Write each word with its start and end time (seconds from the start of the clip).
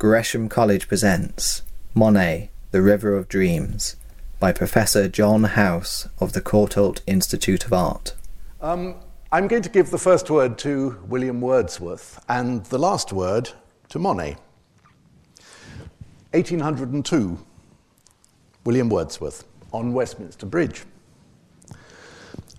Gresham 0.00 0.48
College 0.48 0.88
presents 0.88 1.60
Monet, 1.92 2.48
The 2.70 2.80
River 2.80 3.14
of 3.14 3.28
Dreams 3.28 3.96
by 4.38 4.50
Professor 4.50 5.08
John 5.08 5.44
House 5.44 6.08
of 6.18 6.32
the 6.32 6.40
Courtauld 6.40 7.02
Institute 7.06 7.66
of 7.66 7.74
Art. 7.74 8.14
Um, 8.62 8.94
I'm 9.30 9.46
going 9.46 9.60
to 9.60 9.68
give 9.68 9.90
the 9.90 9.98
first 9.98 10.30
word 10.30 10.56
to 10.60 10.98
William 11.06 11.42
Wordsworth 11.42 12.18
and 12.30 12.64
the 12.64 12.78
last 12.78 13.12
word 13.12 13.50
to 13.90 13.98
Monet. 13.98 14.38
1802, 16.30 17.38
William 18.64 18.88
Wordsworth 18.88 19.44
on 19.70 19.92
Westminster 19.92 20.46
Bridge. 20.46 20.84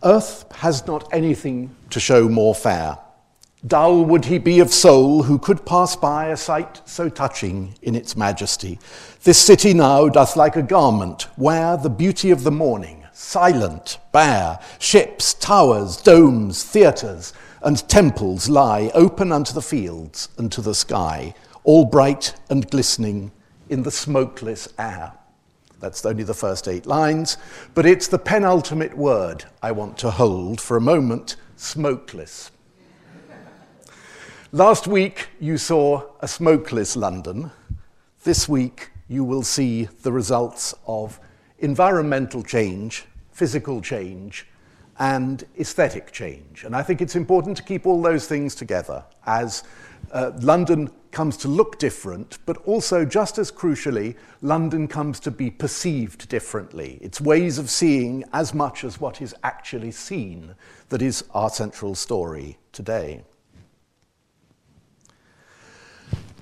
Earth 0.03 0.45
has 0.57 0.85
not 0.85 1.11
anything 1.11 1.75
to 1.89 1.99
show 1.99 2.29
more 2.29 2.53
fair. 2.53 2.99
Dull 3.65 4.05
would 4.05 4.25
he 4.25 4.39
be 4.39 4.59
of 4.59 4.73
soul 4.73 5.21
who 5.21 5.37
could 5.37 5.67
pass 5.67 5.95
by 5.95 6.29
a 6.29 6.37
sight 6.37 6.81
so 6.85 7.09
touching 7.09 7.75
in 7.83 7.93
its 7.93 8.17
majesty. 8.17 8.79
This 9.23 9.38
city 9.38 9.71
now 9.71 10.09
doth 10.09 10.35
like 10.35 10.55
a 10.55 10.63
garment 10.63 11.27
wear 11.38 11.77
the 11.77 11.89
beauty 11.89 12.31
of 12.31 12.43
the 12.43 12.49
morning, 12.49 13.05
silent, 13.13 13.99
bare, 14.11 14.59
ships, 14.79 15.35
towers, 15.35 15.97
domes, 15.97 16.63
theatres, 16.63 17.33
and 17.61 17.88
temples 17.88 18.49
lie 18.49 18.89
open 18.95 19.31
unto 19.31 19.53
the 19.53 19.61
fields 19.61 20.30
and 20.39 20.52
to 20.52 20.61
the 20.61 20.73
sky, 20.73 21.35
all 21.63 21.85
bright 21.85 22.33
and 22.49 22.67
glistening 22.71 23.31
in 23.69 23.83
the 23.83 23.91
smokeless 23.91 24.69
air. 24.80 25.13
That's 25.80 26.03
only 26.03 26.23
the 26.23 26.33
first 26.33 26.67
eight 26.67 26.88
lines, 26.88 27.38
but 27.75 27.85
it's 27.85 28.07
the 28.07 28.17
penultimate 28.17 28.97
word 28.97 29.45
I 29.61 29.71
want 29.71 29.99
to 29.99 30.09
hold 30.09 30.59
for 30.59 30.77
a 30.77 30.81
moment 30.81 31.35
smokeless. 31.57 32.49
Last 34.53 34.85
week 34.85 35.29
you 35.39 35.57
saw 35.57 36.03
a 36.19 36.27
smokeless 36.27 36.97
London. 36.97 37.51
This 38.25 38.49
week 38.49 38.89
you 39.07 39.23
will 39.23 39.43
see 39.43 39.85
the 39.85 40.11
results 40.11 40.75
of 40.85 41.21
environmental 41.59 42.43
change, 42.43 43.05
physical 43.31 43.80
change, 43.80 44.45
and 44.99 45.45
aesthetic 45.58 46.11
change. 46.11 46.66
And 46.66 46.75
I 46.75 46.83
think 46.83 47.02
it's 47.02 47.16
important 47.16 47.55
to 47.58 47.63
keep 47.63 47.88
all 47.88 48.02
those 48.02 48.27
things 48.27 48.53
together 48.53 49.05
as 49.25 49.63
uh, 50.11 50.31
London 50.41 50.91
comes 51.11 51.38
to 51.38 51.47
look 51.47 51.80
different, 51.80 52.38
but 52.45 52.58
also, 52.65 53.05
just 53.05 53.38
as 53.38 53.53
crucially, 53.53 54.17
London 54.41 54.86
comes 54.86 55.21
to 55.21 55.31
be 55.31 55.49
perceived 55.49 56.27
differently. 56.27 56.99
It's 57.02 57.21
ways 57.21 57.58
of 57.58 57.69
seeing 57.69 58.25
as 58.33 58.53
much 58.53 58.83
as 58.83 58.99
what 58.99 59.21
is 59.21 59.33
actually 59.45 59.91
seen 59.91 60.55
that 60.89 61.02
is 61.02 61.23
our 61.33 61.49
central 61.49 61.95
story 61.95 62.58
today. 62.73 63.23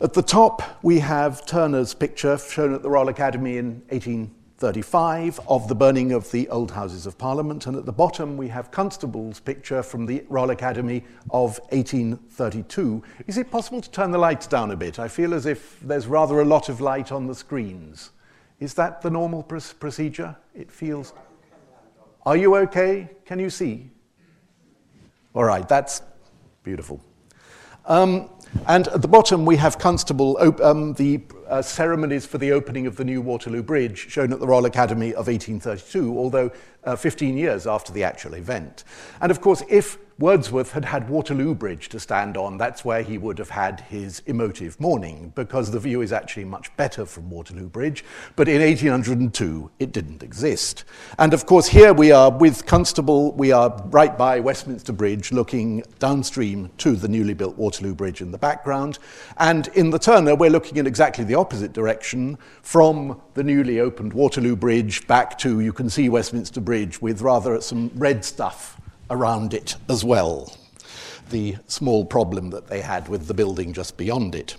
At 0.02 0.14
the 0.14 0.22
top, 0.22 0.80
we 0.82 1.00
have 1.00 1.46
Turner's 1.46 1.94
picture 1.94 2.38
shown 2.38 2.74
at 2.74 2.84
the 2.84 2.90
Royal 2.90 3.10
Academy 3.10 3.58
in 3.58 3.82
1835 3.90 5.42
of 5.46 5.68
the 5.68 5.76
burning 5.76 6.14
of 6.14 6.32
the 6.32 6.48
old 6.48 6.72
Houses 6.72 7.06
of 7.06 7.18
Parliament, 7.18 7.68
and 7.68 7.76
at 7.76 7.86
the 7.86 7.92
bottom, 7.92 8.38
we 8.38 8.48
have 8.48 8.72
Constable's 8.72 9.42
picture 9.42 9.84
from 9.84 10.06
the 10.06 10.24
Royal 10.30 10.52
Academy 10.52 11.04
of 11.32 11.60
1832. 11.72 13.04
Is 13.28 13.38
it 13.38 13.52
possible 13.52 13.82
to 13.82 13.92
turn 13.92 14.12
the 14.12 14.18
lights 14.18 14.48
down 14.48 14.72
a 14.72 14.76
bit? 14.78 15.00
I 15.00 15.10
feel 15.10 15.34
as 15.34 15.46
if 15.46 15.78
there's 15.82 16.08
rather 16.08 16.40
a 16.40 16.46
lot 16.46 16.70
of 16.70 16.80
light 16.80 17.12
on 17.12 17.28
the 17.28 17.36
screens. 17.36 18.12
Is 18.62 18.76
that 18.76 19.02
the 19.02 19.10
normal 19.10 19.44
pr- 19.44 19.58
procedure? 19.82 20.34
It 20.56 20.72
feels. 20.72 21.12
Are 22.26 22.38
you 22.38 22.56
okay? 22.56 23.10
Can 23.26 23.38
you 23.38 23.50
see? 23.50 23.90
All 25.34 25.44
right, 25.44 25.68
that's 25.68 26.04
beautiful. 26.64 27.02
Um, 27.86 28.30
And 28.68 28.88
at 28.88 29.02
the 29.02 29.08
bottom, 29.08 29.46
we 29.46 29.58
have 29.58 29.78
Constable, 29.78 30.38
um, 30.64 30.94
the 30.94 31.22
uh, 31.48 31.62
ceremonies 31.62 32.26
for 32.26 32.38
the 32.38 32.52
opening 32.52 32.88
of 32.88 32.96
the 32.96 33.06
new 33.06 33.22
Waterloo 33.22 33.62
Bridge, 33.62 34.10
shown 34.10 34.34
at 34.34 34.40
the 34.40 34.48
Royal 34.48 34.66
Academy 34.66 35.10
of 35.14 35.28
1832, 35.28 36.18
although 36.18 36.52
uh, 36.84 36.96
15 36.96 37.38
years 37.38 37.68
after 37.68 37.94
the 37.94 38.04
actual 38.04 38.34
event. 38.34 38.84
And 39.22 39.32
of 39.32 39.42
course, 39.42 39.64
if 39.70 39.98
Wordsworth 40.20 40.74
had 40.74 40.84
had 40.84 41.10
Waterloo 41.10 41.56
Bridge 41.56 41.88
to 41.90 42.00
stand 42.00 42.36
on, 42.36 42.58
that's 42.58 42.84
where 42.84 43.04
he 43.04 43.18
would 43.18 43.38
have 43.38 43.52
had 43.52 43.80
his 43.80 44.22
emotive 44.26 44.78
morning, 44.78 45.32
because 45.34 45.72
the 45.72 45.80
view 45.80 46.02
is 46.02 46.12
actually 46.12 46.44
much 46.44 46.76
better 46.76 47.06
from 47.06 47.30
Waterloo 47.30 47.70
Bridge. 47.70 48.04
But 48.36 48.50
in 48.50 48.62
1802, 48.62 49.72
it 49.80 49.94
didn't 49.94 50.22
exist. 50.22 50.84
And 51.18 51.34
of 51.34 51.46
course, 51.46 51.68
here 51.68 51.94
we 51.94 52.12
are 52.12 52.30
with 52.30 52.66
Constable, 52.66 53.32
we 53.32 53.54
are 53.54 53.82
right 53.86 54.18
by 54.18 54.42
Westminster 54.42 54.92
Bridge, 54.92 55.32
looking 55.32 55.84
downstream 56.00 56.70
to 56.80 56.98
the 56.98 57.08
newly 57.08 57.34
built 57.34 57.56
Waterloo 57.58 57.96
Bridge 57.96 58.20
in 58.20 58.32
the 58.32 58.38
background. 58.38 59.00
And 59.38 59.70
in 59.70 59.90
the 59.90 60.00
Turner, 60.00 60.36
we're 60.36 60.50
looking 60.50 60.76
in 60.76 60.86
exactly 60.86 61.24
the 61.24 61.36
opposite 61.36 61.72
direction 61.72 62.38
from 62.62 63.22
the 63.36 63.44
newly 63.44 63.80
opened 63.80 64.12
Waterloo 64.12 64.58
Bridge 64.58 65.08
back 65.08 65.38
to, 65.38 65.62
you 65.62 65.72
can 65.72 65.90
see 65.90 66.10
Westminster 66.10 66.60
Bridge 66.60 67.02
with 67.02 67.22
rather 67.22 67.62
some 67.62 67.90
red 67.96 68.26
stuff 68.26 68.79
around 69.10 69.54
it 69.54 69.76
as 69.88 70.04
well, 70.04 70.56
the 71.30 71.58
small 71.68 72.06
problem 72.06 72.50
that 72.52 72.68
they 72.68 72.82
had 72.82 73.08
with 73.08 73.28
the 73.28 73.34
building 73.34 73.74
just 73.74 73.98
beyond 73.98 74.36
it. 74.36 74.56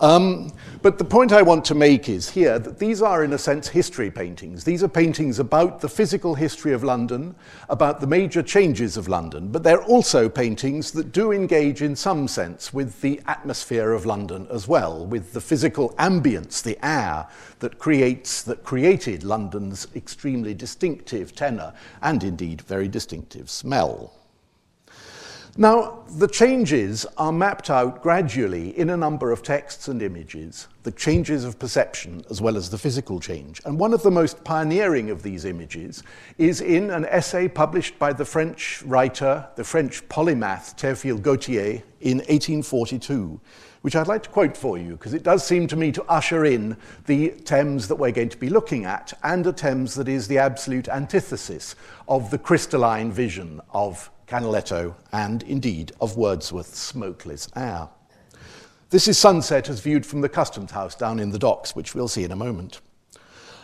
Um, 0.00 0.52
but 0.80 0.96
the 0.96 1.04
point 1.04 1.32
I 1.32 1.42
want 1.42 1.64
to 1.66 1.74
make 1.74 2.08
is 2.08 2.30
here 2.30 2.60
that 2.60 2.78
these 2.78 3.02
are, 3.02 3.24
in 3.24 3.32
a 3.32 3.38
sense, 3.38 3.66
history 3.66 4.12
paintings. 4.12 4.62
These 4.62 4.84
are 4.84 4.88
paintings 4.88 5.40
about 5.40 5.80
the 5.80 5.88
physical 5.88 6.36
history 6.36 6.72
of 6.72 6.84
London, 6.84 7.34
about 7.68 8.00
the 8.00 8.06
major 8.06 8.42
changes 8.42 8.96
of 8.96 9.08
London, 9.08 9.48
but 9.48 9.64
they're 9.64 9.82
also 9.82 10.28
paintings 10.28 10.92
that 10.92 11.10
do 11.10 11.32
engage, 11.32 11.82
in 11.82 11.96
some 11.96 12.28
sense, 12.28 12.72
with 12.72 13.00
the 13.00 13.20
atmosphere 13.26 13.92
of 13.92 14.06
London 14.06 14.46
as 14.52 14.68
well, 14.68 15.04
with 15.04 15.32
the 15.32 15.40
physical 15.40 15.90
ambience, 15.94 16.62
the 16.62 16.78
air 16.86 17.26
that 17.58 17.78
creates, 17.78 18.42
that 18.42 18.62
created 18.62 19.24
London's 19.24 19.88
extremely 19.96 20.54
distinctive 20.54 21.34
tenor 21.34 21.72
and 22.02 22.22
indeed 22.22 22.60
very 22.62 22.86
distinctive 22.86 23.50
smell. 23.50 24.17
Now, 25.60 26.04
the 26.08 26.28
changes 26.28 27.04
are 27.16 27.32
mapped 27.32 27.68
out 27.68 28.00
gradually 28.00 28.78
in 28.78 28.90
a 28.90 28.96
number 28.96 29.32
of 29.32 29.42
texts 29.42 29.88
and 29.88 30.00
images, 30.00 30.68
the 30.84 30.92
changes 30.92 31.42
of 31.42 31.58
perception 31.58 32.22
as 32.30 32.40
well 32.40 32.56
as 32.56 32.70
the 32.70 32.78
physical 32.78 33.18
change. 33.18 33.60
And 33.64 33.76
one 33.76 33.92
of 33.92 34.04
the 34.04 34.10
most 34.12 34.44
pioneering 34.44 35.10
of 35.10 35.24
these 35.24 35.44
images 35.44 36.04
is 36.38 36.60
in 36.60 36.90
an 36.90 37.06
essay 37.06 37.48
published 37.48 37.98
by 37.98 38.12
the 38.12 38.24
French 38.24 38.84
writer, 38.84 39.48
the 39.56 39.64
French 39.64 40.08
polymath 40.08 40.78
Théophile 40.78 41.20
Gautier 41.20 41.82
in 42.02 42.18
1842, 42.18 43.40
which 43.80 43.96
I'd 43.96 44.06
like 44.06 44.22
to 44.22 44.30
quote 44.30 44.56
for 44.56 44.78
you 44.78 44.92
because 44.92 45.12
it 45.12 45.24
does 45.24 45.44
seem 45.44 45.66
to 45.66 45.76
me 45.76 45.90
to 45.90 46.04
usher 46.04 46.44
in 46.44 46.76
the 47.06 47.30
Thames 47.30 47.88
that 47.88 47.96
we're 47.96 48.12
going 48.12 48.28
to 48.28 48.38
be 48.38 48.48
looking 48.48 48.84
at 48.84 49.12
and 49.24 49.44
a 49.44 49.52
Thames 49.52 49.96
that 49.96 50.06
is 50.06 50.28
the 50.28 50.38
absolute 50.38 50.88
antithesis 50.88 51.74
of 52.06 52.30
the 52.30 52.38
crystalline 52.38 53.10
vision 53.10 53.60
of 53.70 54.08
Canaletto, 54.28 54.94
and 55.10 55.42
indeed 55.44 55.92
of 56.00 56.16
Wordsworth's 56.16 56.78
smokeless 56.78 57.48
air. 57.56 57.88
This 58.90 59.08
is 59.08 59.18
sunset 59.18 59.68
as 59.68 59.80
viewed 59.80 60.04
from 60.04 60.20
the 60.20 60.28
customs 60.28 60.70
house 60.70 60.94
down 60.94 61.18
in 61.18 61.30
the 61.30 61.38
docks, 61.38 61.74
which 61.74 61.94
we'll 61.94 62.08
see 62.08 62.24
in 62.24 62.32
a 62.32 62.36
moment. 62.36 62.80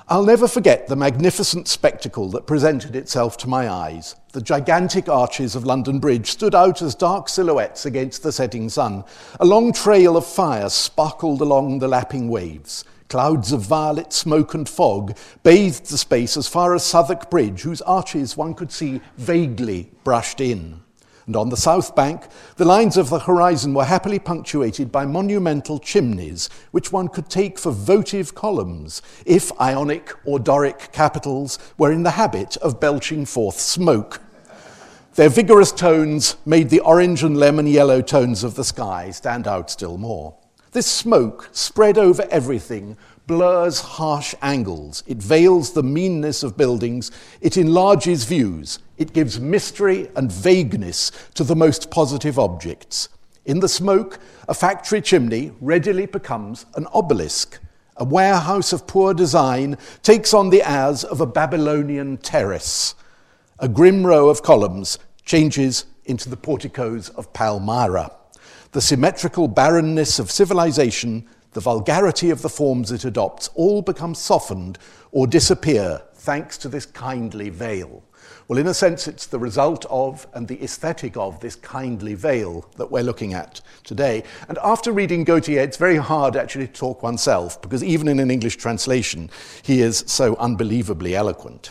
I'll 0.06 0.24
never 0.24 0.46
forget 0.46 0.86
the 0.86 0.96
magnificent 0.96 1.66
spectacle 1.66 2.28
that 2.30 2.46
presented 2.46 2.94
itself 2.94 3.38
to 3.38 3.48
my 3.48 3.70
eyes. 3.70 4.16
The 4.32 4.42
gigantic 4.42 5.08
arches 5.08 5.54
of 5.54 5.64
London 5.64 5.98
Bridge 5.98 6.30
stood 6.30 6.54
out 6.54 6.82
as 6.82 6.94
dark 6.94 7.30
silhouettes 7.30 7.86
against 7.86 8.22
the 8.22 8.32
setting 8.32 8.68
sun. 8.68 9.04
A 9.40 9.46
long 9.46 9.72
trail 9.72 10.16
of 10.16 10.26
fire 10.26 10.68
sparkled 10.68 11.40
along 11.40 11.78
the 11.78 11.88
lapping 11.88 12.28
waves. 12.28 12.84
Clouds 13.14 13.52
of 13.52 13.60
violet 13.60 14.12
smoke 14.12 14.54
and 14.54 14.68
fog 14.68 15.16
bathed 15.44 15.86
the 15.86 15.96
space 15.96 16.36
as 16.36 16.48
far 16.48 16.74
as 16.74 16.84
Southwark 16.84 17.30
Bridge, 17.30 17.62
whose 17.62 17.80
arches 17.82 18.36
one 18.36 18.54
could 18.54 18.72
see 18.72 19.00
vaguely 19.16 19.92
brushed 20.02 20.40
in. 20.40 20.80
And 21.26 21.36
on 21.36 21.48
the 21.48 21.56
south 21.56 21.94
bank, 21.94 22.24
the 22.56 22.64
lines 22.64 22.96
of 22.96 23.10
the 23.10 23.20
horizon 23.20 23.72
were 23.72 23.84
happily 23.84 24.18
punctuated 24.18 24.90
by 24.90 25.06
monumental 25.06 25.78
chimneys, 25.78 26.50
which 26.72 26.90
one 26.90 27.06
could 27.06 27.30
take 27.30 27.56
for 27.56 27.70
votive 27.70 28.34
columns, 28.34 29.00
if 29.24 29.52
Ionic 29.60 30.12
or 30.24 30.40
Doric 30.40 30.90
capitals 30.90 31.60
were 31.78 31.92
in 31.92 32.02
the 32.02 32.18
habit 32.18 32.56
of 32.56 32.80
belching 32.80 33.26
forth 33.26 33.60
smoke. 33.60 34.20
Their 35.14 35.28
vigorous 35.28 35.70
tones 35.70 36.34
made 36.44 36.68
the 36.68 36.80
orange 36.80 37.22
and 37.22 37.36
lemon 37.36 37.68
yellow 37.68 38.02
tones 38.02 38.42
of 38.42 38.56
the 38.56 38.64
sky 38.64 39.12
stand 39.12 39.46
out 39.46 39.70
still 39.70 39.98
more. 39.98 40.34
This 40.74 40.88
smoke, 40.88 41.50
spread 41.52 41.98
over 41.98 42.26
everything, 42.32 42.96
blurs 43.28 43.78
harsh 43.78 44.34
angles. 44.42 45.04
It 45.06 45.18
veils 45.18 45.72
the 45.72 45.84
meanness 45.84 46.42
of 46.42 46.56
buildings. 46.56 47.12
It 47.40 47.56
enlarges 47.56 48.24
views. 48.24 48.80
It 48.98 49.12
gives 49.12 49.38
mystery 49.38 50.10
and 50.16 50.32
vagueness 50.32 51.12
to 51.34 51.44
the 51.44 51.54
most 51.54 51.92
positive 51.92 52.40
objects. 52.40 53.08
In 53.44 53.60
the 53.60 53.68
smoke, 53.68 54.18
a 54.48 54.54
factory 54.54 55.00
chimney 55.00 55.52
readily 55.60 56.06
becomes 56.06 56.66
an 56.74 56.88
obelisk. 56.92 57.60
A 57.98 58.04
warehouse 58.04 58.72
of 58.72 58.88
poor 58.88 59.14
design 59.14 59.78
takes 60.02 60.34
on 60.34 60.50
the 60.50 60.68
airs 60.68 61.04
of 61.04 61.20
a 61.20 61.26
Babylonian 61.26 62.16
terrace. 62.16 62.96
A 63.60 63.68
grim 63.68 64.04
row 64.04 64.28
of 64.28 64.42
columns 64.42 64.98
changes 65.24 65.84
into 66.04 66.28
the 66.28 66.36
porticos 66.36 67.10
of 67.10 67.32
Palmyra 67.32 68.10
the 68.74 68.80
symmetrical 68.80 69.46
barrenness 69.46 70.18
of 70.18 70.32
civilization, 70.32 71.24
the 71.52 71.60
vulgarity 71.60 72.30
of 72.30 72.42
the 72.42 72.48
forms 72.48 72.90
it 72.90 73.04
adopts, 73.04 73.48
all 73.54 73.80
become 73.80 74.16
softened 74.16 74.76
or 75.12 75.28
disappear 75.28 76.02
thanks 76.14 76.58
to 76.58 76.68
this 76.68 76.84
kindly 76.84 77.50
veil. 77.50 78.02
Well, 78.48 78.58
in 78.58 78.66
a 78.66 78.74
sense, 78.74 79.06
it's 79.06 79.26
the 79.26 79.38
result 79.38 79.86
of 79.90 80.26
and 80.34 80.48
the 80.48 80.60
aesthetic 80.60 81.16
of 81.16 81.38
this 81.38 81.54
kindly 81.54 82.14
veil 82.14 82.68
that 82.76 82.90
we're 82.90 83.04
looking 83.04 83.32
at 83.32 83.60
today. 83.84 84.24
And 84.48 84.58
after 84.60 84.90
reading 84.90 85.22
Gautier, 85.22 85.60
it's 85.60 85.76
very 85.76 85.96
hard 85.96 86.34
actually 86.34 86.66
to 86.66 86.72
talk 86.72 87.00
oneself 87.00 87.62
because 87.62 87.84
even 87.84 88.08
in 88.08 88.18
an 88.18 88.28
English 88.28 88.56
translation, 88.56 89.30
he 89.62 89.82
is 89.82 90.02
so 90.08 90.34
unbelievably 90.34 91.14
eloquent. 91.14 91.70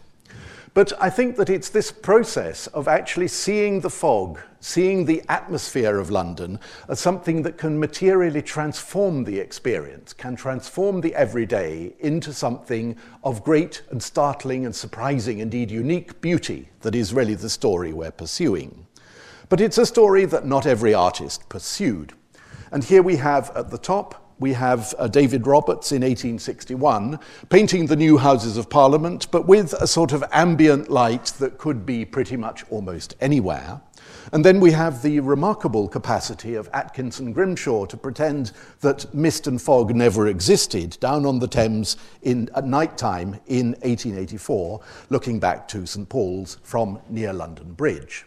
But 0.73 0.91
I 0.99 1.11
think 1.11 1.35
that 1.35 1.51
it's 1.51 1.69
this 1.69 1.91
process 1.91 2.65
of 2.67 2.87
actually 2.87 3.27
seeing 3.27 3.81
the 3.81 3.91
fog, 3.91 4.39
seeing 4.59 5.05
the 5.05 5.21
atmosphere 5.29 5.99
of 5.99 6.09
London 6.09 6.59
as 6.89 6.99
something 6.99 7.43
that 7.43 7.59
can 7.59 7.79
materially 7.79 8.41
transform 8.41 9.23
the 9.23 9.37
experience, 9.37 10.13
can 10.13 10.35
transform 10.35 11.01
the 11.01 11.13
everyday 11.13 11.93
into 11.99 12.33
something 12.33 12.95
of 13.23 13.43
great 13.43 13.83
and 13.91 14.01
startling 14.01 14.65
and 14.65 14.75
surprising, 14.75 15.39
indeed 15.39 15.69
unique 15.69 16.19
beauty 16.21 16.69
that 16.81 16.95
is 16.95 17.13
really 17.13 17.35
the 17.35 17.49
story 17.49 17.93
we're 17.93 18.09
pursuing. 18.09 18.87
But 19.49 19.61
it's 19.61 19.77
a 19.77 19.85
story 19.85 20.25
that 20.25 20.47
not 20.47 20.65
every 20.65 20.95
artist 20.95 21.47
pursued. 21.49 22.13
And 22.71 22.83
here 22.83 23.03
we 23.03 23.17
have 23.17 23.51
at 23.55 23.69
the 23.69 23.77
top 23.77 24.22
we 24.43 24.51
have 24.51 24.93
uh, 24.99 25.07
David 25.07 25.47
Roberts 25.47 25.93
in 25.93 26.01
1861 26.01 27.17
painting 27.47 27.85
the 27.85 27.95
new 27.95 28.17
Houses 28.17 28.57
of 28.57 28.69
Parliament, 28.69 29.31
but 29.31 29.47
with 29.47 29.71
a 29.71 29.87
sort 29.87 30.11
of 30.11 30.21
ambient 30.33 30.91
light 30.91 31.27
that 31.39 31.57
could 31.57 31.85
be 31.85 32.03
pretty 32.03 32.35
much 32.35 32.65
almost 32.69 33.15
anywhere. 33.21 33.79
And 34.33 34.43
then 34.43 34.59
we 34.59 34.71
have 34.71 35.01
the 35.01 35.21
remarkable 35.21 35.87
capacity 35.87 36.55
of 36.55 36.69
Atkinson 36.73 37.31
Grimshaw 37.31 37.85
to 37.85 37.95
pretend 37.95 38.51
that 38.81 39.13
mist 39.13 39.47
and 39.47 39.61
fog 39.61 39.95
never 39.95 40.27
existed 40.27 40.97
down 40.99 41.25
on 41.25 41.39
the 41.39 41.47
Thames 41.47 41.95
in, 42.21 42.49
at 42.53 42.65
night 42.65 42.97
time 42.97 43.39
in 43.47 43.67
1884, 43.83 44.81
looking 45.09 45.39
back 45.39 45.69
to 45.69 45.85
St 45.85 46.09
Paul's 46.09 46.57
from 46.63 46.99
near 47.09 47.31
London 47.31 47.71
Bridge. 47.71 48.25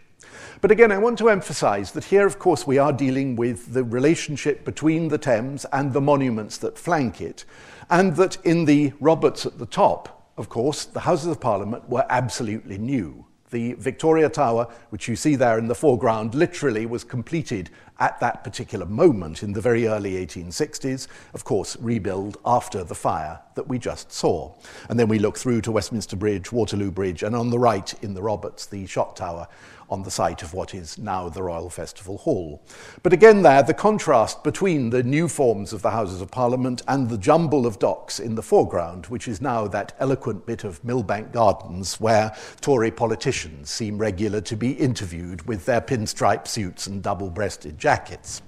But 0.61 0.71
again, 0.71 0.93
I 0.93 0.99
want 0.99 1.19
to 1.19 1.29
emphasize 1.29 1.93
that 1.93 2.05
here, 2.05 2.27
of 2.27 2.39
course, 2.39 2.67
we 2.67 2.79
are 2.79 2.93
dealing 2.93 3.37
with 3.37 3.73
the 3.73 3.85
relationship 3.85 4.65
between 4.65 5.09
the 5.09 5.19
Thames 5.19 5.67
and 5.73 5.93
the 5.93 6.01
monuments 6.01 6.59
that 6.59 6.79
flank 6.79 7.21
it, 7.21 7.45
and 7.91 8.17
that 8.17 8.39
in 8.45 8.65
the 8.65 8.93
Roberts 9.01 9.47
at 9.47 9.59
the 9.59 9.67
top, 9.67 10.33
of 10.37 10.49
course, 10.49 10.85
the 10.85 11.01
Houses 11.01 11.29
of 11.29 11.41
Parliament 11.41 11.89
were 11.89 12.05
absolutely 12.09 12.79
new. 12.79 13.25
The 13.51 13.75
Victoria 13.75 14.29
Tower, 14.29 14.67
which 14.91 15.07
you 15.07 15.15
see 15.15 15.37
there 15.37 15.59
in 15.59 15.69
the 15.69 15.75
foreground, 15.75 16.35
literally 16.35 16.85
was 16.85 17.05
completed 17.05 17.71
at 18.01 18.19
that 18.21 18.45
particular 18.45 18.85
moment 18.85 19.43
in 19.43 19.53
the 19.53 19.61
very 19.61 19.87
early 19.87 20.15
1860s, 20.27 21.07
of 21.33 21.45
course, 21.45 21.77
rebuilt 21.81 22.37
after 22.45 22.83
the 22.83 22.95
fire 22.95 23.41
that 23.55 23.69
we 23.69 23.79
just 23.79 24.13
saw. 24.13 24.53
And 24.89 24.99
then 24.99 25.09
we 25.09 25.19
look 25.19 25.39
through 25.39 25.61
to 25.63 25.73
Westminster 25.73 26.17
Bridge, 26.17 26.51
Waterloo 26.53 26.91
Bridge, 26.91 27.23
and 27.23 27.37
on 27.37 27.51
the 27.51 27.59
right 27.59 27.95
in 28.03 28.15
the 28.15 28.23
Roberts, 28.23 28.67
the 28.67 28.85
shot 28.87 29.17
tower, 29.17 29.47
on 29.89 30.03
the 30.03 30.11
site 30.11 30.43
of 30.43 30.55
what 30.55 30.75
is 30.75 30.99
now 30.99 31.29
the 31.29 31.43
Royal 31.43 31.71
Festival 31.71 32.19
Hall. 32.19 32.63
But 33.03 33.13
again, 33.13 33.43
there, 33.43 33.63
the 33.63 33.75
contrast 33.75 34.43
between 34.43 34.91
the 34.91 35.03
new 35.03 35.29
forms 35.29 35.73
of 35.73 35.83
the 35.83 35.91
Houses 35.91 36.21
of 36.21 36.31
Parliament 36.31 36.83
and 36.89 37.09
the 37.09 37.19
jumble 37.19 37.67
of 37.67 37.79
docks 37.79 38.19
in 38.19 38.35
the 38.35 38.43
foreground, 38.43 39.07
which 39.07 39.29
is 39.29 39.41
now 39.41 39.67
that 39.69 39.95
eloquent 39.99 40.47
bit 40.47 40.65
of 40.65 40.83
Millbank 40.83 41.33
Gardens 41.33 42.01
where 42.01 42.35
Tory 42.61 42.91
politicians 42.91 43.71
seem 43.71 43.99
regular 43.99 44.41
to 44.43 44.57
be 44.57 44.73
interviewed 44.73 45.47
with 45.47 45.65
their 45.67 45.81
pinstripe 45.81 46.47
suits 46.47 46.87
and 46.87 47.03
double 47.03 47.31
breasted 47.31 47.79
jackets. 47.79 48.43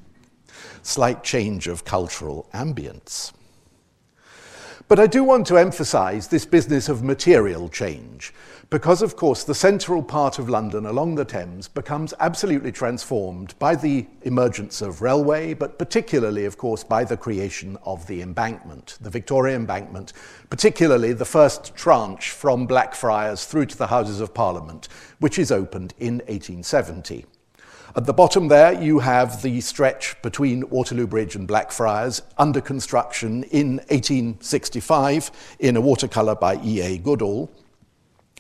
Slight 0.82 1.23
change 1.23 1.69
of 1.69 1.84
cultural 1.84 2.49
ambience. 2.52 3.32
But 4.88 4.99
I 4.99 5.06
do 5.06 5.23
want 5.23 5.46
to 5.49 5.58
emphasize 5.58 6.29
this 6.29 6.46
business 6.46 6.88
of 6.88 7.02
material 7.02 7.69
change 7.69 8.32
because, 8.70 9.00
of 9.00 9.17
course, 9.17 9.44
the 9.44 9.55
central 9.55 10.03
part 10.03 10.38
of 10.38 10.50
London 10.50 10.85
along 10.85 11.15
the 11.15 11.25
Thames 11.25 11.69
becomes 11.69 12.12
absolutely 12.20 12.70
transformed 12.70 13.55
by 13.59 13.75
the 13.75 14.06
emergence 14.23 14.82
of 14.82 15.00
railway, 15.00 15.55
but 15.55 15.79
particularly, 15.79 16.44
of 16.44 16.59
course, 16.59 16.85
by 16.85 17.03
the 17.03 17.17
creation 17.17 17.79
of 17.85 18.06
the 18.06 18.20
embankment, 18.20 18.99
the 19.00 19.09
Victoria 19.09 19.56
Embankment, 19.56 20.12
particularly 20.50 21.15
the 21.15 21.25
first 21.25 21.75
tranche 21.75 22.31
from 22.31 22.67
Blackfriars 22.67 23.47
through 23.47 23.65
to 23.65 23.79
the 23.79 23.87
Houses 23.87 24.20
of 24.20 24.35
Parliament, 24.35 24.88
which 25.19 25.38
is 25.38 25.50
opened 25.50 25.94
in 25.99 26.19
1870. 26.26 27.25
At 27.97 28.05
the 28.05 28.12
bottom 28.12 28.49
there, 28.49 28.75
you 28.75 28.99
have 28.99 29.41
the 29.41 29.62
stretch 29.62 30.20
between 30.20 30.69
Waterloo 30.69 31.06
Bridge 31.06 31.37
and 31.37 31.49
Blackfriars, 31.49 32.20
under 32.37 32.61
construction 32.61 33.44
in 33.44 33.79
1865 33.88 35.31
in 35.59 35.75
a 35.75 35.81
watercolour 35.81 36.35
by 36.35 36.61
E.A. 36.62 36.99
Goodall. 36.99 37.50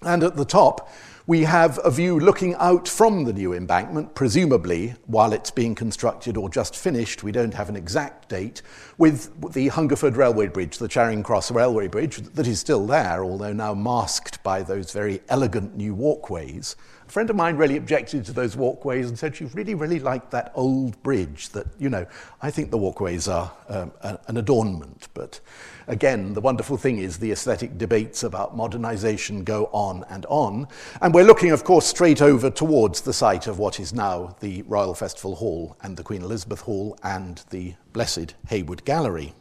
And 0.02 0.22
at 0.22 0.36
the 0.36 0.44
top, 0.44 0.90
we 1.26 1.42
have 1.42 1.78
a 1.84 1.90
view 1.90 2.18
looking 2.18 2.54
out 2.54 2.88
from 2.88 3.24
the 3.24 3.34
new 3.34 3.52
embankment, 3.52 4.14
presumably 4.14 4.94
while 5.06 5.34
it's 5.34 5.50
being 5.50 5.74
constructed 5.74 6.38
or 6.38 6.48
just 6.48 6.74
finished, 6.74 7.22
we 7.22 7.32
don't 7.32 7.52
have 7.52 7.68
an 7.68 7.76
exact 7.76 8.30
date, 8.30 8.62
with 8.96 9.52
the 9.52 9.68
Hungerford 9.68 10.16
Railway 10.16 10.46
Bridge, 10.46 10.78
the 10.78 10.88
Charing 10.88 11.22
Cross 11.22 11.50
Railway 11.50 11.88
Bridge, 11.88 12.16
that 12.16 12.46
is 12.46 12.60
still 12.60 12.86
there, 12.86 13.22
although 13.22 13.52
now 13.52 13.74
masked 13.74 14.42
by 14.42 14.62
those 14.62 14.92
very 14.92 15.20
elegant 15.28 15.76
new 15.76 15.94
walkways. 15.94 16.76
A 17.08 17.10
friend 17.10 17.30
of 17.30 17.36
mine 17.36 17.56
really 17.56 17.76
objected 17.78 18.24
to 18.26 18.32
those 18.32 18.54
walkways 18.54 19.08
and 19.08 19.18
said 19.18 19.34
she 19.34 19.46
really, 19.46 19.74
really 19.74 19.98
liked 19.98 20.30
that 20.32 20.52
old 20.54 21.02
bridge 21.02 21.48
that, 21.50 21.66
you 21.78 21.88
know, 21.88 22.06
I 22.42 22.50
think 22.50 22.70
the 22.70 22.78
walkways 22.78 23.28
are 23.28 23.50
um, 23.68 23.92
an 24.26 24.36
adornment, 24.36 25.08
but 25.14 25.40
Again, 25.88 26.34
the 26.34 26.42
wonderful 26.42 26.76
thing 26.76 26.98
is 26.98 27.16
the 27.16 27.32
aesthetic 27.32 27.78
debates 27.78 28.22
about 28.22 28.54
modernization 28.54 29.42
go 29.42 29.70
on 29.72 30.04
and 30.10 30.26
on. 30.26 30.68
And 31.00 31.14
we're 31.14 31.24
looking, 31.24 31.50
of 31.50 31.64
course, 31.64 31.86
straight 31.86 32.20
over 32.20 32.50
towards 32.50 33.00
the 33.00 33.14
site 33.14 33.46
of 33.46 33.58
what 33.58 33.80
is 33.80 33.94
now 33.94 34.36
the 34.40 34.60
Royal 34.68 34.92
Festival 34.94 35.36
Hall 35.36 35.78
and 35.80 35.96
the 35.96 36.02
Queen 36.02 36.20
Elizabeth 36.20 36.60
Hall 36.60 36.98
and 37.02 37.42
the 37.48 37.72
Blessed 37.94 38.34
Hayward 38.48 38.84
Gallery. 38.84 39.32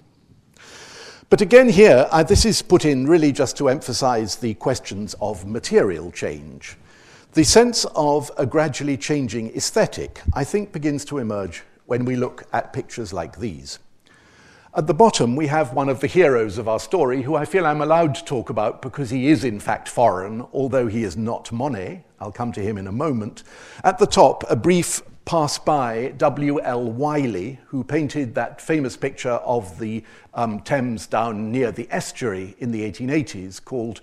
But 1.30 1.42
again, 1.42 1.68
here, 1.68 2.08
uh, 2.12 2.24
this 2.24 2.46
is 2.46 2.62
put 2.62 2.86
in 2.86 3.08
really 3.08 3.34
just 3.34 3.58
to 3.58 3.68
emphasize 3.68 4.38
the 4.38 4.54
questions 4.54 5.16
of 5.20 5.46
material 5.46 6.12
change. 6.12 6.78
The 7.38 7.44
sense 7.44 7.86
of 7.96 8.32
a 8.36 8.48
gradually 8.48 8.98
changing 8.98 9.56
aesthetic, 9.56 10.24
I 10.34 10.44
think, 10.44 10.72
begins 10.72 11.06
to 11.06 11.20
emerge 11.20 11.62
when 11.86 12.04
we 12.04 12.16
look 12.16 12.46
at 12.52 12.74
pictures 12.74 13.14
like 13.14 13.38
these. 13.38 13.78
At 14.76 14.88
the 14.88 14.96
bottom, 14.96 15.36
we 15.36 15.46
have 15.46 15.72
one 15.72 15.88
of 15.88 16.00
the 16.00 16.08
heroes 16.08 16.58
of 16.58 16.68
our 16.68 16.80
story, 16.80 17.22
who 17.22 17.36
I 17.36 17.46
feel 17.46 17.68
I'm 17.68 17.82
allowed 17.84 18.16
to 18.16 18.26
talk 18.26 18.50
about 18.50 18.82
because 18.82 19.12
he 19.12 19.28
is, 19.28 19.44
in 19.44 19.60
fact, 19.60 19.88
foreign, 19.88 20.48
although 20.52 20.88
he 20.88 21.04
is 21.04 21.16
not 21.16 21.52
Monet. 21.52 22.06
I'll 22.20 22.32
come 22.32 22.52
to 22.54 22.60
him 22.60 22.76
in 22.76 22.88
a 22.88 22.92
moment. 22.92 23.44
At 23.84 24.00
the 24.00 24.08
top, 24.08 24.44
a 24.50 24.56
brief 24.56 25.04
pass 25.26 25.60
by 25.60 26.16
W.L. 26.18 26.92
Wyllie, 26.92 27.60
who 27.68 27.84
painted 27.84 28.34
that 28.34 28.60
famous 28.60 28.98
picture 28.98 29.30
of 29.46 29.78
the 29.78 30.04
um, 30.34 30.62
Thames 30.62 31.06
down 31.06 31.52
near 31.52 31.72
the 31.72 31.88
estuary 31.92 32.56
in 32.58 32.72
the 32.72 32.82
1880s 32.92 33.64
called 33.64 34.02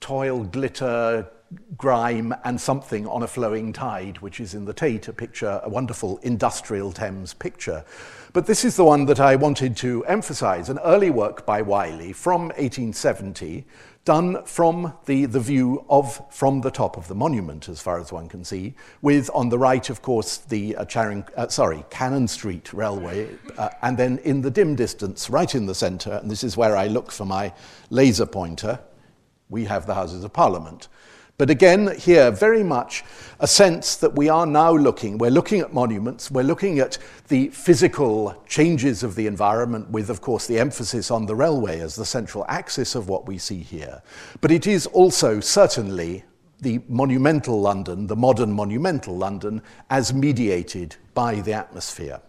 Toil, 0.00 0.44
Glitter, 0.44 1.30
grime 1.76 2.34
and 2.44 2.60
something 2.60 3.06
on 3.06 3.22
a 3.22 3.26
flowing 3.26 3.72
tide, 3.72 4.18
which 4.18 4.40
is 4.40 4.54
in 4.54 4.64
the 4.64 4.72
Tate, 4.72 5.08
a 5.08 5.12
picture, 5.12 5.60
a 5.64 5.68
wonderful 5.68 6.18
industrial 6.18 6.92
Thames 6.92 7.34
picture. 7.34 7.84
But 8.32 8.46
this 8.46 8.64
is 8.64 8.76
the 8.76 8.84
one 8.84 9.04
that 9.06 9.20
I 9.20 9.36
wanted 9.36 9.76
to 9.78 10.04
emphasize, 10.06 10.68
an 10.68 10.78
early 10.80 11.10
work 11.10 11.46
by 11.46 11.62
Wyllie 11.62 12.12
from 12.12 12.48
1870, 12.48 13.64
done 14.04 14.44
from 14.44 14.92
the, 15.06 15.24
the 15.26 15.40
view 15.40 15.84
of 15.88 16.20
from 16.30 16.60
the 16.60 16.70
top 16.70 16.96
of 16.96 17.08
the 17.08 17.14
monument, 17.14 17.68
as 17.68 17.80
far 17.80 17.98
as 17.98 18.12
one 18.12 18.28
can 18.28 18.44
see, 18.44 18.74
with 19.02 19.30
on 19.32 19.48
the 19.48 19.58
right, 19.58 19.88
of 19.88 20.02
course, 20.02 20.38
the 20.38 20.76
uh, 20.76 20.84
Charing, 20.84 21.24
uh, 21.36 21.48
sorry, 21.48 21.84
Cannon 21.90 22.28
Street 22.28 22.72
Railway, 22.72 23.28
uh, 23.56 23.70
and 23.82 23.96
then 23.96 24.18
in 24.18 24.42
the 24.42 24.50
dim 24.50 24.74
distance, 24.74 25.30
right 25.30 25.54
in 25.54 25.66
the 25.66 25.74
centre, 25.74 26.18
and 26.20 26.30
this 26.30 26.44
is 26.44 26.56
where 26.56 26.76
I 26.76 26.86
look 26.86 27.10
for 27.10 27.24
my 27.24 27.52
laser 27.90 28.26
pointer, 28.26 28.78
we 29.48 29.64
have 29.64 29.86
the 29.86 29.94
Houses 29.94 30.24
of 30.24 30.32
Parliament. 30.32 30.88
But 31.36 31.50
again, 31.50 31.96
here, 31.98 32.30
very 32.30 32.62
much 32.62 33.02
a 33.40 33.48
sense 33.48 33.96
that 33.96 34.14
we 34.14 34.28
are 34.28 34.46
now 34.46 34.72
looking, 34.72 35.18
we're 35.18 35.32
looking 35.32 35.60
at 35.60 35.72
monuments, 35.72 36.30
we're 36.30 36.44
looking 36.44 36.78
at 36.78 36.96
the 37.26 37.48
physical 37.48 38.40
changes 38.46 39.02
of 39.02 39.16
the 39.16 39.26
environment, 39.26 39.90
with, 39.90 40.10
of 40.10 40.20
course, 40.20 40.46
the 40.46 40.60
emphasis 40.60 41.10
on 41.10 41.26
the 41.26 41.34
railway 41.34 41.80
as 41.80 41.96
the 41.96 42.04
central 42.04 42.44
axis 42.48 42.94
of 42.94 43.08
what 43.08 43.26
we 43.26 43.36
see 43.36 43.58
here. 43.58 44.00
But 44.40 44.52
it 44.52 44.68
is 44.68 44.86
also 44.86 45.40
certainly 45.40 46.22
the 46.60 46.80
monumental 46.88 47.60
London, 47.60 48.06
the 48.06 48.14
modern 48.14 48.52
monumental 48.52 49.16
London, 49.16 49.60
as 49.90 50.14
mediated 50.14 50.94
by 51.14 51.40
the 51.40 51.52
atmosphere. 51.52 52.20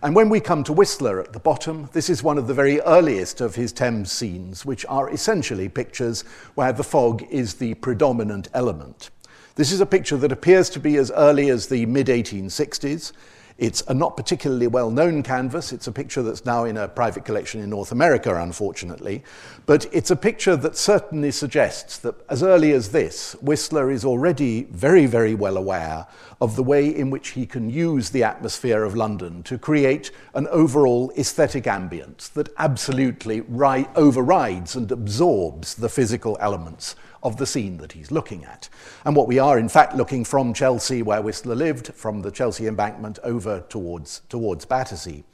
And 0.00 0.14
when 0.14 0.28
we 0.28 0.38
come 0.38 0.62
to 0.64 0.72
Whistler 0.72 1.20
at 1.20 1.32
the 1.32 1.40
bottom, 1.40 1.88
this 1.92 2.08
is 2.08 2.22
one 2.22 2.38
of 2.38 2.46
the 2.46 2.54
very 2.54 2.80
earliest 2.82 3.40
of 3.40 3.56
his 3.56 3.72
Thames 3.72 4.12
scenes, 4.12 4.64
which 4.64 4.86
are 4.88 5.10
essentially 5.10 5.68
pictures 5.68 6.22
where 6.54 6.72
the 6.72 6.84
fog 6.84 7.24
is 7.30 7.54
the 7.54 7.74
predominant 7.74 8.48
element. 8.54 9.10
This 9.56 9.72
is 9.72 9.80
a 9.80 9.86
picture 9.86 10.16
that 10.18 10.30
appears 10.30 10.70
to 10.70 10.78
be 10.78 10.96
as 10.96 11.10
early 11.10 11.48
as 11.48 11.66
the 11.66 11.84
mid 11.86 12.06
1860s. 12.06 13.10
It's 13.58 13.82
a 13.88 13.94
not 13.94 14.16
particularly 14.16 14.68
well 14.68 14.88
known 14.88 15.24
canvas. 15.24 15.72
It's 15.72 15.88
a 15.88 15.92
picture 15.92 16.22
that's 16.22 16.46
now 16.46 16.64
in 16.64 16.76
a 16.76 16.86
private 16.86 17.24
collection 17.24 17.60
in 17.60 17.68
North 17.68 17.90
America, 17.90 18.40
unfortunately. 18.40 19.24
But 19.66 19.86
it's 19.92 20.12
a 20.12 20.16
picture 20.16 20.54
that 20.54 20.76
certainly 20.76 21.32
suggests 21.32 21.98
that 21.98 22.14
as 22.30 22.44
early 22.44 22.70
as 22.70 22.90
this, 22.90 23.34
Whistler 23.42 23.90
is 23.90 24.04
already 24.04 24.62
very, 24.70 25.06
very 25.06 25.34
well 25.34 25.56
aware 25.56 26.06
of 26.40 26.54
the 26.54 26.62
way 26.62 26.86
in 26.94 27.10
which 27.10 27.30
he 27.30 27.46
can 27.46 27.68
use 27.68 28.10
the 28.10 28.22
atmosphere 28.22 28.84
of 28.84 28.94
London 28.94 29.42
to 29.42 29.58
create 29.58 30.12
an 30.34 30.46
overall 30.52 31.12
aesthetic 31.18 31.64
ambience 31.64 32.32
that 32.34 32.50
absolutely 32.58 33.40
ri- 33.40 33.88
overrides 33.96 34.76
and 34.76 34.92
absorbs 34.92 35.74
the 35.74 35.88
physical 35.88 36.38
elements 36.40 36.94
of 37.22 37.36
the 37.36 37.46
scene 37.46 37.78
that 37.78 37.92
he's 37.92 38.10
looking 38.10 38.44
at. 38.44 38.68
And 39.04 39.16
what 39.16 39.28
we 39.28 39.38
are, 39.38 39.58
in 39.58 39.68
fact, 39.68 39.94
looking 39.94 40.24
from 40.24 40.54
Chelsea, 40.54 41.02
where 41.02 41.22
Whistler 41.22 41.54
lived, 41.54 41.94
from 41.94 42.22
the 42.22 42.30
Chelsea 42.30 42.66
embankment 42.66 43.18
over 43.22 43.60
towards, 43.68 44.22
towards 44.28 44.64
Battersea. 44.64 45.24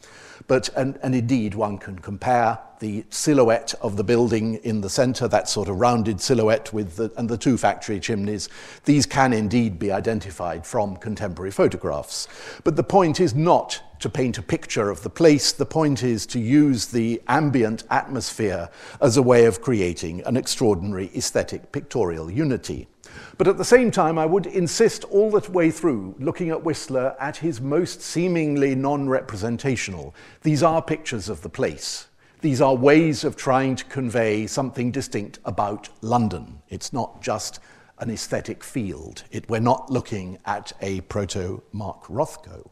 But, 0.46 0.68
and, 0.76 0.98
and 1.02 1.14
indeed, 1.14 1.54
one 1.54 1.78
can 1.78 1.98
compare 1.98 2.58
the 2.80 3.04
silhouette 3.08 3.74
of 3.80 3.96
the 3.96 4.04
building 4.04 4.56
in 4.56 4.80
the 4.80 4.90
centre, 4.90 5.28
that 5.28 5.48
sort 5.48 5.68
of 5.68 5.78
rounded 5.78 6.20
silhouette 6.20 6.72
with 6.72 6.96
the, 6.96 7.10
and 7.16 7.28
the 7.28 7.38
two 7.38 7.56
factory 7.56 8.00
chimneys. 8.00 8.48
These 8.84 9.06
can 9.06 9.32
indeed 9.32 9.78
be 9.78 9.92
identified 9.92 10.66
from 10.66 10.96
contemporary 10.96 11.50
photographs. 11.50 12.28
But 12.62 12.76
the 12.76 12.82
point 12.82 13.20
is 13.20 13.34
not 13.34 13.80
to 14.00 14.08
paint 14.08 14.38
a 14.38 14.42
picture 14.42 14.90
of 14.90 15.02
the 15.02 15.10
place, 15.10 15.52
the 15.52 15.66
point 15.66 16.02
is 16.02 16.26
to 16.26 16.38
use 16.38 16.86
the 16.86 17.22
ambient 17.28 17.84
atmosphere 17.90 18.68
as 19.00 19.16
a 19.16 19.22
way 19.22 19.44
of 19.46 19.60
creating 19.60 20.22
an 20.26 20.36
extraordinary 20.36 21.10
aesthetic 21.14 21.72
pictorial 21.72 22.30
unity. 22.30 22.86
But 23.38 23.48
at 23.48 23.58
the 23.58 23.64
same 23.64 23.90
time, 23.90 24.18
I 24.18 24.26
would 24.26 24.46
insist 24.46 25.04
all 25.04 25.30
the 25.30 25.50
way 25.50 25.70
through, 25.70 26.14
looking 26.18 26.50
at 26.50 26.64
Whistler 26.64 27.16
at 27.20 27.36
his 27.36 27.60
most 27.60 28.00
seemingly 28.00 28.74
non 28.74 29.08
representational. 29.08 30.14
These 30.42 30.62
are 30.62 30.82
pictures 30.82 31.28
of 31.28 31.42
the 31.42 31.48
place. 31.48 32.08
These 32.40 32.60
are 32.60 32.74
ways 32.74 33.24
of 33.24 33.36
trying 33.36 33.76
to 33.76 33.84
convey 33.86 34.46
something 34.46 34.90
distinct 34.90 35.38
about 35.44 35.88
London. 36.02 36.60
It's 36.68 36.92
not 36.92 37.22
just 37.22 37.58
an 37.98 38.10
aesthetic 38.10 38.62
field. 38.62 39.24
It, 39.30 39.48
we're 39.48 39.60
not 39.60 39.90
looking 39.90 40.38
at 40.44 40.72
a 40.80 41.00
proto 41.02 41.62
Mark 41.72 42.04
Rothko. 42.04 42.68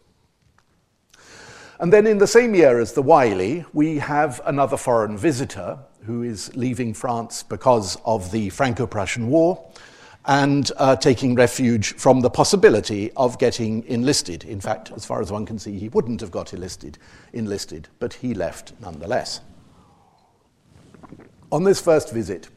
And 1.80 1.92
then 1.92 2.06
in 2.06 2.18
the 2.18 2.26
same 2.26 2.54
year 2.54 2.80
as 2.80 2.92
the 2.92 3.02
Wyllie, 3.02 3.64
we 3.72 3.98
have 3.98 4.40
another 4.44 4.76
foreign 4.76 5.16
visitor 5.16 5.78
who 6.04 6.22
is 6.22 6.54
leaving 6.56 6.94
France 6.94 7.42
because 7.42 7.96
of 8.04 8.30
the 8.30 8.50
Franco 8.50 8.86
Prussian 8.86 9.28
War 9.28 9.64
and 10.26 10.70
uh, 10.76 10.94
taking 10.94 11.34
refuge 11.34 11.94
from 11.94 12.20
the 12.20 12.30
possibility 12.30 13.10
of 13.16 13.38
getting 13.38 13.84
enlisted. 13.84 14.44
In 14.44 14.60
fact, 14.60 14.92
as 14.92 15.04
far 15.04 15.20
as 15.20 15.32
one 15.32 15.46
can 15.46 15.58
see, 15.58 15.78
he 15.78 15.88
wouldn't 15.88 16.20
have 16.20 16.30
got 16.30 16.52
enlisted, 16.52 16.98
enlisted 17.32 17.88
but 17.98 18.14
he 18.14 18.34
left 18.34 18.72
nonetheless. 18.80 19.40
On 21.50 21.64
this 21.64 21.80
first 21.80 22.12
visit, 22.12 22.48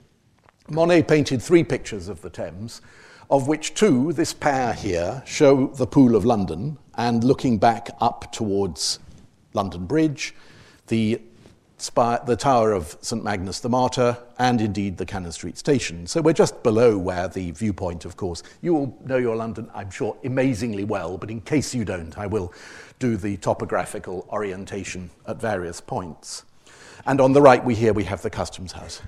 Monet 0.70 1.04
painted 1.04 1.42
three 1.42 1.64
pictures 1.64 2.08
of 2.08 2.22
the 2.22 2.30
Thames, 2.30 2.82
of 3.30 3.48
which 3.48 3.74
two, 3.74 4.14
this 4.14 4.34
pair 4.34 4.74
here, 4.74 5.24
show 5.26 5.68
the 5.68 5.88
Pool 5.88 6.16
of 6.16 6.26
London 6.26 6.78
and 6.96 7.24
looking 7.24 7.58
back 7.58 7.90
up 8.00 8.32
towards 8.32 9.00
London 9.56 9.86
Bridge, 9.86 10.36
the 10.88 11.22
spire, 11.78 12.20
the 12.26 12.36
tower 12.36 12.72
of 12.72 12.98
St 13.02 13.24
Magnus 13.24 13.60
the 13.60 13.70
Martyr, 13.70 14.18
and 14.38 14.62
indeed 14.62 14.98
the 14.98 15.06
Cannon 15.06 15.32
Street 15.32 15.58
station. 15.58 16.08
So 16.08 16.22
we're 16.22 16.34
just 16.34 16.64
below 16.64 16.98
where 16.98 17.28
the 17.28 17.52
viewpoint, 17.52 18.06
of 18.06 18.18
course. 18.18 18.44
You 18.62 18.76
all 18.76 18.98
know 19.06 19.18
your 19.18 19.36
London, 19.36 19.70
I'm 19.74 19.90
sure, 19.90 20.18
amazingly 20.24 20.84
well, 20.84 21.18
but 21.18 21.30
in 21.30 21.42
case 21.42 21.74
you 21.76 21.86
don't, 21.86 22.18
I 22.18 22.28
will 22.28 22.54
do 23.00 23.18
the 23.18 23.38
topographical 23.38 24.28
orientation 24.30 25.10
at 25.28 25.42
various 25.42 25.82
points. 25.82 26.44
And 27.06 27.20
on 27.20 27.34
the 27.34 27.42
right, 27.42 27.64
we 27.64 27.76
here 27.76 27.94
we 27.94 28.06
have 28.06 28.22
the 28.22 28.30
Customs 28.30 28.72
House. 28.72 29.02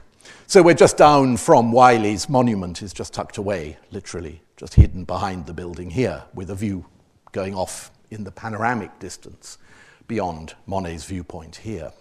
So 0.46 0.62
we're 0.62 0.76
just 0.76 0.98
down 0.98 1.38
from 1.38 1.72
Wyllie's 1.72 2.28
monument 2.28 2.82
is 2.82 2.92
just 2.92 3.14
tucked 3.14 3.38
away, 3.38 3.78
literally, 3.92 4.42
just 4.58 4.74
hidden 4.74 5.06
behind 5.06 5.46
the 5.46 5.54
building 5.54 5.90
here, 5.90 6.26
with 6.34 6.50
a 6.50 6.56
view 6.56 6.86
going 7.32 7.56
off 7.56 7.92
in 8.12 8.24
the 8.24 8.32
panoramic 8.32 9.00
distance 9.00 9.58
beyond 10.08 10.56
Monet's 10.66 11.06
viewpoint 11.06 11.58
here. 11.58 11.92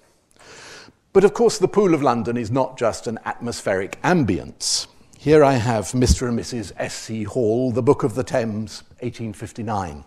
But 1.12 1.24
of 1.24 1.34
course, 1.34 1.58
the 1.58 1.68
Pool 1.68 1.94
of 1.94 2.02
London 2.02 2.36
is 2.36 2.50
not 2.50 2.76
just 2.76 3.06
an 3.06 3.18
atmospheric 3.24 4.00
ambience. 4.02 4.86
Here 5.18 5.42
I 5.42 5.54
have 5.54 5.86
Mr. 5.86 6.28
and 6.28 6.38
Mrs. 6.38 6.72
S.C. 6.76 7.24
Hall, 7.24 7.72
The 7.72 7.82
Book 7.82 8.02
of 8.02 8.14
the 8.14 8.22
Thames, 8.22 8.82
1859. 9.00 10.04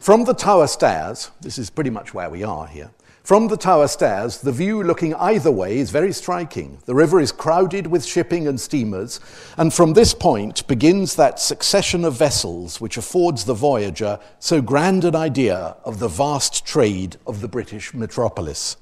From 0.00 0.24
the 0.24 0.32
tower 0.32 0.68
stairs, 0.68 1.32
this 1.40 1.58
is 1.58 1.70
pretty 1.70 1.90
much 1.90 2.14
where 2.14 2.30
we 2.30 2.44
are 2.44 2.66
here, 2.66 2.92
from 3.28 3.48
the 3.48 3.58
tower 3.58 3.86
stairs, 3.86 4.40
the 4.40 4.50
view 4.50 4.82
looking 4.82 5.14
either 5.16 5.52
way 5.52 5.76
is 5.76 5.90
very 5.90 6.14
striking. 6.14 6.78
The 6.86 6.94
river 6.94 7.20
is 7.20 7.30
crowded 7.30 7.86
with 7.86 8.06
shipping 8.06 8.48
and 8.48 8.58
steamers, 8.58 9.20
and 9.58 9.70
from 9.70 9.92
this 9.92 10.14
point 10.14 10.66
begins 10.66 11.14
that 11.16 11.38
succession 11.38 12.06
of 12.06 12.16
vessels 12.16 12.80
which 12.80 12.96
affords 12.96 13.44
the 13.44 13.52
voyager 13.52 14.18
so 14.38 14.62
grand 14.62 15.04
an 15.04 15.14
idea 15.14 15.76
of 15.84 15.98
the 15.98 16.08
vast 16.08 16.64
trade 16.64 17.18
of 17.26 17.42
the 17.42 17.48
British 17.48 17.92
metropolis. 17.92 18.78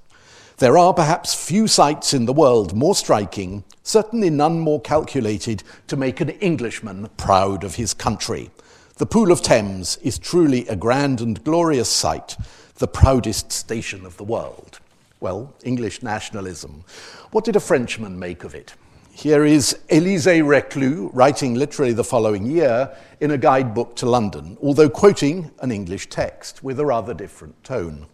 There 0.59 0.79
are 0.79 0.95
perhaps 0.95 1.35
few 1.35 1.67
sights 1.67 2.15
in 2.15 2.27
the 2.27 2.33
world 2.33 2.73
more 2.73 2.95
striking, 2.95 3.65
certainly 3.83 4.31
none 4.31 4.61
more 4.61 4.81
calculated 4.81 5.65
to 5.89 5.97
make 5.97 6.21
an 6.21 6.31
Englishman 6.31 7.09
proud 7.17 7.65
of 7.65 7.75
his 7.75 7.95
country. 7.95 8.53
The 8.99 9.07
Pool 9.07 9.33
of 9.33 9.43
Thames 9.43 9.99
is 10.03 10.21
truly 10.21 10.69
a 10.69 10.77
grand 10.77 11.21
and 11.21 11.43
glorious 11.43 11.89
sight, 11.89 12.37
the 12.77 12.89
proudest 12.89 13.53
station 13.53 14.05
of 14.05 14.17
the 14.17 14.25
world. 14.25 14.81
Well, 15.21 15.55
English 15.65 16.03
nationalism. 16.03 16.85
What 17.31 17.45
did 17.45 17.57
a 17.57 17.61
Frenchman 17.61 18.19
make 18.19 18.45
of 18.45 18.55
it? 18.55 18.75
Here 19.13 19.47
is 19.47 19.79
Élisée 19.89 20.47
Reclus 20.47 21.09
writing 21.15 21.55
literally 21.55 21.95
the 21.95 22.05
following 22.05 22.45
year 22.45 22.95
in 23.21 23.31
a 23.31 23.39
guidebook 23.39 23.97
to 23.97 24.07
London, 24.07 24.59
although 24.61 24.91
quoting 24.91 25.51
an 25.61 25.73
English 25.73 26.11
text 26.11 26.63
with 26.63 26.79
a 26.79 26.85
rather 26.85 27.15
different 27.15 27.65
tone. 27.65 28.07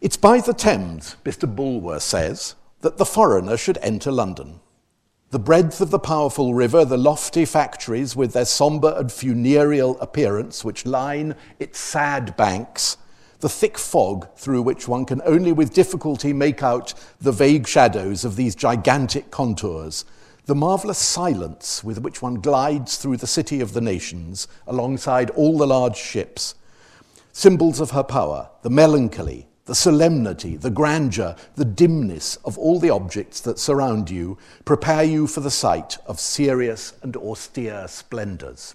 It's 0.00 0.16
by 0.16 0.40
the 0.40 0.52
Thames, 0.52 1.14
Mr. 1.24 1.46
Bulwer 1.46 2.00
says, 2.00 2.56
that 2.80 2.96
the 2.96 3.04
foreigner 3.04 3.56
should 3.56 3.78
enter 3.82 4.10
London. 4.10 4.58
The 5.30 5.38
breadth 5.38 5.80
of 5.80 5.90
the 5.90 6.00
powerful 6.00 6.54
river, 6.54 6.84
the 6.84 6.96
lofty 6.96 7.44
factories 7.44 8.16
with 8.16 8.32
their 8.32 8.44
sombre 8.44 8.96
and 8.96 9.12
funereal 9.12 9.96
appearance 10.00 10.64
which 10.64 10.84
line 10.84 11.36
its 11.60 11.78
sad 11.78 12.36
banks, 12.36 12.96
the 13.38 13.48
thick 13.48 13.78
fog 13.78 14.26
through 14.34 14.62
which 14.62 14.88
one 14.88 15.04
can 15.04 15.22
only 15.24 15.52
with 15.52 15.72
difficulty 15.72 16.32
make 16.32 16.64
out 16.64 16.94
the 17.20 17.30
vague 17.30 17.68
shadows 17.68 18.24
of 18.24 18.34
these 18.34 18.56
gigantic 18.56 19.30
contours, 19.30 20.04
the 20.46 20.54
marvellous 20.56 20.98
silence 20.98 21.84
with 21.84 22.00
which 22.00 22.20
one 22.20 22.40
glides 22.40 22.96
through 22.96 23.18
the 23.18 23.26
city 23.28 23.60
of 23.60 23.72
the 23.72 23.80
nations 23.80 24.48
alongside 24.66 25.30
all 25.30 25.56
the 25.56 25.66
large 25.66 25.96
ships, 25.96 26.56
symbols 27.32 27.78
of 27.78 27.92
her 27.92 28.02
power, 28.02 28.50
the 28.62 28.70
melancholy, 28.70 29.46
the 29.70 29.74
solemnity, 29.76 30.56
the 30.56 30.68
grandeur, 30.68 31.36
the 31.54 31.64
dimness 31.64 32.34
of 32.44 32.58
all 32.58 32.80
the 32.80 32.90
objects 32.90 33.40
that 33.42 33.56
surround 33.56 34.10
you 34.10 34.36
prepare 34.64 35.04
you 35.04 35.28
for 35.28 35.38
the 35.38 35.48
sight 35.48 35.96
of 36.06 36.18
serious 36.18 36.94
and 37.02 37.16
austere 37.16 37.86
splendours. 37.86 38.74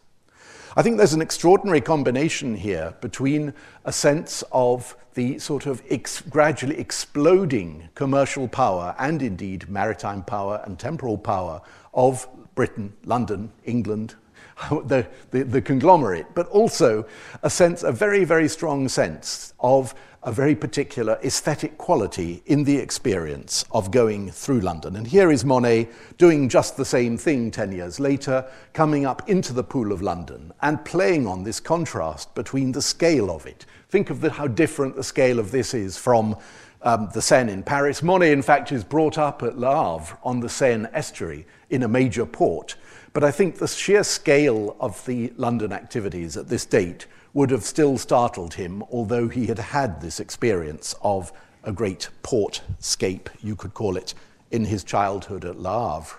I 0.78 0.84
think 0.84 0.96
there's 0.96 1.12
an 1.12 1.22
extraordinary 1.22 1.82
combination 1.82 2.56
here 2.56 2.96
between 3.02 3.54
a 3.84 3.92
sense 3.92 4.42
of 4.54 4.96
the 5.16 5.38
sort 5.38 5.66
of 5.66 5.82
ex- 5.90 6.22
gradually 6.22 6.80
exploding 6.80 7.90
commercial 7.94 8.48
power 8.48 8.96
and 8.98 9.22
indeed 9.22 9.68
maritime 9.68 10.24
power 10.24 10.62
and 10.64 10.80
temporal 10.80 11.18
power 11.18 11.62
of 11.94 12.25
Britain, 12.56 12.94
London, 13.04 13.52
England, 13.66 14.16
the, 14.70 15.06
the, 15.32 15.44
the, 15.44 15.62
conglomerate, 15.62 16.28
but 16.34 16.48
also 16.48 17.06
a 17.44 17.50
sense, 17.50 17.84
a 17.84 17.92
very, 17.92 18.24
very 18.24 18.48
strong 18.48 18.88
sense 18.88 19.54
of 19.60 19.94
a 20.25 20.32
very 20.32 20.55
particular 20.55 21.20
aesthetic 21.24 21.77
quality 21.77 22.41
in 22.48 22.63
the 22.63 22.75
experience 22.75 23.63
of 23.72 23.91
going 23.91 24.32
through 24.32 24.60
London. 24.60 24.96
And 24.96 25.05
here 25.05 25.32
is 25.32 25.46
Monet 25.46 25.88
doing 26.17 26.50
just 26.50 26.75
the 26.75 26.84
same 26.84 27.15
thing 27.15 27.51
10 27.51 27.72
years 27.72 28.00
later, 28.00 28.44
coming 28.74 29.05
up 29.05 29.29
into 29.29 29.53
the 29.53 29.63
Pool 29.63 29.91
of 29.91 30.01
London 30.01 30.51
and 30.63 30.84
playing 30.84 31.27
on 31.27 31.44
this 31.44 31.60
contrast 31.60 32.34
between 32.34 32.72
the 32.72 32.82
scale 32.82 33.29
of 33.29 33.46
it. 33.46 33.67
Think 33.89 34.10
of 34.10 34.20
the, 34.20 34.32
how 34.32 34.48
different 34.48 34.96
the 34.96 35.03
scale 35.03 35.38
of 35.38 35.51
this 35.51 35.75
is 35.75 35.96
from 35.96 36.36
um, 36.82 37.08
the 37.13 37.22
Seine 37.22 37.53
in 37.53 37.62
Paris. 37.62 38.01
Monet, 38.01 38.32
in 38.32 38.41
fact, 38.41 38.72
is 38.72 38.84
brought 38.84 39.20
up 39.20 39.44
at 39.44 39.60
Le 39.60 39.70
Havre 39.70 40.17
on 40.24 40.39
the 40.39 40.50
Seine 40.50 40.88
estuary 40.91 41.46
in 41.70 41.84
a 41.84 41.88
major 41.88 42.25
port. 42.25 42.75
But 43.13 43.24
I 43.24 43.29
think 43.29 43.58
the 43.58 43.67
sheer 43.67 44.03
scale 44.03 44.75
of 44.79 45.05
the 45.05 45.32
London 45.38 45.72
activities 45.72 46.36
at 46.36 46.48
this 46.48 46.65
date 46.65 47.05
would 47.36 47.51
have 47.51 47.63
still 47.63 47.98
startled 47.98 48.56
him, 48.56 48.82
although 48.92 49.27
he 49.27 49.46
had 49.46 49.60
had 49.60 50.01
this 50.01 50.20
experience 50.20 50.96
of 51.01 51.32
a 51.63 51.72
great 51.72 52.10
portscape, 52.24 53.27
you 53.44 53.56
could 53.56 53.74
call 53.74 53.98
it, 53.98 54.15
in 54.51 54.65
his 54.65 54.84
childhood 54.84 55.46
at 55.46 55.60
Le 55.60 55.70
Havre. 55.70 56.18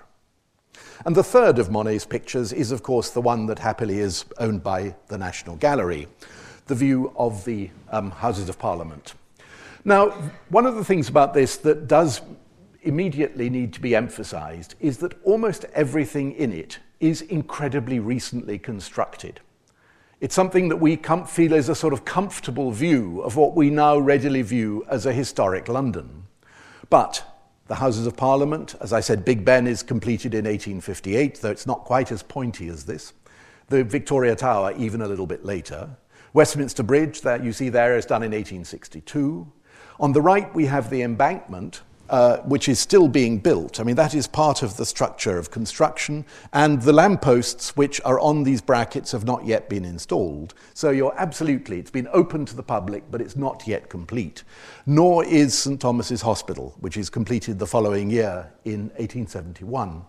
And 1.06 1.16
the 1.16 1.24
third 1.24 1.58
of 1.58 1.70
Monet's 1.70 2.04
pictures 2.04 2.52
is, 2.52 2.70
of 2.70 2.82
course, 2.82 3.10
the 3.10 3.22
one 3.22 3.46
that 3.46 3.58
happily 3.58 3.98
is 3.98 4.26
owned 4.38 4.62
by 4.62 4.94
the 5.08 5.16
National 5.16 5.56
Gallery. 5.56 6.06
the 6.66 6.74
view 6.74 7.12
of 7.16 7.44
the 7.44 7.70
um, 7.90 8.10
Houses 8.10 8.48
of 8.48 8.58
Parliament. 8.58 9.14
Now, 9.84 10.10
one 10.48 10.66
of 10.66 10.74
the 10.74 10.84
things 10.84 11.08
about 11.08 11.32
this 11.32 11.56
that 11.58 11.86
does 11.86 12.20
immediately 12.82 13.48
need 13.48 13.72
to 13.74 13.80
be 13.80 13.94
emphasized 13.94 14.74
is 14.80 14.98
that 14.98 15.14
almost 15.24 15.64
everything 15.74 16.32
in 16.32 16.52
it 16.52 16.78
is 16.98 17.22
incredibly 17.22 18.00
recently 18.00 18.58
constructed. 18.58 19.40
It's 20.18 20.34
something 20.34 20.70
that 20.70 20.78
we 20.78 20.96
feel 20.96 21.52
is 21.52 21.68
a 21.68 21.74
sort 21.74 21.92
of 21.92 22.06
comfortable 22.06 22.70
view 22.70 23.20
of 23.20 23.36
what 23.36 23.54
we 23.54 23.68
now 23.68 23.98
readily 23.98 24.40
view 24.40 24.82
as 24.88 25.04
a 25.04 25.12
historic 25.12 25.68
London. 25.68 26.26
But 26.88 27.22
the 27.66 27.74
Houses 27.74 28.06
of 28.06 28.16
Parliament, 28.16 28.74
as 28.80 28.94
I 28.94 29.00
said, 29.00 29.26
Big 29.26 29.44
Ben 29.44 29.66
is 29.66 29.82
completed 29.82 30.32
in 30.32 30.46
1858, 30.46 31.42
though 31.42 31.50
it's 31.50 31.66
not 31.66 31.84
quite 31.84 32.10
as 32.10 32.22
pointy 32.22 32.68
as 32.68 32.86
this. 32.86 33.12
The 33.68 33.84
Victoria 33.84 34.34
Tower, 34.34 34.72
even 34.78 35.02
a 35.02 35.06
little 35.06 35.26
bit 35.26 35.44
later. 35.44 35.90
Westminster 36.32 36.82
Bridge, 36.82 37.20
that 37.20 37.44
you 37.44 37.52
see 37.52 37.68
there, 37.68 37.98
is 37.98 38.06
done 38.06 38.22
in 38.22 38.30
1862. 38.30 39.52
On 40.00 40.12
the 40.12 40.22
right, 40.22 40.54
we 40.54 40.64
have 40.64 40.88
the 40.88 41.02
embankment, 41.02 41.82
uh, 42.08 42.38
which 42.38 42.68
is 42.68 42.78
still 42.78 43.08
being 43.08 43.38
built. 43.38 43.80
I 43.80 43.82
mean, 43.82 43.96
that 43.96 44.14
is 44.14 44.26
part 44.26 44.62
of 44.62 44.76
the 44.76 44.86
structure 44.86 45.38
of 45.38 45.50
construction, 45.50 46.24
and 46.52 46.82
the 46.82 46.92
lampposts 46.92 47.76
which 47.76 48.00
are 48.04 48.20
on 48.20 48.44
these 48.44 48.60
brackets 48.60 49.12
have 49.12 49.24
not 49.24 49.44
yet 49.44 49.68
been 49.68 49.84
installed. 49.84 50.54
So 50.74 50.90
you're 50.90 51.14
absolutely, 51.16 51.78
it's 51.78 51.90
been 51.90 52.08
open 52.12 52.44
to 52.46 52.56
the 52.56 52.62
public, 52.62 53.10
but 53.10 53.20
it's 53.20 53.36
not 53.36 53.66
yet 53.66 53.88
complete. 53.88 54.44
Nor 54.86 55.24
is 55.24 55.56
St. 55.56 55.80
Thomas's 55.80 56.22
Hospital, 56.22 56.74
which 56.80 56.96
is 56.96 57.10
completed 57.10 57.58
the 57.58 57.66
following 57.66 58.10
year 58.10 58.52
in 58.64 58.88
1871. 58.96 60.02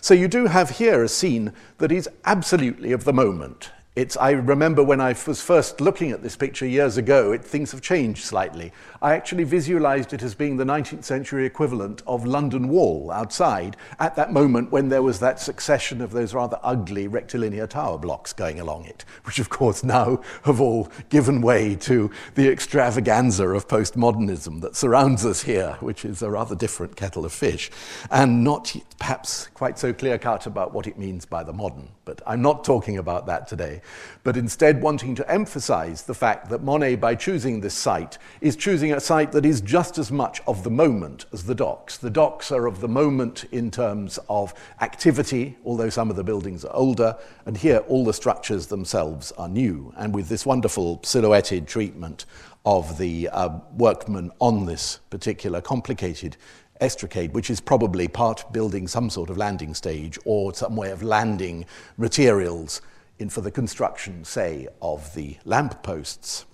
So 0.00 0.14
you 0.14 0.28
do 0.28 0.46
have 0.46 0.70
here 0.70 1.02
a 1.02 1.08
scene 1.08 1.52
that 1.78 1.90
is 1.90 2.08
absolutely 2.24 2.92
of 2.92 3.04
the 3.04 3.12
moment. 3.12 3.70
It's, 3.98 4.16
I 4.16 4.30
remember 4.30 4.84
when 4.84 5.00
I 5.00 5.16
was 5.26 5.42
first 5.42 5.80
looking 5.80 6.12
at 6.12 6.22
this 6.22 6.36
picture 6.36 6.64
years 6.64 6.98
ago, 6.98 7.32
it, 7.32 7.44
things 7.44 7.72
have 7.72 7.82
changed 7.82 8.22
slightly. 8.22 8.70
I 9.02 9.14
actually 9.14 9.42
visualized 9.42 10.12
it 10.12 10.22
as 10.22 10.36
being 10.36 10.56
the 10.56 10.62
19th 10.62 11.02
century 11.02 11.44
equivalent 11.44 12.04
of 12.06 12.24
London 12.24 12.68
Wall 12.68 13.10
outside 13.10 13.76
at 13.98 14.14
that 14.14 14.32
moment 14.32 14.70
when 14.70 14.88
there 14.88 15.02
was 15.02 15.18
that 15.18 15.40
succession 15.40 16.00
of 16.00 16.12
those 16.12 16.32
rather 16.32 16.60
ugly 16.62 17.08
rectilinear 17.08 17.66
tower 17.66 17.98
blocks 17.98 18.32
going 18.32 18.60
along 18.60 18.84
it, 18.84 19.04
which 19.24 19.40
of 19.40 19.48
course 19.48 19.82
now 19.82 20.22
have 20.44 20.60
all 20.60 20.88
given 21.08 21.40
way 21.40 21.74
to 21.74 22.08
the 22.36 22.48
extravaganza 22.48 23.48
of 23.48 23.66
postmodernism 23.66 24.60
that 24.60 24.76
surrounds 24.76 25.26
us 25.26 25.42
here, 25.42 25.76
which 25.80 26.04
is 26.04 26.22
a 26.22 26.30
rather 26.30 26.54
different 26.54 26.94
kettle 26.94 27.24
of 27.24 27.32
fish, 27.32 27.68
and 28.12 28.44
not 28.44 28.76
perhaps 29.00 29.48
quite 29.54 29.76
so 29.76 29.92
clear 29.92 30.18
cut 30.18 30.46
about 30.46 30.72
what 30.72 30.86
it 30.86 30.96
means 30.96 31.24
by 31.24 31.42
the 31.42 31.52
modern. 31.52 31.88
But 32.04 32.22
I'm 32.24 32.42
not 32.42 32.62
talking 32.62 32.96
about 32.96 33.26
that 33.26 33.48
today 33.48 33.82
but 34.24 34.36
instead 34.36 34.82
wanting 34.82 35.14
to 35.14 35.30
emphasize 35.30 36.02
the 36.02 36.14
fact 36.14 36.48
that 36.50 36.62
Monet, 36.62 36.96
by 36.96 37.14
choosing 37.14 37.60
this 37.60 37.74
site, 37.74 38.18
is 38.40 38.56
choosing 38.56 38.92
a 38.92 39.00
site 39.00 39.32
that 39.32 39.46
is 39.46 39.60
just 39.60 39.98
as 39.98 40.12
much 40.12 40.40
of 40.46 40.64
the 40.64 40.70
moment 40.70 41.26
as 41.32 41.44
the 41.44 41.54
docks. 41.54 41.96
The 41.96 42.10
docks 42.10 42.52
are 42.52 42.66
of 42.66 42.80
the 42.80 42.88
moment 42.88 43.44
in 43.52 43.70
terms 43.70 44.18
of 44.28 44.54
activity, 44.80 45.56
although 45.64 45.90
some 45.90 46.10
of 46.10 46.16
the 46.16 46.24
buildings 46.24 46.64
are 46.64 46.74
older, 46.74 47.16
and 47.46 47.56
here 47.56 47.78
all 47.88 48.04
the 48.04 48.12
structures 48.12 48.66
themselves 48.66 49.32
are 49.32 49.48
new, 49.48 49.92
and 49.96 50.14
with 50.14 50.28
this 50.28 50.44
wonderful 50.44 51.00
silhouetted 51.02 51.66
treatment 51.66 52.26
of 52.66 52.98
the 52.98 53.28
uh, 53.28 53.58
workmen 53.76 54.30
on 54.40 54.66
this 54.66 54.98
particular 55.10 55.60
complicated 55.60 56.36
estacade, 56.80 57.32
which 57.32 57.50
is 57.50 57.60
probably 57.60 58.08
part 58.08 58.52
building 58.52 58.86
some 58.86 59.10
sort 59.10 59.30
of 59.30 59.36
landing 59.36 59.74
stage 59.74 60.18
or 60.24 60.54
some 60.54 60.76
way 60.76 60.90
of 60.90 61.02
landing 61.02 61.64
materials 61.96 62.80
in 63.18 63.28
for 63.28 63.40
the 63.40 63.50
construction, 63.50 64.24
say, 64.24 64.68
of 64.80 65.14
the 65.14 65.36
lamp 65.44 65.82
posts. 65.82 66.46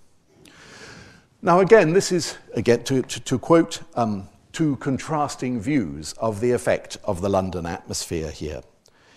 Now, 1.42 1.61
again, 1.61 1.92
this 1.92 2.11
is, 2.11 2.38
again, 2.54 2.85
to, 2.85 3.02
to, 3.02 3.21
to 3.21 3.38
quote 3.38 3.83
um, 3.94 4.28
two 4.52 4.76
contrasting 4.76 5.61
views 5.61 6.14
of 6.14 6.40
the 6.40 6.52
effect 6.52 6.97
of 7.04 7.20
the 7.20 7.29
London 7.29 7.66
atmosphere 7.66 8.31
here. 8.31 8.62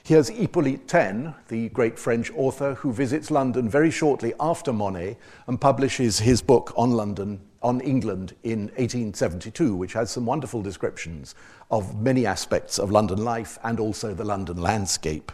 Here's 0.03 0.29
Hippolyte 0.29 0.87
Taine, 0.87 1.35
the 1.49 1.69
great 1.69 1.99
French 1.99 2.31
author 2.33 2.75
who 2.75 2.93
visits 2.93 3.29
London 3.29 3.69
very 3.69 3.91
shortly 3.91 4.33
after 4.39 4.71
Monet 4.71 5.17
and 5.47 5.59
publishes 5.59 6.19
his 6.19 6.41
book 6.41 6.73
on 6.77 6.91
London, 6.91 7.41
on 7.61 7.81
England 7.81 8.33
in 8.43 8.67
1872, 8.77 9.75
which 9.75 9.93
has 9.93 10.09
some 10.09 10.25
wonderful 10.25 10.61
descriptions 10.61 11.35
of 11.71 12.01
many 12.01 12.25
aspects 12.25 12.79
of 12.79 12.89
London 12.89 13.23
life 13.23 13.59
and 13.63 13.81
also 13.81 14.13
the 14.13 14.23
London 14.23 14.61
landscape. 14.61 15.31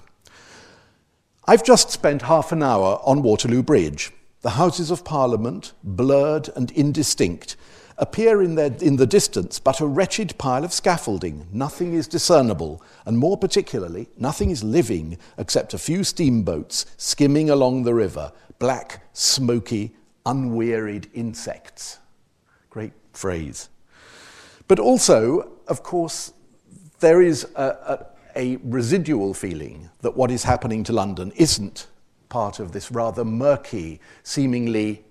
I've 1.45 1.65
just 1.65 1.89
spent 1.89 2.21
half 2.21 2.53
an 2.53 2.63
hour 2.63 3.01
on 3.03 3.21
Waterloo 3.21 3.63
Bridge. 3.63 4.13
The 4.43 4.51
Houses 4.51 4.89
of 4.89 5.03
Parliament, 5.03 5.73
blurred 5.83 6.49
and 6.55 6.71
indistinct, 6.71 7.57
appear 7.97 8.41
in, 8.41 8.55
their, 8.55 8.71
in 8.79 8.95
the 8.95 9.05
distance 9.05 9.59
but 9.59 9.81
a 9.81 9.85
wretched 9.85 10.37
pile 10.37 10.63
of 10.63 10.71
scaffolding. 10.71 11.45
Nothing 11.51 11.95
is 11.95 12.07
discernible, 12.07 12.81
and 13.05 13.17
more 13.17 13.37
particularly, 13.37 14.07
nothing 14.17 14.51
is 14.51 14.63
living 14.63 15.17
except 15.37 15.73
a 15.73 15.77
few 15.77 16.05
steamboats 16.05 16.85
skimming 16.95 17.49
along 17.49 17.83
the 17.83 17.93
river, 17.93 18.31
black, 18.57 19.05
smoky, 19.11 19.91
unwearied 20.25 21.09
insects. 21.13 21.99
Great 22.69 22.93
phrase. 23.11 23.67
But 24.69 24.79
also, 24.79 25.51
of 25.67 25.83
course, 25.83 26.31
there 27.01 27.21
is 27.21 27.45
a, 27.57 27.65
a 27.65 28.12
a 28.35 28.57
residual 28.63 29.33
feeling 29.33 29.89
that 30.01 30.15
what 30.15 30.31
is 30.31 30.43
happening 30.43 30.83
to 30.83 30.93
London 30.93 31.31
isn't 31.35 31.87
part 32.29 32.59
of 32.59 32.71
this 32.71 32.91
rather 32.91 33.23
murky, 33.23 33.99
seemingly 34.23 35.03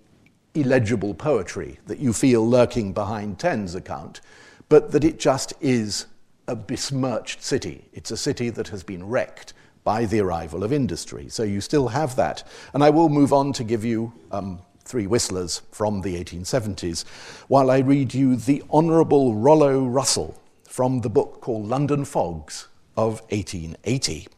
illegible 0.54 1.14
poetry 1.14 1.78
that 1.86 1.98
you 1.98 2.12
feel 2.12 2.46
lurking 2.48 2.92
behind 2.92 3.38
Taine's 3.38 3.74
account, 3.74 4.20
but 4.68 4.90
that 4.92 5.04
it 5.04 5.18
just 5.18 5.52
is 5.60 6.06
a 6.48 6.56
besmirched 6.56 7.42
city. 7.42 7.88
It's 7.92 8.10
a 8.10 8.16
city 8.16 8.50
that 8.50 8.68
has 8.68 8.82
been 8.82 9.06
wrecked 9.06 9.54
by 9.84 10.04
the 10.04 10.20
arrival 10.20 10.64
of 10.64 10.72
industry. 10.72 11.28
So 11.28 11.42
you 11.42 11.60
still 11.60 11.88
have 11.88 12.16
that. 12.16 12.46
And 12.74 12.84
I 12.84 12.90
will 12.90 13.08
move 13.08 13.32
on 13.32 13.52
to 13.54 13.64
give 13.64 13.84
you 13.84 14.12
um, 14.30 14.60
three 14.84 15.06
whistlers 15.06 15.62
from 15.70 16.02
the 16.02 16.22
1870s 16.22 17.04
while 17.48 17.70
I 17.70 17.78
read 17.78 18.14
you 18.14 18.36
the 18.36 18.62
Honourable 18.70 19.34
Rollo 19.34 19.84
Russell 19.84 20.40
from 20.68 21.00
the 21.00 21.10
book 21.10 21.40
called 21.40 21.68
London 21.68 22.04
Fogs 22.04 22.68
of 22.96 23.20
1880. 23.30 24.28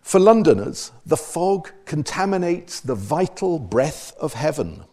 For 0.00 0.18
Londoners, 0.18 0.92
the 1.06 1.16
fog 1.16 1.70
contaminates 1.84 2.80
the 2.80 2.94
vital 2.94 3.58
breath 3.58 4.12
of 4.20 4.34
heaven, 4.34 4.84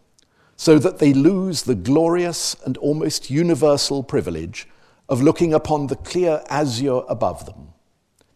so 0.56 0.78
that 0.78 1.00
they 1.00 1.14
lose 1.14 1.64
the 1.64 1.76
glorious 1.76 2.56
and 2.66 2.78
almost 2.78 3.30
universal 3.30 4.04
privilege 4.04 4.68
of 5.08 5.22
looking 5.22 5.54
upon 5.54 5.88
the 5.88 5.96
clear 5.96 6.44
azure 6.50 7.02
above 7.08 7.46
them. 7.46 7.70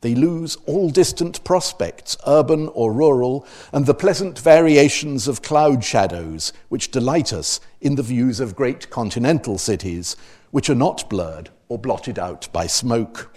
They 0.02 0.16
lose 0.16 0.58
all 0.66 0.90
distant 0.90 1.42
prospects, 1.46 2.18
urban 2.28 2.68
or 2.74 2.92
rural, 2.92 3.48
and 3.72 3.86
the 3.86 3.94
pleasant 3.94 4.38
variations 4.38 5.30
of 5.30 5.42
cloud 5.42 5.84
shadows 5.84 6.52
which 6.68 6.92
delight 6.92 7.32
us 7.32 7.62
in 7.80 7.96
the 7.96 8.04
views 8.04 8.42
of 8.42 8.56
great 8.56 8.90
continental 8.90 9.58
cities, 9.58 10.18
which 10.52 10.70
are 10.70 10.76
not 10.76 11.10
blurred 11.10 11.52
or 11.70 11.80
blotted 11.80 12.20
out 12.20 12.50
by 12.52 12.68
smoke. 12.68 13.33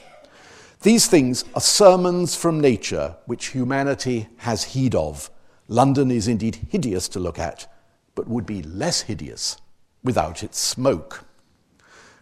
These 0.87 1.09
things 1.09 1.45
are 1.53 1.61
sermons 1.61 2.37
from 2.37 2.61
nature 2.61 3.17
which 3.27 3.47
humanity 3.47 4.29
has 4.37 4.63
heed 4.63 4.95
of. 4.95 5.33
London 5.67 6.13
is 6.13 6.29
indeed 6.29 6.61
hideous 6.71 7.09
to 7.09 7.19
look 7.19 7.41
at, 7.41 7.67
but 8.15 8.29
would 8.29 8.47
be 8.47 8.63
less 8.63 9.01
hideous 9.01 9.57
without 10.05 10.45
its 10.45 10.61
smoke. 10.61 11.25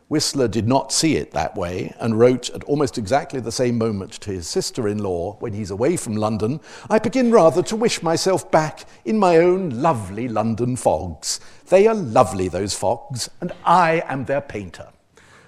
Whistler 0.09 0.49
did 0.49 0.67
not 0.67 0.93
see 0.93 1.17
it 1.17 1.33
that 1.33 1.55
way 1.55 1.95
and 2.01 2.19
wrote 2.19 2.49
at 2.55 2.65
almost 2.65 2.97
exactly 2.97 3.39
the 3.39 3.53
same 3.53 3.77
moment 3.77 4.13
to 4.13 4.31
his 4.31 4.49
sister 4.49 4.89
in 4.89 4.97
law 4.97 5.37
when 5.41 5.53
he's 5.53 5.71
away 5.71 5.99
from 5.99 6.17
London 6.17 6.59
I 6.89 6.99
begin 7.01 7.31
rather 7.31 7.63
to 7.65 7.77
wish 7.77 8.03
myself 8.03 8.51
back 8.51 8.87
in 9.05 9.19
my 9.19 9.37
own 9.37 9.83
lovely 9.83 10.27
London 10.27 10.77
fogs. 10.77 11.39
They 11.69 11.87
are 11.87 11.95
lovely, 11.95 12.49
those 12.49 12.73
fogs, 12.73 13.29
and 13.43 13.53
I 13.67 14.03
am 14.07 14.25
their 14.25 14.41
painter. 14.41 14.89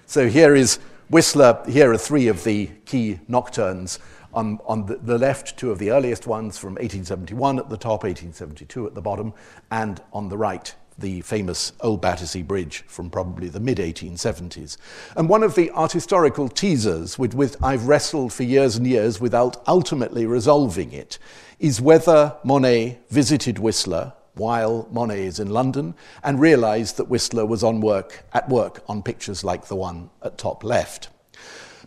So 0.05 0.29
here 0.29 0.53
is 0.53 0.77
Whistler, 1.09 1.63
here 1.69 1.93
are 1.93 1.97
three 1.97 2.27
of 2.27 2.43
the 2.43 2.69
key 2.85 3.19
nocturnes. 3.29 3.97
On, 4.33 4.59
on 4.65 4.85
the, 4.85 4.97
the, 4.97 5.17
left, 5.17 5.57
two 5.57 5.71
of 5.71 5.79
the 5.79 5.89
earliest 5.89 6.27
ones 6.27 6.57
from 6.57 6.73
1871 6.73 7.59
at 7.59 7.69
the 7.69 7.77
top, 7.77 8.03
1872 8.03 8.87
at 8.87 8.93
the 8.93 9.01
bottom, 9.01 9.33
and 9.71 10.01
on 10.11 10.27
the 10.27 10.37
right, 10.37 10.75
the 10.97 11.21
famous 11.21 11.71
Old 11.79 12.01
Battersea 12.01 12.43
Bridge 12.43 12.83
from 12.87 13.09
probably 13.09 13.47
the 13.47 13.61
mid 13.61 13.77
1870s. 13.77 14.75
And 15.15 15.29
one 15.29 15.43
of 15.43 15.55
the 15.55 15.69
art 15.69 15.93
historical 15.93 16.49
teasers 16.49 17.17
with 17.17 17.33
which 17.33 17.53
I've 17.63 17.87
wrestled 17.87 18.33
for 18.33 18.43
years 18.43 18.75
and 18.75 18.85
years 18.85 19.21
without 19.21 19.63
ultimately 19.65 20.25
resolving 20.25 20.91
it 20.91 21.17
is 21.57 21.79
whether 21.79 22.35
Monet 22.43 22.99
visited 23.09 23.59
Whistler 23.59 24.13
while 24.37 24.87
Monet 24.91 25.25
is 25.25 25.39
in 25.39 25.49
London 25.49 25.95
and 26.23 26.39
realized 26.39 26.97
that 26.97 27.09
Whistler 27.09 27.45
was 27.45 27.63
on 27.63 27.81
work, 27.81 28.23
at 28.33 28.47
work 28.49 28.83
on 28.87 29.03
pictures 29.03 29.43
like 29.43 29.67
the 29.67 29.75
one 29.75 30.09
at 30.23 30.37
top 30.37 30.63
left. 30.63 31.09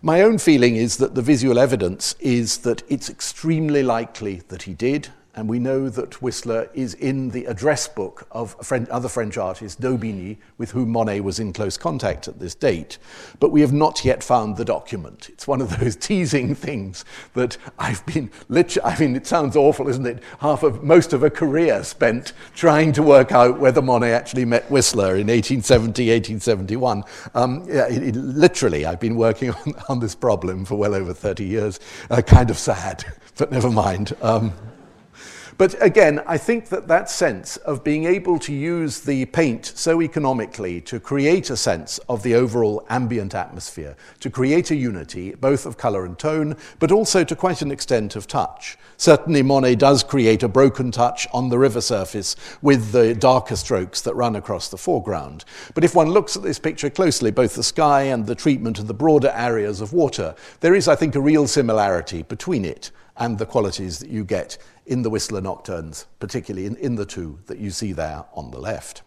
My 0.02 0.22
own 0.22 0.38
feeling 0.38 0.76
is 0.76 0.96
that 0.96 1.14
the 1.14 1.22
visual 1.22 1.58
evidence 1.58 2.14
is 2.20 2.58
that 2.58 2.82
it's 2.88 3.10
extremely 3.10 3.82
likely 3.82 4.42
that 4.48 4.62
he 4.62 4.74
did, 4.74 5.08
And 5.36 5.48
we 5.48 5.60
know 5.60 5.88
that 5.88 6.20
Whistler 6.20 6.68
is 6.74 6.94
in 6.94 7.30
the 7.30 7.44
address 7.44 7.86
book 7.86 8.26
of 8.32 8.56
French, 8.66 8.88
other 8.88 9.08
French 9.08 9.36
artist, 9.38 9.80
Daubigny, 9.80 10.38
with 10.58 10.72
whom 10.72 10.90
Monet 10.90 11.20
was 11.20 11.38
in 11.38 11.52
close 11.52 11.76
contact 11.76 12.26
at 12.26 12.40
this 12.40 12.54
date. 12.54 12.98
But 13.38 13.52
we 13.52 13.60
have 13.60 13.72
not 13.72 14.04
yet 14.04 14.24
found 14.24 14.56
the 14.56 14.64
document. 14.64 15.28
It's 15.28 15.46
one 15.46 15.60
of 15.60 15.78
those 15.78 15.94
teasing 16.10 16.56
things 16.56 17.04
that 17.34 17.56
I've 17.78 18.04
been, 18.06 18.30
I 18.50 18.98
mean, 18.98 19.14
it 19.14 19.26
sounds 19.26 19.54
awful, 19.54 19.88
isn't 19.88 20.06
it? 20.06 20.20
Half 20.40 20.64
of, 20.64 20.82
most 20.82 21.12
of 21.12 21.22
a 21.22 21.30
career 21.30 21.84
spent 21.84 22.32
trying 22.54 22.92
to 22.92 23.02
work 23.02 23.30
out 23.30 23.60
whether 23.60 23.80
Monet 23.80 24.12
actually 24.12 24.44
met 24.44 24.68
Whistler 24.68 25.16
in 25.16 25.28
1870, 25.28 26.10
1871. 26.10 27.04
Um, 27.34 27.64
yeah, 27.68 27.86
it, 27.86 28.02
it, 28.02 28.16
literally, 28.16 28.84
I've 28.84 29.00
been 29.00 29.16
working 29.16 29.50
on, 29.66 29.74
on, 29.88 30.00
this 30.00 30.14
problem 30.14 30.64
for 30.64 30.74
well 30.74 30.94
over 30.94 31.14
30 31.14 31.44
years. 31.44 31.78
Uh, 32.10 32.20
kind 32.20 32.50
of 32.50 32.58
sad, 32.58 33.04
but 33.36 33.52
never 33.52 33.70
mind. 33.70 34.16
Um, 34.22 34.52
but 35.60 35.76
again, 35.82 36.22
I 36.26 36.38
think 36.38 36.70
that 36.70 36.88
that 36.88 37.10
sense 37.10 37.58
of 37.58 37.84
being 37.84 38.06
able 38.06 38.38
to 38.38 38.50
use 38.54 39.00
the 39.00 39.26
paint 39.26 39.66
so 39.74 40.00
economically 40.00 40.80
to 40.80 40.98
create 40.98 41.50
a 41.50 41.56
sense 41.58 41.98
of 42.08 42.22
the 42.22 42.34
overall 42.34 42.86
ambient 42.88 43.34
atmosphere, 43.34 43.94
to 44.20 44.30
create 44.30 44.70
a 44.70 44.74
unity, 44.74 45.34
both 45.34 45.66
of 45.66 45.76
colour 45.76 46.06
and 46.06 46.18
tone, 46.18 46.56
but 46.78 46.90
also 46.90 47.24
to 47.24 47.36
quite 47.36 47.60
an 47.60 47.70
extent 47.70 48.16
of 48.16 48.26
touch. 48.26 48.78
Certainly, 48.96 49.42
Monet 49.42 49.74
does 49.74 50.02
create 50.02 50.42
a 50.42 50.48
broken 50.48 50.90
touch 50.90 51.26
on 51.30 51.50
the 51.50 51.58
river 51.58 51.82
surface 51.82 52.36
with 52.62 52.92
the 52.92 53.14
darker 53.14 53.56
strokes 53.56 54.00
that 54.00 54.16
run 54.16 54.36
across 54.36 54.70
the 54.70 54.78
foreground. 54.78 55.44
But 55.74 55.84
if 55.84 55.94
one 55.94 56.08
looks 56.08 56.36
at 56.36 56.42
this 56.42 56.58
picture 56.58 56.88
closely, 56.88 57.30
both 57.30 57.54
the 57.54 57.62
sky 57.62 58.04
and 58.04 58.24
the 58.24 58.34
treatment 58.34 58.78
of 58.78 58.86
the 58.86 58.94
broader 58.94 59.30
areas 59.34 59.82
of 59.82 59.92
water, 59.92 60.34
there 60.60 60.74
is, 60.74 60.88
I 60.88 60.94
think, 60.94 61.14
a 61.16 61.20
real 61.20 61.46
similarity 61.46 62.22
between 62.22 62.64
it 62.64 62.90
and 63.20 63.38
the 63.38 63.46
qualities 63.46 64.00
that 64.00 64.08
you 64.08 64.24
get 64.24 64.58
in 64.86 65.02
the 65.02 65.10
Whistler 65.10 65.40
nocturnes, 65.40 66.06
particularly 66.18 66.66
in, 66.66 66.74
in 66.76 66.96
the 66.96 67.06
two 67.06 67.38
that 67.46 67.58
you 67.58 67.70
see 67.70 67.92
there 67.92 68.24
on 68.34 68.50
the 68.50 68.58
left. 68.58 69.02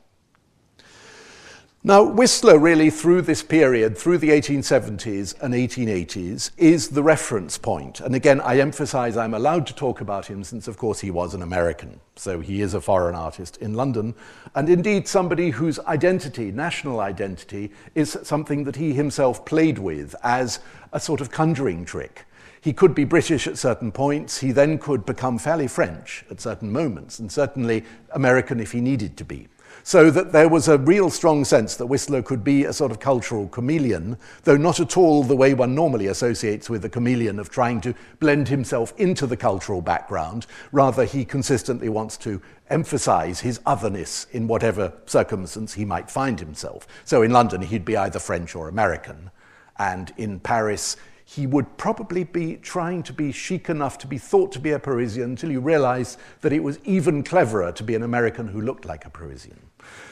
Now, 1.85 2.01
Whistler, 2.01 2.57
really, 2.57 2.89
through 2.89 3.23
this 3.23 3.43
period, 3.43 3.97
through 3.97 4.19
the 4.19 4.29
1870s 4.29 5.35
and 5.41 5.53
1880s, 5.53 6.51
is 6.55 6.87
the 6.87 7.03
reference 7.03 7.57
point. 7.57 7.99
And 7.99 8.15
again, 8.15 8.39
I 8.39 8.59
emphasize 8.59 9.17
I'm 9.17 9.33
allowed 9.33 9.67
to 9.67 9.75
talk 9.75 9.99
about 9.99 10.27
him 10.27 10.45
since, 10.45 10.69
of 10.69 10.77
course, 10.77 11.01
he 11.01 11.11
was 11.11 11.33
an 11.33 11.41
American. 11.41 11.99
So 12.15 12.39
he 12.39 12.61
is 12.61 12.73
a 12.73 12.79
foreign 12.79 13.15
artist 13.15 13.57
in 13.57 13.73
London, 13.73 14.15
and 14.55 14.69
indeed 14.69 15.09
somebody 15.09 15.49
whose 15.49 15.77
identity, 15.79 16.51
national 16.51 17.01
identity, 17.01 17.69
is 17.95 18.17
something 18.23 18.63
that 18.63 18.77
he 18.77 18.93
himself 18.93 19.43
played 19.43 19.77
with 19.77 20.15
as 20.23 20.59
a 20.93 21.01
sort 21.01 21.19
of 21.19 21.31
conjuring 21.31 21.83
trick. 21.83 22.23
He 22.63 22.71
could 22.71 22.95
be 22.95 23.03
British 23.03 23.45
at 23.45 23.57
certain 23.57 23.91
points. 23.91 24.37
He 24.37 24.53
then 24.53 24.77
could 24.77 25.05
become 25.05 25.37
fairly 25.37 25.67
French 25.67 26.23
at 26.31 26.39
certain 26.39 26.71
moments, 26.71 27.19
and 27.19 27.29
certainly 27.29 27.83
American 28.11 28.61
if 28.61 28.71
he 28.71 28.79
needed 28.79 29.17
to 29.17 29.25
be. 29.25 29.49
So 29.83 30.09
that 30.11 30.31
there 30.31 30.47
was 30.47 30.69
a 30.69 30.77
real 30.77 31.09
strong 31.09 31.43
sense 31.43 31.75
that 31.75 31.87
Whistler 31.87 32.21
could 32.21 32.41
be 32.41 32.63
a 32.63 32.71
sort 32.71 32.89
of 32.93 33.01
cultural 33.01 33.49
chameleon, 33.49 34.15
though 34.45 34.55
not 34.55 34.79
at 34.79 34.95
all 34.95 35.23
the 35.23 35.35
way 35.35 35.53
one 35.53 35.75
normally 35.75 36.07
associates 36.07 36.69
with 36.69 36.83
the 36.83 36.89
chameleon 36.89 37.37
of 37.37 37.49
trying 37.49 37.81
to 37.81 37.93
blend 38.21 38.47
himself 38.47 38.93
into 38.97 39.27
the 39.27 39.35
cultural 39.35 39.81
background. 39.81 40.45
Rather, 40.71 41.03
he 41.03 41.25
consistently 41.25 41.89
wants 41.89 42.15
to 42.19 42.41
emphasize 42.69 43.41
his 43.41 43.59
otherness 43.65 44.25
in 44.31 44.47
whatever 44.47 44.93
circumstance 45.05 45.73
he 45.73 45.83
might 45.83 46.09
find 46.09 46.39
himself. 46.39 46.87
So 47.03 47.23
in 47.23 47.31
London, 47.31 47.61
he'd 47.61 47.83
be 47.83 47.97
either 47.97 48.19
French 48.19 48.55
or 48.55 48.69
American. 48.69 49.31
And 49.77 50.13
in 50.15 50.39
Paris, 50.39 50.95
he 51.35 51.47
would 51.47 51.77
probably 51.77 52.23
be 52.23 52.57
trying 52.57 53.01
to 53.01 53.13
be 53.13 53.31
chic 53.31 53.69
enough 53.69 53.97
to 53.97 54.07
be 54.07 54.19
thought 54.19 54.51
to 54.51 54.59
be 54.59 54.71
a 54.71 54.79
Parisian 54.79 55.23
until 55.31 55.51
you 55.51 55.59
realize 55.59 56.17
that 56.41 56.53
it 56.53 56.61
was 56.61 56.77
even 56.83 57.23
cleverer 57.23 57.71
to 57.71 57.83
be 57.83 57.95
an 57.95 58.03
American 58.03 58.47
who 58.47 58.61
looked 58.61 58.85
like 58.85 59.05
a 59.05 59.09
Parisian. 59.09 59.59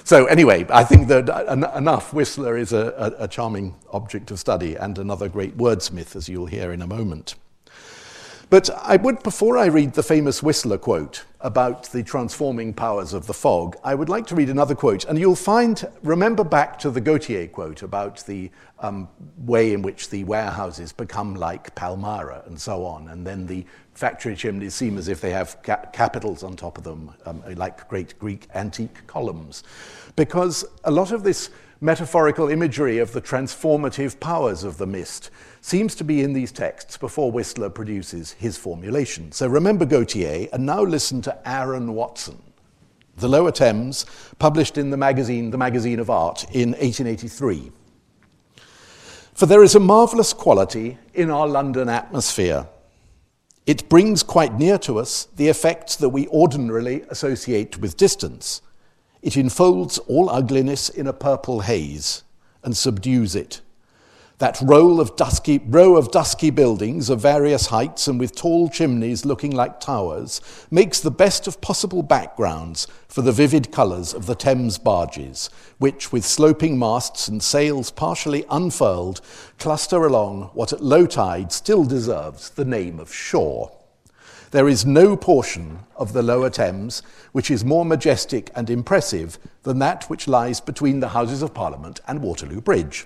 So, 0.03 0.25
anyway, 0.25 0.65
I 0.69 0.83
think 0.83 1.07
that 1.09 1.29
enough. 1.75 2.11
Whistler 2.11 2.57
is 2.57 2.73
a, 2.73 3.13
a, 3.19 3.25
a 3.25 3.27
charming 3.27 3.75
object 3.91 4.31
of 4.31 4.39
study 4.39 4.75
and 4.75 4.97
another 4.97 5.29
great 5.29 5.57
wordsmith, 5.57 6.15
as 6.15 6.27
you'll 6.27 6.47
hear 6.47 6.71
in 6.71 6.81
a 6.81 6.87
moment. 6.87 7.35
But 8.49 8.69
I 8.81 8.95
would, 8.97 9.21
before 9.21 9.57
I 9.57 9.67
read 9.67 9.93
the 9.93 10.03
famous 10.03 10.41
Whistler 10.41 10.77
quote 10.77 11.23
about 11.43 11.83
the 11.91 12.03
transforming 12.03 12.73
powers 12.73 13.13
of 13.13 13.27
the 13.27 13.33
fog, 13.33 13.75
I 13.83 13.95
would 13.95 14.09
like 14.09 14.27
to 14.27 14.35
read 14.35 14.49
another 14.49 14.75
quote. 14.75 15.05
And 15.05 15.17
you'll 15.17 15.35
find, 15.35 15.87
remember 16.03 16.43
back 16.43 16.79
to 16.79 16.91
the 16.91 17.01
Gautier 17.01 17.47
quote 17.47 17.81
about 17.83 18.25
the 18.25 18.51
um, 18.79 19.07
way 19.37 19.73
in 19.73 19.81
which 19.81 20.09
the 20.09 20.23
warehouses 20.23 20.91
become 20.91 21.35
like 21.35 21.73
Palmyra 21.75 22.43
and 22.45 22.59
so 22.59 22.85
on, 22.85 23.09
and 23.09 23.25
then 23.25 23.45
the 23.45 23.65
factory 23.93 24.35
chimneys 24.35 24.73
seem 24.73 24.97
as 24.97 25.07
if 25.07 25.21
they 25.21 25.31
have 25.31 25.61
ca- 25.61 25.85
capitals 25.93 26.43
on 26.43 26.55
top 26.55 26.77
of 26.77 26.83
them, 26.83 27.11
um, 27.25 27.43
like 27.55 27.87
great 27.87 28.17
Greek 28.19 28.47
antique 28.55 29.05
columns. 29.07 29.63
Because 30.15 30.65
a 30.83 30.91
lot 30.91 31.11
of 31.11 31.23
this 31.23 31.49
metaphorical 31.83 32.47
imagery 32.49 32.99
of 32.99 33.11
the 33.11 33.21
transformative 33.21 34.19
powers 34.19 34.63
of 34.63 34.77
the 34.77 34.85
mist 34.85 35.31
seems 35.61 35.95
to 35.95 36.03
be 36.03 36.21
in 36.21 36.31
these 36.31 36.51
texts 36.51 36.95
before 36.95 37.31
Whistler 37.31 37.71
produces 37.71 38.33
his 38.33 38.55
formulation. 38.55 39.31
So 39.31 39.47
remember 39.47 39.85
Gautier, 39.85 40.47
and 40.53 40.65
now 40.65 40.83
listen 40.83 41.23
to 41.23 41.30
Aaron 41.45 41.93
Watson. 41.93 42.41
The 43.17 43.27
Lower 43.27 43.51
Thames, 43.51 44.05
published 44.39 44.77
in 44.77 44.89
the 44.89 44.97
magazine, 44.97 45.51
the 45.51 45.57
Magazine 45.57 45.99
of 45.99 46.09
Art, 46.09 46.43
in 46.51 46.71
1883. 46.71 47.71
For 49.33 49.45
there 49.45 49.63
is 49.63 49.75
a 49.75 49.79
marvellous 49.79 50.33
quality 50.33 50.97
in 51.13 51.29
our 51.29 51.47
London 51.47 51.89
atmosphere. 51.89 52.67
It 53.65 53.89
brings 53.89 54.23
quite 54.23 54.57
near 54.57 54.77
to 54.79 54.99
us 54.99 55.27
the 55.35 55.47
effects 55.47 55.95
that 55.97 56.09
we 56.09 56.27
ordinarily 56.29 57.03
associate 57.09 57.77
with 57.77 57.97
distance. 57.97 58.61
It 59.21 59.37
enfolds 59.37 59.97
all 59.99 60.29
ugliness 60.29 60.89
in 60.89 61.07
a 61.07 61.13
purple 61.13 61.61
haze 61.61 62.23
and 62.63 62.75
subdues 62.75 63.35
it 63.35 63.61
that 64.41 64.59
row 64.63 64.99
of, 64.99 65.15
dusky, 65.15 65.59
row 65.67 65.95
of 65.95 66.09
dusky 66.09 66.49
buildings 66.49 67.11
of 67.11 67.21
various 67.21 67.67
heights 67.67 68.07
and 68.07 68.19
with 68.19 68.35
tall 68.35 68.67
chimneys 68.69 69.23
looking 69.23 69.51
like 69.51 69.79
towers 69.79 70.41
makes 70.71 70.99
the 70.99 71.11
best 71.11 71.45
of 71.45 71.61
possible 71.61 72.01
backgrounds 72.01 72.87
for 73.07 73.21
the 73.21 73.31
vivid 73.31 73.71
colours 73.71 74.15
of 74.15 74.25
the 74.25 74.33
Thames 74.33 74.79
barges, 74.79 75.51
which, 75.77 76.11
with 76.11 76.25
sloping 76.25 76.79
masts 76.79 77.27
and 77.27 77.43
sails 77.43 77.91
partially 77.91 78.43
unfurled, 78.49 79.21
cluster 79.59 80.07
along 80.07 80.49
what 80.55 80.73
at 80.73 80.83
low 80.83 81.05
tide 81.05 81.51
still 81.51 81.83
deserves 81.83 82.49
the 82.49 82.65
name 82.65 82.99
of 82.99 83.13
shore. 83.13 83.71
There 84.49 84.67
is 84.67 84.87
no 84.87 85.15
portion 85.15 85.81
of 85.95 86.13
the 86.13 86.23
lower 86.23 86.49
Thames 86.49 87.03
which 87.31 87.51
is 87.51 87.63
more 87.63 87.85
majestic 87.85 88.49
and 88.55 88.71
impressive 88.71 89.37
than 89.61 89.77
that 89.77 90.09
which 90.09 90.27
lies 90.27 90.59
between 90.59 90.99
the 90.99 91.09
Houses 91.09 91.43
of 91.43 91.53
Parliament 91.53 91.99
and 92.07 92.23
Waterloo 92.23 92.59
Bridge. 92.59 93.05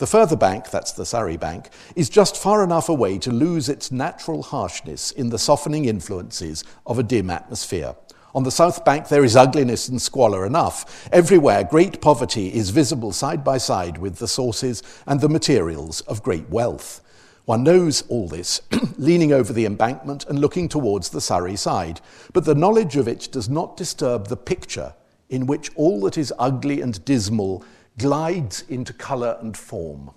The 0.00 0.06
further 0.06 0.34
bank, 0.34 0.70
that's 0.70 0.92
the 0.92 1.04
Surrey 1.04 1.36
Bank, 1.36 1.68
is 1.94 2.08
just 2.08 2.38
far 2.38 2.64
enough 2.64 2.88
away 2.88 3.18
to 3.18 3.30
lose 3.30 3.68
its 3.68 3.92
natural 3.92 4.42
harshness 4.42 5.10
in 5.10 5.28
the 5.28 5.38
softening 5.38 5.84
influences 5.84 6.64
of 6.86 6.98
a 6.98 7.02
dim 7.02 7.28
atmosphere. 7.28 7.94
On 8.34 8.42
the 8.42 8.50
south 8.50 8.82
bank, 8.82 9.08
there 9.08 9.24
is 9.24 9.36
ugliness 9.36 9.88
and 9.88 10.00
squalor 10.00 10.46
enough. 10.46 11.06
Everywhere, 11.12 11.64
great 11.64 12.00
poverty 12.00 12.48
is 12.48 12.70
visible 12.70 13.12
side 13.12 13.44
by 13.44 13.58
side 13.58 13.98
with 13.98 14.16
the 14.16 14.26
sources 14.26 14.82
and 15.06 15.20
the 15.20 15.28
materials 15.28 16.00
of 16.02 16.22
great 16.22 16.48
wealth. 16.48 17.02
One 17.44 17.62
knows 17.62 18.00
all 18.08 18.26
this, 18.26 18.62
leaning 18.96 19.34
over 19.34 19.52
the 19.52 19.66
embankment 19.66 20.24
and 20.24 20.38
looking 20.38 20.70
towards 20.70 21.10
the 21.10 21.20
Surrey 21.20 21.56
side, 21.56 22.00
but 22.32 22.46
the 22.46 22.54
knowledge 22.54 22.96
of 22.96 23.06
it 23.06 23.28
does 23.30 23.50
not 23.50 23.76
disturb 23.76 24.28
the 24.28 24.36
picture 24.38 24.94
in 25.28 25.46
which 25.46 25.70
all 25.76 26.00
that 26.00 26.16
is 26.16 26.32
ugly 26.38 26.80
and 26.80 27.04
dismal 27.04 27.62
glides 28.00 28.64
into 28.68 28.92
colour 28.92 29.36
and 29.40 29.56
form. 29.56 30.10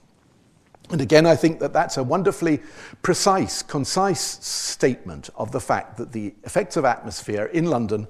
And 0.89 1.01
again, 1.01 1.25
I 1.25 1.35
think 1.35 1.59
that 1.59 1.73
that's 1.73 1.97
a 1.97 2.03
wonderfully 2.03 2.61
precise, 3.01 3.61
concise 3.61 4.21
statement 4.45 5.29
of 5.35 5.51
the 5.51 5.59
fact 5.59 5.97
that 5.97 6.11
the 6.11 6.33
effects 6.43 6.77
of 6.77 6.85
atmosphere 6.85 7.45
in 7.45 7.65
London 7.65 8.07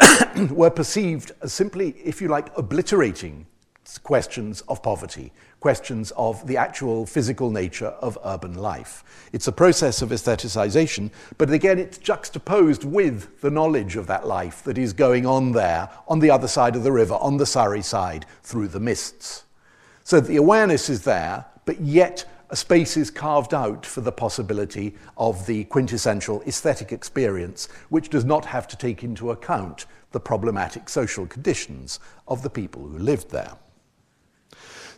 were 0.50 0.70
perceived 0.70 1.32
as 1.42 1.52
simply, 1.52 1.90
if 2.04 2.20
you 2.20 2.28
like, 2.28 2.56
obliterating 2.56 3.46
questions 4.02 4.62
of 4.62 4.82
poverty, 4.82 5.32
questions 5.60 6.12
of 6.16 6.46
the 6.46 6.56
actual 6.56 7.06
physical 7.06 7.50
nature 7.50 7.88
of 8.00 8.18
urban 8.24 8.54
life. 8.54 9.04
It's 9.32 9.48
a 9.48 9.52
process 9.52 10.02
of 10.02 10.10
aestheticization, 10.10 11.10
but 11.38 11.50
again, 11.50 11.78
it's 11.78 11.98
juxtaposed 11.98 12.84
with 12.84 13.40
the 13.40 13.50
knowledge 13.50 13.96
of 13.96 14.06
that 14.08 14.26
life 14.26 14.62
that 14.64 14.78
is 14.78 14.92
going 14.92 15.24
on 15.24 15.52
there 15.52 15.88
on 16.08 16.18
the 16.18 16.30
other 16.30 16.48
side 16.48 16.76
of 16.76 16.82
the 16.82 16.92
river, 16.92 17.14
on 17.14 17.36
the 17.36 17.46
Surrey 17.46 17.82
side, 17.82 18.26
through 18.42 18.68
the 18.68 18.80
mists. 18.80 19.44
So 20.04 20.20
the 20.20 20.36
awareness 20.36 20.88
is 20.88 21.02
there, 21.02 21.46
but 21.64 21.80
yet 21.80 22.24
a 22.50 22.56
space 22.56 22.96
is 22.96 23.10
carved 23.10 23.52
out 23.52 23.84
for 23.84 24.00
the 24.02 24.12
possibility 24.12 24.94
of 25.16 25.46
the 25.46 25.64
quintessential 25.64 26.42
aesthetic 26.46 26.92
experience, 26.92 27.68
which 27.88 28.08
does 28.08 28.24
not 28.24 28.44
have 28.44 28.68
to 28.68 28.76
take 28.76 29.02
into 29.02 29.32
account 29.32 29.86
the 30.12 30.20
problematic 30.20 30.88
social 30.88 31.26
conditions 31.26 31.98
of 32.28 32.42
the 32.42 32.50
people 32.50 32.86
who 32.86 32.98
lived 32.98 33.30
there. 33.30 33.52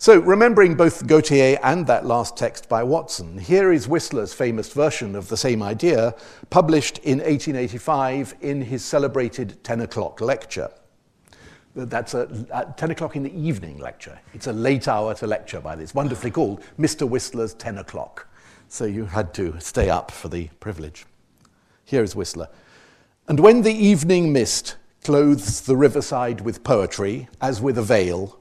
So, 0.01 0.21
remembering 0.21 0.77
both 0.77 1.09
Gautier 1.09 1.59
and 1.65 1.85
that 1.89 2.07
last 2.07 2.37
text 2.37 2.69
by 2.69 2.85
Watson, 2.85 3.37
here 3.37 3.73
is 3.73 3.89
Whistler's 3.89 4.33
famous 4.33 4.73
version 4.73 5.17
of 5.17 5.27
the 5.27 5.37
same 5.37 5.61
idea, 5.61 6.15
published 6.51 6.99
in 6.99 7.19
1885 7.19 8.37
in 8.41 8.63
his 8.63 8.85
celebrated 8.85 9.63
10 9.65 9.81
o'clock 9.81 10.21
lecture. 10.21 10.71
Uh, 11.77 11.85
that's 11.87 12.15
a, 12.15 12.47
a 12.53 12.73
10 12.77 12.93
o'clock 12.93 13.17
in 13.17 13.25
the 13.25 13.37
evening 13.37 13.79
lecture. 13.79 14.17
It's 14.35 14.47
a 14.47 14.53
late 14.53 14.87
hour 14.87 15.15
to 15.15 15.27
lecture 15.27 15.61
by 15.61 15.75
this, 15.75 15.93
wonderfully 15.97 16.31
called 16.31 16.63
Mr. 16.79 17.07
Whistler's 17.09 17.55
10 17.55 17.79
o'clock. 17.79 18.29
So 18.69 18.85
you 18.85 19.05
had 19.05 19.35
to 19.35 19.59
stay 19.59 19.91
up 19.91 20.13
for 20.13 20.29
the 20.29 20.47
privilege. 20.61 21.07
Here 21.85 22.05
is 22.05 22.15
Whistler. 22.15 22.49
And 23.27 23.41
when 23.41 23.63
the 23.63 23.75
evening 23.75 24.33
mist 24.33 24.77
clothes 25.03 25.63
the 25.63 25.77
riverside 25.77 26.43
with 26.43 26.63
poetry, 26.63 27.29
as 27.41 27.61
with 27.61 27.77
a 27.79 27.83
veil, 27.83 28.39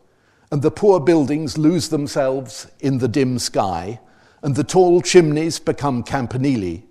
and 0.51 0.61
the 0.61 0.71
poor 0.71 0.99
buildings 0.99 1.57
lose 1.57 1.89
themselves 1.89 2.67
in 2.79 2.99
the 2.99 3.07
dim 3.07 3.37
sky, 3.37 3.99
and 4.41 4.55
the 4.55 4.63
tall 4.63 5.01
chimneys 5.01 5.59
become 5.59 6.03
campanili, 6.03 6.83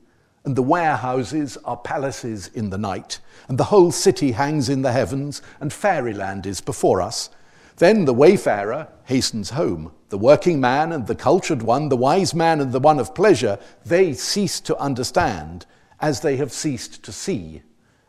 and 0.45 0.55
the 0.57 0.63
warehouses 0.63 1.57
are 1.65 1.77
palaces 1.77 2.49
in 2.49 2.71
the 2.71 2.79
night, 2.79 3.19
and 3.49 3.59
the 3.59 3.65
whole 3.65 3.91
city 3.91 4.33
hangs 4.33 4.69
in 4.69 4.83
the 4.83 4.93
heavens, 4.93 5.43
and 5.61 5.73
fairyland 5.73 6.47
is 6.47 6.61
before 6.61 7.01
us. 7.01 7.31
Then 7.77 8.05
the 8.05 8.15
wayfarer 8.15 8.89
hastens 9.05 9.51
home. 9.51 9.93
The 10.09 10.19
working 10.19 10.61
man 10.61 10.93
and 10.93 11.07
the 11.07 11.15
cultured 11.15 11.63
one, 11.63 11.89
the 11.89 11.97
wise 11.97 12.35
man 12.35 12.61
and 12.61 12.73
the 12.73 12.81
one 12.81 12.99
of 12.99 13.15
pleasure, 13.15 13.59
they 13.85 14.13
cease 14.15 14.61
to 14.61 14.77
understand 14.79 15.67
as 16.01 16.21
they 16.21 16.37
have 16.37 16.53
ceased 16.53 17.03
to 17.03 17.13
see. 17.13 17.63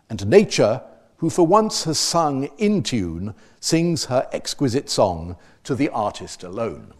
And 0.09 0.27
nature, 0.27 0.81
who 1.17 1.29
for 1.29 1.45
once 1.45 1.83
has 1.83 1.97
sung 1.97 2.49
in 2.57 2.83
tune, 2.83 3.33
sings 3.59 4.05
her 4.05 4.27
exquisite 4.31 4.89
song 4.89 5.35
to 5.63 5.75
the 5.75 5.89
artist 5.89 6.43
alone. 6.43 6.93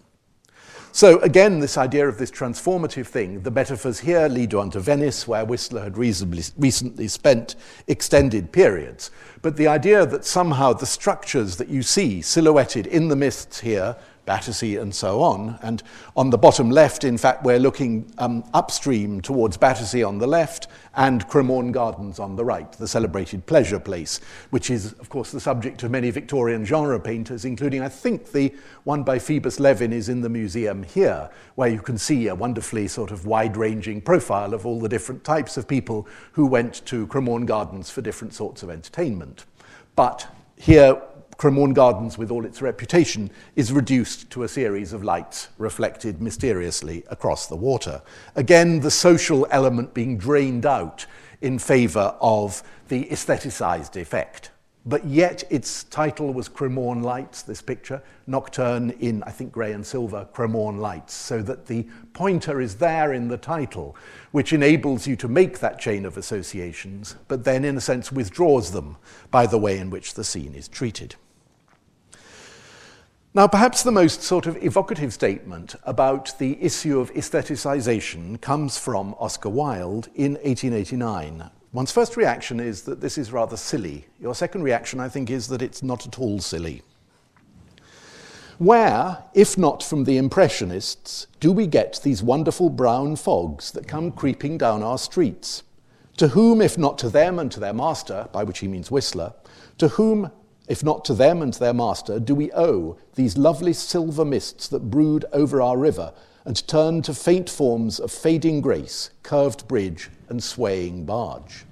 So, 0.92 1.20
again, 1.20 1.60
this 1.60 1.78
idea 1.78 2.08
of 2.08 2.18
this 2.18 2.32
transformative 2.32 3.06
thing, 3.06 3.42
the 3.42 3.52
metaphors 3.52 4.00
here 4.00 4.28
lead 4.28 4.56
on 4.56 4.72
to 4.72 4.80
Venice, 4.80 5.28
where 5.28 5.46
Whistler 5.46 5.84
had 5.84 5.96
recently 5.96 7.08
spent 7.08 7.56
extended 7.86 8.52
periods. 8.52 9.12
But 9.44 9.58
the 9.58 9.68
idea 9.68 10.08
that 10.08 10.26
somehow 10.26 10.74
the 10.74 10.88
structures 10.88 11.58
that 11.58 11.70
you 11.70 11.84
see 11.84 12.24
silhouetted 12.24 12.88
in 12.88 13.10
the 13.10 13.16
mists 13.16 13.60
here 13.60 13.96
Battersea 14.28 14.76
and 14.76 14.94
so 14.94 15.24
on. 15.24 15.58
And 15.64 15.82
on 16.16 16.30
the 16.30 16.38
bottom 16.38 16.70
left, 16.70 17.04
in 17.04 17.18
fact, 17.18 17.44
we're 17.44 17.58
looking 17.58 18.12
um, 18.20 18.44
upstream 18.54 19.22
towards 19.22 19.58
Battersea 19.58 20.04
on 20.04 20.20
the 20.20 20.28
left 20.28 20.68
and 20.96 21.28
Cremorne 21.28 21.72
Gardens 21.72 22.20
on 22.20 22.36
the 22.36 22.46
right, 22.46 22.72
the 22.74 22.88
celebrated 22.88 23.46
pleasure 23.48 23.80
place, 23.80 24.20
which 24.52 24.70
is, 24.70 24.94
of 24.94 25.10
course, 25.10 25.32
the 25.32 25.40
subject 25.40 25.82
of 25.84 25.92
many 25.92 26.12
Victorian 26.12 26.66
genre 26.66 27.00
painters, 27.00 27.46
including, 27.46 27.82
I 27.82 27.90
think, 27.90 28.32
the 28.32 28.54
one 28.84 29.04
by 29.04 29.18
Phoebus 29.18 29.60
Levin 29.60 29.94
is 29.94 30.10
in 30.10 30.22
the 30.22 30.30
museum 30.30 30.84
here, 30.84 31.30
where 31.56 31.70
you 31.70 31.80
can 31.80 31.98
see 31.98 32.28
a 32.28 32.36
wonderfully 32.36 32.88
sort 32.88 33.12
of 33.12 33.26
wide 33.26 33.56
ranging 33.56 34.02
profile 34.02 34.54
of 34.54 34.66
all 34.66 34.80
the 34.80 34.90
different 34.90 35.24
types 35.24 35.56
of 35.56 35.68
people 35.68 36.08
who 36.34 36.46
went 36.46 36.86
to 36.86 37.08
Cremorne 37.08 37.46
Gardens 37.46 37.90
for 37.90 38.02
different 38.02 38.34
sorts 38.34 38.62
of 38.62 38.70
entertainment. 38.70 39.46
But 39.96 40.28
here 40.58 41.02
Cremorne 41.38 41.74
Gardens, 41.76 42.18
with 42.18 42.32
all 42.32 42.46
its 42.46 42.64
reputation, 42.64 43.30
is 43.56 43.72
reduced 43.72 44.32
to 44.32 44.42
a 44.42 44.48
series 44.48 44.92
of 44.92 45.04
lights 45.04 45.50
reflected 45.60 46.20
mysteriously 46.20 47.04
across 47.10 47.46
the 47.46 47.56
water. 47.56 48.02
Again, 48.36 48.80
the 48.80 48.90
social 48.90 49.46
element 49.52 49.94
being 49.94 50.18
drained 50.18 50.66
out 50.66 51.06
in 51.42 51.60
favour 51.60 52.16
of 52.22 52.64
the 52.88 53.12
aestheticised 53.12 53.98
effect. 53.98 54.50
But 54.84 55.06
yet 55.06 55.44
its 55.52 55.84
title 55.84 56.34
was 56.34 56.50
Cremorne 56.50 57.04
Lights, 57.04 57.44
this 57.44 57.62
picture, 57.62 58.02
Nocturne 58.26 58.92
in, 59.00 59.22
I 59.24 59.30
think, 59.32 59.52
grey 59.52 59.74
and 59.74 59.86
silver, 59.86 60.28
Cremorne 60.34 60.80
Lights, 60.80 61.14
so 61.14 61.44
that 61.44 61.68
the 61.68 61.86
pointer 62.14 62.62
is 62.62 62.78
there 62.78 63.14
in 63.14 63.28
the 63.28 63.38
title, 63.38 63.96
which 64.32 64.54
enables 64.54 65.06
you 65.06 65.16
to 65.18 65.28
make 65.28 65.60
that 65.60 65.78
chain 65.78 66.04
of 66.04 66.18
associations, 66.18 67.16
but 67.28 67.44
then, 67.44 67.64
in 67.64 67.78
a 67.78 67.82
sense, 67.82 68.12
withdraws 68.12 68.72
them 68.72 68.98
by 69.30 69.46
the 69.46 69.60
way 69.60 69.78
in 69.78 69.92
which 69.92 70.16
the 70.16 70.24
scene 70.24 70.56
is 70.56 70.68
treated. 70.68 71.16
Now, 73.34 73.46
perhaps 73.46 73.84
the 73.84 73.92
most 73.92 74.24
sort 74.24 74.48
of 74.48 74.58
evocative 74.64 75.14
statement 75.14 75.76
about 75.84 76.38
the 76.40 76.58
issue 76.62 77.00
of 77.00 77.14
aestheticization 77.14 78.42
comes 78.42 78.78
from 78.78 79.16
Oscar 79.20 79.50
Wilde 79.50 80.08
in 80.16 80.34
1889. 80.36 81.50
One's 81.74 81.92
first 81.92 82.18
reaction 82.18 82.60
is 82.60 82.84
that 82.84 83.02
this 83.02 83.18
is 83.18 83.32
rather 83.32 83.58
silly. 83.58 84.08
Your 84.20 84.34
second 84.34 84.64
reaction, 84.64 85.00
I 85.00 85.10
think, 85.10 85.30
is 85.30 85.50
that 85.50 85.62
it's 85.62 85.84
not 85.84 86.08
at 86.08 86.18
all 86.18 86.40
silly. 86.40 86.82
Where, 88.58 89.24
if 89.36 89.58
not 89.58 89.84
from 89.84 90.06
the 90.06 90.18
Impressionists, 90.18 91.28
do 91.40 91.52
we 91.52 91.68
get 91.68 92.00
these 92.04 92.24
wonderful 92.24 92.72
brown 92.72 93.18
fogs 93.18 93.72
that 93.72 93.88
come 93.88 94.12
creeping 94.12 94.58
down 94.58 94.82
our 94.82 94.98
streets? 94.98 95.62
To 96.16 96.30
whom, 96.30 96.62
if 96.62 96.78
not 96.78 96.98
to 97.00 97.10
them 97.10 97.38
and 97.38 97.52
to 97.52 97.60
their 97.60 97.74
master, 97.74 98.30
by 98.32 98.44
which 98.44 98.60
he 98.60 98.68
means 98.68 98.90
Whistler, 98.90 99.34
to 99.78 99.90
whom 99.90 100.32
if 100.68 100.84
not 100.84 101.06
to 101.06 101.14
them 101.14 101.42
and 101.42 101.54
their 101.54 101.74
master, 101.74 102.20
do 102.20 102.36
we 102.36 102.52
owe 102.52 102.98
these 103.16 103.38
lovely 103.38 103.74
silver 103.74 104.26
mists 104.26 104.68
that 104.68 104.92
brood 104.92 105.26
over 105.32 105.62
our 105.62 105.78
river 105.78 106.14
and 106.46 106.68
turn 106.68 107.02
to 107.02 107.14
faint 107.14 107.50
forms 107.50 108.00
of 108.00 108.12
fading 108.12 108.62
grace, 108.62 109.10
curved 109.24 109.68
bridge, 109.68 110.10
and 110.30 110.44
swaying 110.44 111.06
barge? 111.06 111.66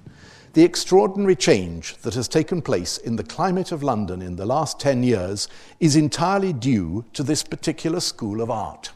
The 0.53 0.63
extraordinary 0.63 1.35
change 1.35 1.97
that 1.97 2.13
has 2.13 2.29
taken 2.29 2.61
place 2.61 2.97
in 2.97 3.17
the 3.17 3.23
climate 3.25 3.73
of 3.73 3.83
London 3.83 4.21
in 4.21 4.37
the 4.37 4.45
last 4.45 4.79
10 4.79 5.03
years 5.03 5.49
is 5.81 5.97
entirely 5.97 6.53
due 6.53 7.03
to 7.11 7.23
this 7.23 7.43
particular 7.43 7.99
school 7.99 8.41
of 8.41 8.49
art. 8.49 8.91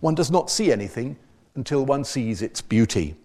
One 0.00 0.14
does 0.14 0.30
not 0.30 0.50
see 0.50 0.70
anything 0.70 1.16
until 1.54 1.86
one 1.86 2.04
sees 2.04 2.42
its 2.42 2.60
beauty. 2.60 3.16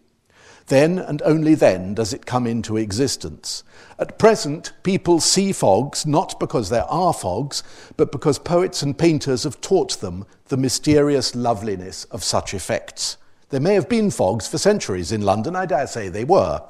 Then 0.69 0.99
and 0.99 1.21
only 1.23 1.55
then 1.55 1.95
does 1.95 2.13
it 2.13 2.27
come 2.27 2.45
into 2.45 2.77
existence. 2.77 3.63
At 3.97 4.19
present, 4.19 4.71
people 4.83 5.19
see 5.19 5.51
fogs 5.51 6.05
not 6.05 6.39
because 6.39 6.69
there 6.69 6.85
are 6.85 7.11
fogs, 7.11 7.63
but 7.97 8.11
because 8.11 8.37
poets 8.37 8.83
and 8.83 8.95
painters 8.97 9.43
have 9.43 9.61
taught 9.61 9.99
them 9.99 10.25
the 10.47 10.57
mysterious 10.57 11.33
loveliness 11.33 12.03
of 12.05 12.23
such 12.23 12.53
effects. 12.53 13.17
There 13.49 13.59
may 13.59 13.73
have 13.73 13.89
been 13.89 14.11
fogs 14.11 14.47
for 14.47 14.59
centuries 14.59 15.11
in 15.11 15.21
London, 15.21 15.55
I 15.55 15.65
dare 15.65 15.87
say 15.87 16.07
they 16.07 16.23
were, 16.23 16.61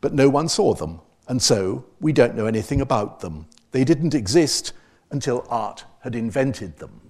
but 0.00 0.14
no 0.14 0.30
one 0.30 0.48
saw 0.48 0.72
them, 0.72 1.00
and 1.28 1.42
so 1.42 1.84
we 2.00 2.14
don't 2.14 2.36
know 2.36 2.46
anything 2.46 2.80
about 2.80 3.20
them. 3.20 3.48
They 3.72 3.84
didn't 3.84 4.14
exist 4.14 4.72
until 5.10 5.46
art 5.50 5.84
had 6.00 6.14
invented 6.14 6.78
them. 6.78 7.02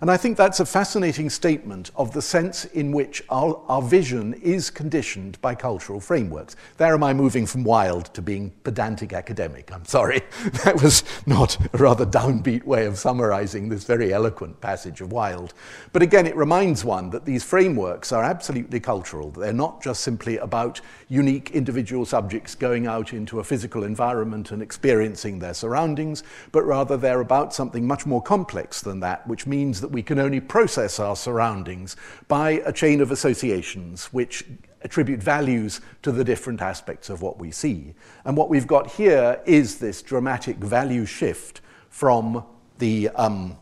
And 0.00 0.10
I 0.10 0.16
think 0.16 0.36
that's 0.36 0.60
a 0.60 0.66
fascinating 0.66 1.28
statement 1.28 1.90
of 1.96 2.12
the 2.12 2.22
sense 2.22 2.66
in 2.66 2.92
which 2.92 3.22
our, 3.30 3.60
our 3.66 3.82
vision 3.82 4.34
is 4.34 4.70
conditioned 4.70 5.40
by 5.40 5.56
cultural 5.56 5.98
frameworks. 5.98 6.54
There 6.76 6.94
am 6.94 7.02
I 7.02 7.12
moving 7.12 7.46
from 7.46 7.64
wild 7.64 8.14
to 8.14 8.22
being 8.22 8.52
pedantic 8.62 9.12
academic. 9.12 9.72
I'm 9.72 9.84
sorry. 9.84 10.22
That 10.64 10.82
was 10.82 11.04
not 11.24 11.56
a 11.72 11.78
rather 11.78 12.04
downbeat 12.04 12.64
way 12.64 12.86
of 12.86 12.98
summarizing 12.98 13.68
this 13.68 13.84
very 13.84 14.12
eloquent 14.12 14.60
passage 14.60 15.00
of 15.00 15.12
Wilde. 15.12 15.54
But 15.92 16.02
again, 16.02 16.26
it 16.26 16.36
reminds 16.36 16.84
one 16.84 17.10
that 17.10 17.24
these 17.24 17.44
frameworks 17.44 18.12
are 18.12 18.24
absolutely 18.24 18.80
cultural. 18.80 19.30
They're 19.30 19.52
not 19.52 19.82
just 19.82 20.02
simply 20.02 20.36
about 20.38 20.80
unique 21.08 21.52
individual 21.52 22.04
subjects 22.04 22.54
going 22.54 22.86
out 22.86 23.12
into 23.12 23.40
a 23.40 23.44
physical 23.44 23.84
environment 23.84 24.50
and 24.50 24.62
experiencing 24.62 25.38
their 25.38 25.54
surroundings, 25.54 26.22
but 26.52 26.64
rather 26.64 26.96
they're 26.96 27.20
about 27.20 27.54
something 27.54 27.86
much 27.86 28.04
more 28.04 28.22
complex 28.22 28.82
than 28.82 29.00
that, 29.00 29.26
which 29.26 29.46
means 29.46 29.80
that 29.80 29.87
that 29.88 29.94
we 29.94 30.02
can 30.02 30.18
only 30.18 30.38
process 30.38 31.00
our 31.00 31.16
surroundings 31.16 31.96
by 32.28 32.62
a 32.66 32.72
chain 32.72 33.00
of 33.00 33.10
associations 33.10 34.04
which 34.12 34.44
attribute 34.82 35.22
values 35.22 35.80
to 36.02 36.12
the 36.12 36.22
different 36.22 36.60
aspects 36.60 37.08
of 37.08 37.22
what 37.22 37.38
we 37.38 37.50
see. 37.50 37.94
And 38.26 38.36
what 38.36 38.50
we've 38.50 38.66
got 38.66 38.90
here 38.90 39.40
is 39.46 39.78
this 39.78 40.02
dramatic 40.02 40.56
value 40.56 41.06
shift 41.06 41.62
from 41.88 42.44
the 42.76 43.08
um, 43.14 43.56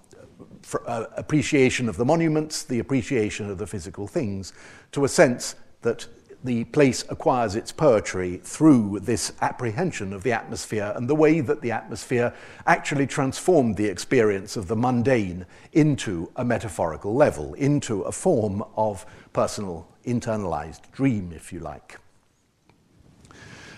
for, 0.62 0.82
uh, 0.90 1.06
appreciation 1.16 1.88
of 1.88 1.96
the 1.96 2.04
monuments, 2.04 2.64
the 2.64 2.80
appreciation 2.80 3.48
of 3.48 3.58
the 3.58 3.66
physical 3.68 4.08
things, 4.08 4.52
to 4.90 5.04
a 5.04 5.08
sense 5.08 5.54
that 5.82 6.06
the 6.46 6.64
place 6.64 7.04
acquires 7.10 7.56
its 7.56 7.72
poetry 7.72 8.40
through 8.42 9.00
this 9.00 9.32
apprehension 9.42 10.12
of 10.12 10.22
the 10.22 10.32
atmosphere 10.32 10.92
and 10.96 11.08
the 11.08 11.14
way 11.14 11.40
that 11.40 11.60
the 11.60 11.72
atmosphere 11.72 12.32
actually 12.66 13.06
transformed 13.06 13.76
the 13.76 13.86
experience 13.86 14.56
of 14.56 14.68
the 14.68 14.76
mundane 14.76 15.44
into 15.72 16.30
a 16.36 16.44
metaphorical 16.44 17.14
level, 17.14 17.54
into 17.54 18.02
a 18.02 18.12
form 18.12 18.62
of 18.76 19.04
personal 19.32 19.86
internalized 20.06 20.90
dream, 20.92 21.32
if 21.34 21.52
you 21.52 21.60
like. 21.60 21.98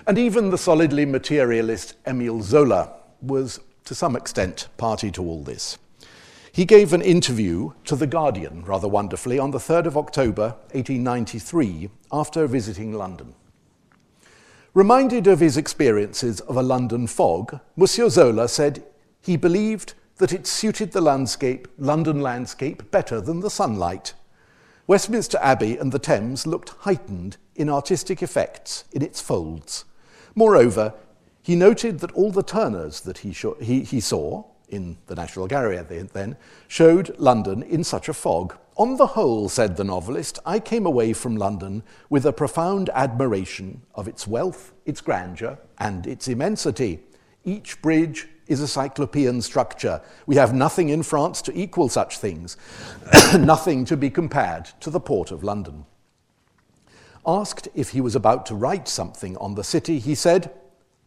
And 0.07 0.19
even 0.19 0.51
the 0.51 0.59
solidly 0.59 1.05
materialist 1.05 1.95
Emile 2.07 2.43
Zola 2.43 2.93
was, 3.21 3.61
to 3.85 3.95
some 3.95 4.15
extent, 4.15 4.69
party 4.77 5.11
to 5.13 5.23
all 5.23 5.43
this. 5.43 5.79
He 6.59 6.65
gave 6.65 6.93
an 6.93 7.03
interview 7.03 7.71
to 7.85 7.95
The 7.95 8.09
Guardian, 8.09 8.65
rather 8.65 8.89
wonderfully, 8.89 9.39
on 9.39 9.53
the 9.53 9.59
3rd 9.59 9.87
of 9.87 9.97
October 9.97 10.57
1893 10.73 11.89
after 12.11 12.49
visiting 12.49 12.93
London. 12.93 13.37
Reminded 14.75 15.29
of 15.29 15.39
his 15.39 15.57
experiences 15.57 16.41
of 16.41 16.57
a 16.57 16.63
London 16.65 17.07
fog, 17.07 17.61
Monsieur 17.77 18.09
Zola 18.09 18.49
said 18.49 18.83
he 19.21 19.37
believed 19.37 19.95
that 20.17 20.33
it 20.33 20.49
suited 20.49 20.91
the 20.91 21.01
landscape, 21.01 21.69
London 21.79 22.21
landscape 22.23 22.91
better 22.91 23.21
than 23.21 23.39
the 23.39 23.51
sunlight. 23.51 24.15
Westminster 24.89 25.39
Abbey 25.41 25.77
and 25.77 25.93
the 25.93 26.01
Thames 26.01 26.45
looked 26.45 26.71
heightened 26.81 27.37
in 27.55 27.69
artistic 27.69 28.21
effects 28.21 28.83
in 28.91 29.01
its 29.01 29.21
folds. 29.21 29.85
Moreover, 30.35 30.95
he 31.41 31.55
noted 31.55 32.01
that 32.01 32.11
all 32.15 32.33
the 32.33 32.43
Turners 32.43 33.03
that 33.03 33.19
he, 33.19 33.31
he, 33.61 33.85
he 33.85 34.01
saw 34.01 34.43
in 34.69 34.97
the 35.07 35.15
National 35.15 35.47
Gallery 35.47 35.79
then 36.13 36.37
showed 36.67 37.19
London 37.19 37.63
in 37.63 37.85
such 37.85 38.09
a 38.09 38.15
fog. 38.15 38.57
On 38.77 38.97
the 38.97 39.09
whole, 39.09 39.49
said 39.49 39.77
the 39.77 39.85
novelist, 39.85 40.39
I 40.47 40.61
came 40.61 40.87
away 40.87 41.13
from 41.13 41.37
London 41.37 41.83
with 42.09 42.25
a 42.25 42.33
profound 42.33 42.91
admiration 42.95 43.83
of 43.95 44.07
its 44.07 44.27
wealth, 44.27 44.73
its 44.87 45.01
grandeur, 45.01 45.59
and 45.79 46.07
its 46.07 46.29
immensity. 46.29 47.01
Each 47.45 47.81
bridge 47.83 48.29
is 48.47 48.61
a 48.61 48.69
cyclopean 48.69 49.43
structure. 49.43 50.01
We 50.27 50.37
have 50.37 50.55
nothing 50.55 50.89
in 50.89 51.03
France 51.03 51.43
to 51.43 51.59
equal 51.59 51.89
such 51.89 52.19
things, 52.19 52.57
nothing 53.39 53.85
to 53.87 53.97
be 53.97 54.11
compared 54.11 54.67
to 54.81 54.91
the 54.91 55.01
port 55.01 55.31
of 55.31 55.43
London. 55.43 55.85
Asked 57.27 57.69
if 57.75 57.91
he 57.91 58.01
was 58.01 58.15
about 58.15 58.47
to 58.47 58.55
write 58.55 58.89
something 58.89 59.37
on 59.39 59.55
the 59.55 59.65
city, 59.65 59.99
he 59.99 60.15
said, 60.15 60.53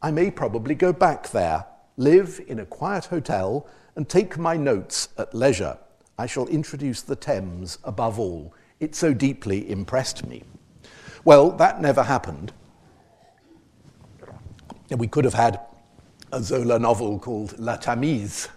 I 0.01 0.11
may 0.11 0.29
probably 0.29 0.75
go 0.75 0.93
back 0.93 1.29
there, 1.29 1.65
live 2.01 2.41
in 2.47 2.59
a 2.59 2.65
quiet 2.65 3.05
hotel, 3.05 3.67
and 3.95 4.09
take 4.09 4.37
my 4.37 4.57
notes 4.57 5.09
at 5.17 5.33
leisure. 5.33 5.77
I 6.17 6.25
shall 6.25 6.47
introduce 6.47 7.01
the 7.01 7.15
Thames 7.15 7.77
above 7.83 8.19
all. 8.19 8.53
It 8.79 8.95
so 8.95 9.13
deeply 9.13 9.69
impressed 9.69 10.25
me. 10.25 10.43
Well, 11.23 11.51
that 11.51 11.81
never 11.81 12.03
happened. 12.03 12.53
We 14.89 15.07
could 15.07 15.25
have 15.25 15.35
had 15.35 15.59
a 16.31 16.41
Zola 16.41 16.79
novel 16.79 17.19
called 17.19 17.59
La 17.59 17.77
Tamise. 17.77 18.49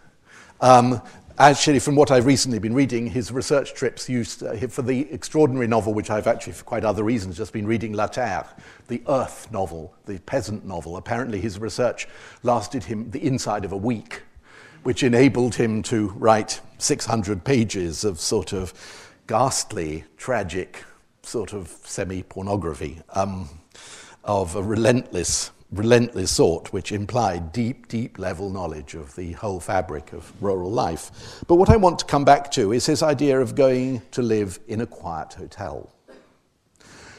Um, 0.61 1.03
actually, 1.39 1.79
from 1.79 1.97
what 1.97 2.11
I've 2.11 2.27
recently 2.27 2.59
been 2.59 2.75
reading, 2.75 3.07
his 3.07 3.33
research 3.33 3.75
trips 3.75 4.09
used 4.09 4.43
uh, 4.43 4.55
for 4.69 4.83
the 4.83 5.13
extraordinary 5.13 5.67
novel, 5.67 5.95
which 5.95 6.11
I've 6.11 6.27
actually, 6.27 6.53
for 6.53 6.65
quite 6.65 6.85
other 6.85 7.03
reasons, 7.03 7.37
just 7.37 7.53
been 7.53 7.67
reading 7.67 7.93
La 7.93 8.07
Terre, 8.07 8.47
the 8.89 9.03
Earth 9.09 9.51
novel, 9.51 9.95
the 10.07 10.19
peasant 10.21 10.65
novel. 10.65 10.97
Apparently, 10.97 11.41
his 11.41 11.59
research 11.59 12.07
lasted 12.43 12.85
him 12.85 13.11
the 13.11 13.25
inside 13.25 13.65
of 13.65 13.73
a 13.73 13.77
week, 13.77 14.23
which 14.83 15.03
enabled 15.03 15.57
him 15.57 15.83
to 15.83 16.09
write 16.17 16.61
600 16.79 17.45
pages 17.45 18.05
of 18.05 18.21
sort 18.21 18.53
of 18.53 18.73
ghastly, 19.27 20.05
tragic, 20.17 20.85
sort 21.23 21.53
of 21.53 21.69
semi 21.85 22.23
pornography 22.23 23.01
um, 23.11 23.49
of 24.23 24.55
a 24.57 24.63
relentless 24.63 25.51
relentless 25.75 26.31
sort, 26.31 26.73
which 26.73 26.93
implied 26.93 27.53
deep, 27.53 27.89
deep 27.89 28.19
level 28.19 28.51
knowledge 28.51 28.95
of 28.95 29.15
the 29.17 29.33
whole 29.33 29.61
fabric 29.61 30.13
of 30.13 30.33
rural 30.43 30.71
life. 30.71 31.43
But 31.47 31.57
what 31.57 31.71
I 31.71 31.77
want 31.77 31.99
to 32.01 32.05
come 32.05 32.25
back 32.25 32.51
to 32.53 32.73
is 32.73 32.87
his 32.87 33.03
idea 33.03 33.41
of 33.41 33.55
going 33.55 34.03
to 34.13 34.23
live 34.23 34.59
in 34.69 34.81
a 34.81 34.87
quiet 34.87 35.35
hotel. 35.35 35.93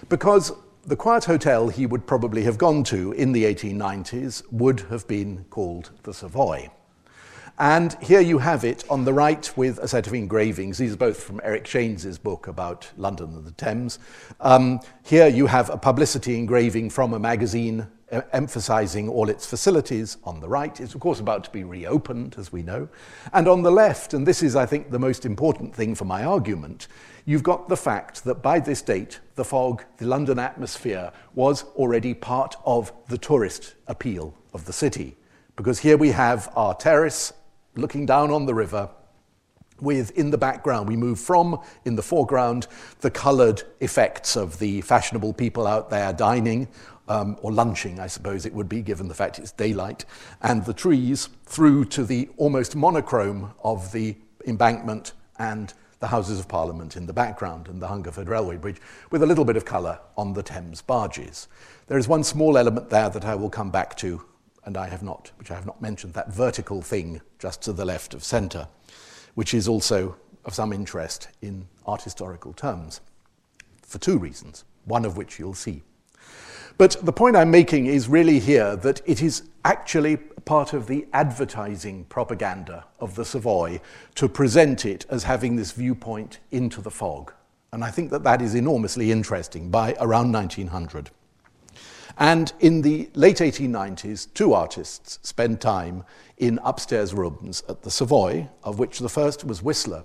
Because 0.09 0.51
the 0.85 0.95
quiet 0.95 1.25
hotel 1.25 1.67
he 1.67 1.85
would 1.85 2.05
probably 2.05 2.43
have 2.43 2.57
gone 2.57 2.83
to 2.85 3.11
in 3.13 3.31
the 3.31 3.43
1890s 3.43 4.43
would 4.51 4.81
have 4.81 5.07
been 5.07 5.45
called 5.49 5.91
the 6.03 6.13
Savoy. 6.13 6.69
And 7.57 7.95
here 8.01 8.19
you 8.19 8.39
have 8.39 8.65
it 8.65 8.83
on 8.89 9.05
the 9.05 9.13
right 9.13 9.49
with 9.57 9.79
a 9.79 9.87
set 9.87 10.07
of 10.07 10.13
engravings. 10.13 10.77
These 10.77 10.93
are 10.93 10.97
both 10.97 11.23
from 11.23 11.39
Eric 11.43 11.65
Cheynes's 11.65 12.17
book 12.17 12.47
about 12.47 12.91
London 12.97 13.33
and 13.33 13.45
the 13.45 13.51
Thames. 13.51 13.97
Um, 14.41 14.81
here 15.05 15.27
you 15.27 15.47
have 15.47 15.69
a 15.69 15.77
publicity 15.77 16.37
engraving 16.37 16.89
from 16.89 17.13
a 17.13 17.19
magazine 17.19 17.87
emphasizing 18.33 19.09
all 19.09 19.29
its 19.29 19.45
facilities 19.45 20.17
on 20.23 20.39
the 20.39 20.47
right. 20.47 20.79
It's, 20.79 20.93
of 20.93 21.01
course, 21.01 21.19
about 21.19 21.43
to 21.45 21.49
be 21.49 21.63
reopened, 21.63 22.35
as 22.37 22.51
we 22.51 22.61
know. 22.61 22.87
And 23.33 23.47
on 23.47 23.63
the 23.63 23.71
left, 23.71 24.13
and 24.13 24.27
this 24.27 24.43
is, 24.43 24.55
I 24.55 24.65
think, 24.65 24.91
the 24.91 24.99
most 24.99 25.25
important 25.25 25.73
thing 25.73 25.95
for 25.95 26.05
my 26.05 26.23
argument, 26.23 26.87
you've 27.25 27.43
got 27.43 27.67
the 27.67 27.77
fact 27.77 28.23
that 28.25 28.43
by 28.43 28.59
this 28.59 28.81
date, 28.81 29.19
the 29.35 29.45
fog, 29.45 29.83
the 29.97 30.05
London 30.05 30.39
atmosphere, 30.39 31.11
was 31.33 31.63
already 31.75 32.13
part 32.13 32.55
of 32.65 32.93
the 33.07 33.17
tourist 33.17 33.73
appeal 33.87 34.35
of 34.53 34.65
the 34.65 34.73
city. 34.73 35.17
Because 35.55 35.79
here 35.79 35.97
we 35.97 36.11
have 36.11 36.51
our 36.55 36.75
terrace 36.75 37.33
looking 37.75 38.05
down 38.05 38.31
on 38.31 38.45
the 38.45 38.53
river. 38.53 38.89
With 39.81 40.11
in 40.11 40.31
the 40.31 40.37
background, 40.37 40.87
we 40.87 40.95
move 40.95 41.19
from 41.19 41.59
in 41.83 41.95
the 41.95 42.01
foreground 42.01 42.67
the 43.01 43.11
coloured 43.11 43.63
effects 43.81 44.37
of 44.37 44.57
the 44.59 44.81
fashionable 44.81 45.33
people 45.33 45.67
out 45.67 45.89
there 45.89 46.13
dining 46.13 46.69
um, 47.07 47.37
or 47.41 47.51
lunching, 47.51 47.99
I 47.99 48.07
suppose 48.07 48.45
it 48.45 48.53
would 48.53 48.69
be, 48.69 48.81
given 48.81 49.07
the 49.07 49.13
fact 49.13 49.37
it's 49.37 49.51
daylight, 49.51 50.05
and 50.41 50.65
the 50.65 50.73
trees 50.73 51.29
through 51.45 51.85
to 51.85 52.03
the 52.03 52.29
almost 52.37 52.75
monochrome 52.75 53.53
of 53.63 53.91
the 53.91 54.15
embankment 54.47 55.13
and 55.37 55.73
the 55.99 56.07
Houses 56.07 56.39
of 56.39 56.47
Parliament 56.47 56.95
in 56.95 57.05
the 57.05 57.13
background 57.13 57.67
and 57.67 57.81
the 57.81 57.87
Hungerford 57.87 58.27
Railway 58.27 58.57
Bridge, 58.57 58.81
with 59.11 59.23
a 59.23 59.25
little 59.25 59.45
bit 59.45 59.57
of 59.57 59.65
colour 59.65 59.99
on 60.17 60.33
the 60.33 60.43
Thames 60.43 60.81
barges. 60.81 61.47
There 61.87 61.97
is 61.97 62.07
one 62.07 62.23
small 62.23 62.57
element 62.57 62.89
there 62.89 63.09
that 63.09 63.25
I 63.25 63.35
will 63.35 63.49
come 63.49 63.71
back 63.71 63.95
to, 63.97 64.23
and 64.65 64.77
I 64.77 64.89
have 64.89 65.03
not, 65.03 65.31
which 65.37 65.51
I 65.51 65.55
have 65.55 65.65
not 65.65 65.81
mentioned, 65.81 66.13
that 66.15 66.33
vertical 66.33 66.81
thing 66.81 67.21
just 67.39 67.61
to 67.63 67.73
the 67.73 67.85
left 67.85 68.13
of 68.13 68.23
centre, 68.23 68.67
which 69.35 69.53
is 69.53 69.67
also 69.67 70.17
of 70.43 70.53
some 70.53 70.73
interest 70.73 71.27
in 71.41 71.67
art 71.85 72.01
historical 72.01 72.53
terms, 72.53 73.01
for 73.81 73.99
two 73.99 74.17
reasons, 74.17 74.65
one 74.85 75.05
of 75.05 75.17
which 75.17 75.39
you'll 75.39 75.53
see. 75.53 75.83
But 76.77 76.97
the 77.03 77.13
point 77.13 77.37
I'm 77.37 77.51
making 77.51 77.85
is 77.85 78.09
really 78.09 78.39
here 78.39 78.75
that 78.77 79.01
it 79.05 79.21
is 79.21 79.43
actually 79.63 80.17
part 80.17 80.73
of 80.73 80.87
the 80.87 81.07
advertising 81.13 82.05
propaganda 82.05 82.85
of 82.99 83.15
the 83.15 83.23
Savoy 83.23 83.79
to 84.15 84.27
present 84.27 84.85
it 84.85 85.05
as 85.09 85.23
having 85.23 85.55
this 85.55 85.71
viewpoint 85.71 86.39
into 86.51 86.81
the 86.81 86.91
fog. 86.91 87.33
And 87.71 87.83
I 87.83 87.91
think 87.91 88.11
that 88.11 88.23
that 88.23 88.41
is 88.41 88.55
enormously 88.55 89.11
interesting 89.11 89.69
by 89.69 89.95
around 89.99 90.31
1900. 90.31 91.09
And 92.17 92.53
in 92.59 92.81
the 92.81 93.09
late 93.13 93.37
1890s, 93.37 94.33
two 94.33 94.53
artists 94.53 95.19
spent 95.21 95.59
time 95.59 96.03
in 96.37 96.59
upstairs 96.63 97.13
rooms 97.13 97.63
at 97.67 97.81
the 97.81 97.91
Savoy, 97.91 98.47
of 98.63 98.79
which 98.79 98.99
the 98.99 99.09
first 99.09 99.43
was 99.43 99.61
Whistler, 99.61 100.03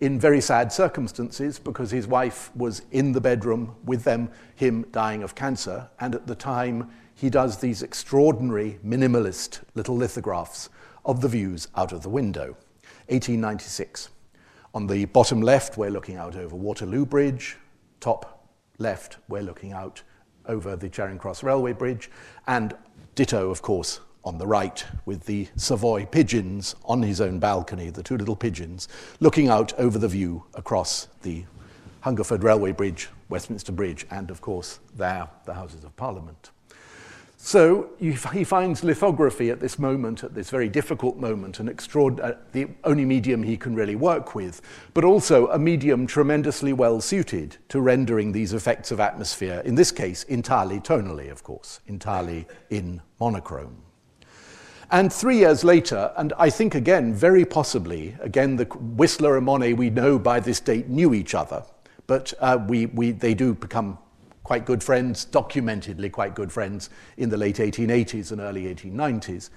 in 0.00 0.18
very 0.18 0.40
sad 0.40 0.72
circumstances 0.72 1.58
because 1.58 1.90
his 1.90 2.06
wife 2.06 2.54
was 2.54 2.82
in 2.92 3.12
the 3.12 3.20
bedroom 3.20 3.74
with 3.84 4.04
them, 4.04 4.30
him 4.54 4.86
dying 4.92 5.22
of 5.22 5.34
cancer, 5.34 5.90
and 5.98 6.14
at 6.14 6.26
the 6.26 6.34
time 6.34 6.88
he 7.14 7.28
does 7.28 7.58
these 7.58 7.82
extraordinary 7.82 8.78
minimalist 8.86 9.60
little 9.74 9.96
lithographs 9.96 10.70
of 11.04 11.20
the 11.20 11.28
views 11.28 11.68
out 11.76 11.92
of 11.92 12.02
the 12.02 12.08
window. 12.08 12.56
1896. 13.08 14.08
On 14.72 14.86
the 14.86 15.04
bottom 15.06 15.42
left, 15.42 15.76
we're 15.76 15.90
looking 15.90 16.16
out 16.16 16.36
over 16.36 16.54
Waterloo 16.54 17.04
Bridge. 17.04 17.56
Top 17.98 18.48
left, 18.78 19.18
we're 19.28 19.42
looking 19.42 19.72
out 19.72 20.02
over 20.50 20.76
the 20.76 20.88
Charing 20.88 21.16
Cross 21.16 21.42
Railway 21.42 21.72
Bridge. 21.72 22.10
And 22.46 22.74
ditto, 23.14 23.50
of 23.50 23.62
course, 23.62 24.00
on 24.24 24.36
the 24.36 24.46
right 24.46 24.84
with 25.06 25.24
the 25.24 25.48
Savoy 25.56 26.04
pigeons 26.04 26.74
on 26.84 27.02
his 27.02 27.20
own 27.20 27.38
balcony, 27.38 27.88
the 27.88 28.02
two 28.02 28.16
little 28.16 28.36
pigeons, 28.36 28.88
looking 29.20 29.48
out 29.48 29.72
over 29.78 29.98
the 29.98 30.08
view 30.08 30.44
across 30.54 31.08
the 31.22 31.44
Hungerford 32.00 32.42
Railway 32.42 32.72
Bridge, 32.72 33.08
Westminster 33.28 33.72
Bridge, 33.72 34.06
and 34.10 34.30
of 34.30 34.40
course, 34.40 34.80
there, 34.96 35.28
the 35.46 35.54
Houses 35.54 35.84
of 35.84 35.96
Parliament. 35.96 36.50
So 37.42 37.88
he 37.98 38.44
finds 38.44 38.84
lithography 38.84 39.50
at 39.50 39.60
this 39.60 39.78
moment, 39.78 40.22
at 40.22 40.34
this 40.34 40.50
very 40.50 40.68
difficult 40.68 41.16
moment, 41.16 41.58
an 41.58 41.68
uh, 41.70 42.32
the 42.52 42.68
only 42.84 43.04
medium 43.06 43.42
he 43.42 43.56
can 43.56 43.74
really 43.74 43.96
work 43.96 44.34
with, 44.34 44.60
but 44.92 45.04
also 45.04 45.48
a 45.48 45.58
medium 45.58 46.06
tremendously 46.06 46.74
well 46.74 47.00
suited 47.00 47.56
to 47.70 47.80
rendering 47.80 48.30
these 48.30 48.52
effects 48.52 48.90
of 48.92 49.00
atmosphere, 49.00 49.62
in 49.64 49.74
this 49.74 49.90
case, 49.90 50.22
entirely 50.24 50.80
tonally, 50.80 51.30
of 51.30 51.42
course, 51.42 51.80
entirely 51.86 52.46
in 52.68 53.00
monochrome. 53.18 53.82
And 54.90 55.10
three 55.10 55.38
years 55.38 55.64
later, 55.64 56.12
and 56.18 56.34
I 56.38 56.50
think 56.50 56.74
again, 56.74 57.14
very 57.14 57.46
possibly, 57.46 58.16
again, 58.20 58.56
the 58.56 58.66
Whistler 58.66 59.38
and 59.38 59.46
Monet, 59.46 59.72
we 59.72 59.88
know 59.88 60.18
by 60.18 60.40
this 60.40 60.60
date, 60.60 60.88
knew 60.88 61.14
each 61.14 61.34
other, 61.34 61.64
but 62.06 62.34
uh, 62.38 62.58
we, 62.68 62.86
we, 62.86 63.12
they 63.12 63.34
do 63.34 63.54
become 63.54 63.98
quite 64.50 64.64
good 64.64 64.82
friends, 64.82 65.26
documentedly 65.26 66.10
quite 66.10 66.34
good 66.34 66.50
friends 66.50 66.90
in 67.16 67.28
the 67.28 67.36
late 67.36 67.58
1880s 67.58 68.32
and 68.32 68.40
early 68.40 68.64
1890s. 68.64 69.48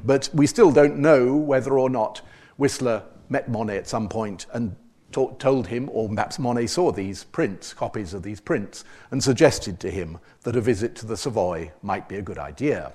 but 0.04 0.30
we 0.32 0.46
still 0.46 0.70
don't 0.70 0.96
know 0.96 1.34
whether 1.34 1.76
or 1.76 1.90
not 1.90 2.20
Whistler 2.56 3.02
met 3.30 3.48
Monet 3.48 3.78
at 3.78 3.88
some 3.88 4.08
point 4.08 4.46
and 4.52 4.76
told 5.10 5.66
him, 5.66 5.90
or 5.92 6.08
perhaps 6.08 6.38
Monet 6.38 6.68
saw 6.68 6.92
these 6.92 7.24
prints, 7.24 7.74
copies 7.74 8.14
of 8.14 8.22
these 8.22 8.40
prints, 8.40 8.84
and 9.10 9.20
suggested 9.20 9.80
to 9.80 9.90
him 9.90 10.20
that 10.44 10.54
a 10.54 10.60
visit 10.60 10.94
to 10.94 11.06
the 11.06 11.16
Savoy 11.16 11.72
might 11.82 12.08
be 12.08 12.14
a 12.14 12.22
good 12.22 12.38
idea. 12.38 12.92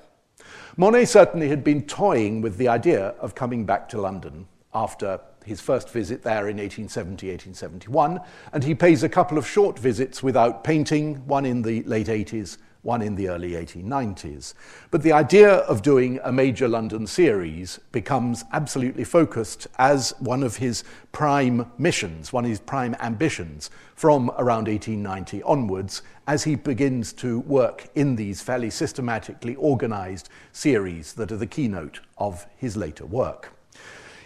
Monet 0.78 1.06
certainly 1.06 1.50
had 1.50 1.62
been 1.62 1.88
toying 1.88 2.40
with 2.40 2.56
the 2.56 2.70
idea 2.70 3.08
of 3.20 3.36
coming 3.36 3.66
back 3.66 3.90
to 3.90 4.00
London 4.00 4.48
after 4.74 5.20
his 5.46 5.62
first 5.62 5.90
visit 5.90 6.24
there 6.24 6.48
in 6.48 6.58
1870 6.58 7.28
1871, 7.28 8.20
and 8.54 8.64
he 8.64 8.76
pays 8.76 9.04
a 9.04 9.10
couple 9.10 9.38
of 9.38 9.48
short 9.48 9.80
visits 9.80 10.22
without 10.22 10.64
painting, 10.64 11.16
one 11.28 11.46
in 11.46 11.62
the 11.62 11.84
late 11.84 12.08
80s 12.08 12.58
one 12.82 13.02
in 13.02 13.16
the 13.16 13.28
early 13.28 13.52
1890s. 13.52 14.54
But 14.90 15.04
the 15.04 15.12
idea 15.12 15.50
of 15.52 15.82
doing 15.82 16.20
a 16.24 16.32
major 16.32 16.68
London 16.68 17.08
series 17.08 17.80
becomes 17.92 18.46
absolutely 18.54 19.04
focused 19.04 19.68
as 19.78 20.14
one 20.20 20.44
of 20.44 20.58
his 20.58 20.84
prime 21.12 21.70
missions, 21.78 22.32
one 22.32 22.46
of 22.46 22.50
his 22.50 22.60
prime 22.60 22.96
ambitions 23.02 23.70
from 23.96 24.30
around 24.38 24.68
1890 24.68 25.44
onwards, 25.44 26.02
as 26.28 26.44
he 26.44 26.56
begins 26.56 27.12
to 27.14 27.40
work 27.42 27.90
in 27.96 28.16
these 28.16 28.42
fairly 28.42 28.70
systematically 28.70 29.56
organized 29.56 30.30
series 30.54 31.14
that 31.14 31.32
are 31.32 31.38
the 31.38 31.48
keynote 31.48 32.00
of 32.18 32.46
his 32.56 32.78
later 32.78 33.06
work. 33.06 33.52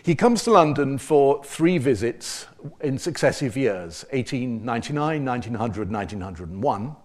He 0.03 0.15
comes 0.15 0.43
to 0.43 0.51
London 0.51 0.97
for 0.97 1.41
three 1.45 1.77
visits 1.77 2.47
in 2.81 2.97
successive 2.97 3.55
years 3.55 4.03
1899, 4.11 5.23
1900, 5.23 5.91
1901 5.91 6.95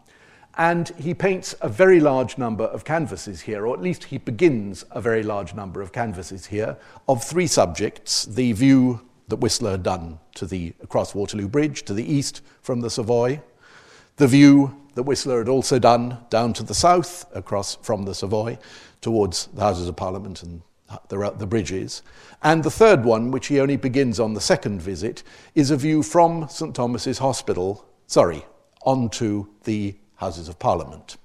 and 0.59 0.88
he 0.99 1.14
paints 1.14 1.55
a 1.61 1.68
very 1.68 2.01
large 2.01 2.36
number 2.36 2.64
of 2.64 2.84
canvases 2.84 3.42
here, 3.42 3.64
or 3.64 3.74
at 3.74 3.80
least 3.80 4.05
he 4.05 4.18
begins 4.18 4.84
a 4.90 5.01
very 5.01 5.22
large 5.22 5.55
number 5.55 5.80
of 5.80 5.92
canvases 5.92 6.46
here, 6.46 6.76
of 7.09 7.22
three 7.22 7.46
subjects 7.46 8.24
the 8.24 8.53
view 8.53 9.01
that 9.28 9.36
Whistler 9.36 9.70
had 9.70 9.84
done 9.84 10.18
to 10.34 10.46
the 10.46 10.74
across 10.82 11.14
Waterloo 11.14 11.46
Bridge 11.46 11.84
to 11.84 11.94
the 11.94 12.12
east 12.12 12.42
from 12.61 12.80
the 12.80 12.90
Savoy, 12.90 13.40
the 14.16 14.26
view 14.26 14.76
that 14.96 15.05
Whistler 15.05 15.38
had 15.38 15.49
also 15.49 15.78
done 15.78 16.18
down 16.30 16.53
to 16.55 16.64
the 16.64 16.74
south 16.74 17.24
across 17.32 17.76
from 17.76 18.05
the 18.05 18.14
Savoy 18.14 18.59
towards 19.01 19.46
the 19.55 19.61
Houses 19.61 19.86
of 19.86 19.94
Parliament 19.94 20.42
and 20.42 20.62
the, 21.09 21.18
uh, 21.18 21.30
the 21.30 21.47
bridges. 21.47 22.03
And 22.43 22.62
the 22.62 22.70
third 22.70 23.05
one, 23.05 23.30
which 23.30 23.49
he 23.49 23.61
only 23.61 23.76
begins 23.76 24.20
on 24.20 24.34
the 24.34 24.41
second 24.41 24.80
visit, 24.80 25.22
is 25.55 25.70
a 25.70 25.76
view 25.76 26.03
from 26.03 26.49
St 26.49 26.74
Thomas's 26.74 27.18
Hospital, 27.18 27.84
sorry, 28.07 28.45
onto 28.82 29.47
the 29.64 29.97
Houses 30.16 30.49
of 30.49 30.59
Parliament. 30.59 31.16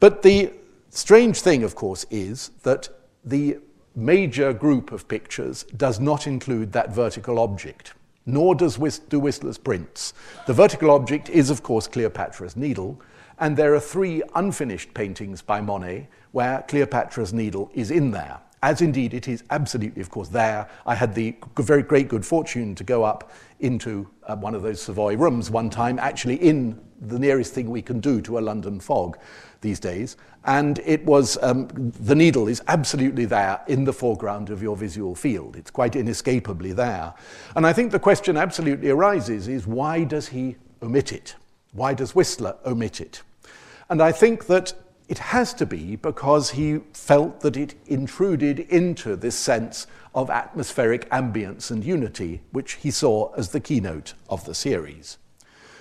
But 0.00 0.22
the 0.22 0.52
strange 0.90 1.40
thing, 1.40 1.62
of 1.62 1.74
course, 1.74 2.06
is 2.10 2.50
that 2.62 2.88
the 3.24 3.58
major 3.94 4.52
group 4.52 4.92
of 4.92 5.08
pictures 5.08 5.64
does 5.76 5.98
not 5.98 6.26
include 6.26 6.72
that 6.72 6.94
vertical 6.94 7.38
object, 7.38 7.94
nor 8.26 8.54
does 8.54 8.78
Whist- 8.78 9.08
do 9.08 9.18
Whistler's 9.18 9.58
prints. 9.58 10.12
The 10.46 10.52
vertical 10.52 10.90
object 10.90 11.30
is, 11.30 11.50
of 11.50 11.62
course, 11.62 11.88
Cleopatra's 11.88 12.56
Needle, 12.56 13.00
and 13.38 13.56
there 13.56 13.74
are 13.74 13.80
three 13.80 14.22
unfinished 14.34 14.92
paintings 14.94 15.42
by 15.42 15.60
Monet 15.60 16.08
where 16.32 16.62
Cleopatra's 16.68 17.32
Needle 17.32 17.70
is 17.74 17.90
in 17.90 18.10
there 18.10 18.40
as 18.66 18.82
indeed 18.82 19.14
it 19.14 19.28
is 19.28 19.44
absolutely, 19.50 20.02
of 20.02 20.10
course, 20.10 20.28
there. 20.28 20.68
I 20.86 20.96
had 20.96 21.14
the 21.14 21.36
very 21.56 21.84
great 21.84 22.08
good 22.08 22.26
fortune 22.26 22.74
to 22.74 22.82
go 22.82 23.04
up 23.04 23.30
into 23.60 24.08
uh, 24.24 24.34
one 24.34 24.56
of 24.56 24.62
those 24.62 24.82
Savoy 24.82 25.16
rooms 25.16 25.52
one 25.52 25.70
time, 25.70 26.00
actually 26.00 26.34
in 26.34 26.76
the 27.00 27.16
nearest 27.16 27.54
thing 27.54 27.70
we 27.70 27.80
can 27.80 28.00
do 28.00 28.20
to 28.22 28.38
a 28.38 28.40
London 28.40 28.80
fog 28.80 29.18
these 29.60 29.78
days. 29.78 30.16
And 30.46 30.80
it 30.84 31.04
was, 31.04 31.38
um, 31.42 31.68
the 32.00 32.16
needle 32.16 32.48
is 32.48 32.60
absolutely 32.66 33.24
there 33.24 33.60
in 33.68 33.84
the 33.84 33.92
foreground 33.92 34.50
of 34.50 34.60
your 34.60 34.76
visual 34.76 35.14
field. 35.14 35.54
It's 35.54 35.70
quite 35.70 35.94
inescapably 35.94 36.72
there. 36.72 37.14
And 37.54 37.64
I 37.64 37.72
think 37.72 37.92
the 37.92 38.00
question 38.00 38.36
absolutely 38.36 38.90
arises 38.90 39.46
is 39.46 39.68
why 39.68 40.02
does 40.02 40.26
he 40.26 40.56
omit 40.82 41.12
it? 41.12 41.36
Why 41.72 41.94
does 41.94 42.16
Whistler 42.16 42.56
omit 42.66 43.00
it? 43.00 43.22
And 43.88 44.02
I 44.02 44.10
think 44.10 44.46
that 44.46 44.72
it 45.08 45.18
has 45.18 45.54
to 45.54 45.66
be 45.66 45.96
because 45.96 46.50
he 46.50 46.80
felt 46.92 47.40
that 47.40 47.56
it 47.56 47.74
intruded 47.86 48.60
into 48.60 49.14
this 49.16 49.36
sense 49.36 49.86
of 50.14 50.30
atmospheric 50.30 51.08
ambience 51.10 51.70
and 51.70 51.84
unity, 51.84 52.40
which 52.50 52.74
he 52.74 52.90
saw 52.90 53.32
as 53.34 53.50
the 53.50 53.60
keynote 53.60 54.14
of 54.28 54.44
the 54.44 54.54
series. 54.54 55.18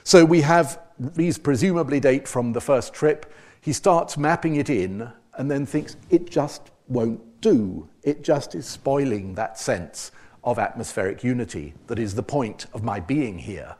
So 0.03 0.23
we 0.23 0.41
have 0.41 0.79
these 0.99 1.37
presumably 1.37 1.99
date 1.99 2.27
from 2.27 2.53
the 2.53 2.61
first 2.61 2.93
trip. 2.93 3.33
He 3.59 3.73
starts 3.73 4.17
mapping 4.17 4.57
it 4.57 4.69
in 4.69 5.11
and 5.33 5.49
then 5.49 5.65
thinks 5.65 5.97
it 6.09 6.29
just 6.29 6.69
won't 6.87 7.41
do. 7.41 7.89
It 8.03 8.23
just 8.23 8.53
is 8.53 8.67
spoiling 8.67 9.33
that 9.35 9.57
sense 9.59 10.11
of 10.43 10.59
atmospheric 10.59 11.23
unity 11.23 11.73
that 11.87 11.97
is 11.97 12.13
the 12.13 12.23
point 12.23 12.67
of 12.73 12.83
my 12.83 12.99
being 12.99 13.39
here. 13.39 13.75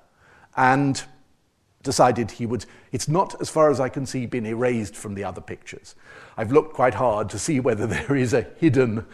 And 0.57 1.03
decided 1.86 2.31
he 2.31 2.45
would, 2.45 2.65
it's 2.91 3.07
not, 3.07 3.39
as 3.39 3.49
far 3.49 3.69
as 3.69 3.79
I 3.79 3.88
can 3.88 4.05
see, 4.05 4.25
been 4.25 4.45
erased 4.45 4.95
from 4.95 5.15
the 5.15 5.23
other 5.23 5.39
pictures. 5.39 5.95
I've 6.36 6.51
looked 6.51 6.73
quite 6.73 6.95
hard 6.95 7.29
to 7.29 7.39
see 7.39 7.61
whether 7.61 7.88
there 7.95 8.17
is 8.17 8.33
a 8.33 8.47
hidden 8.57 9.05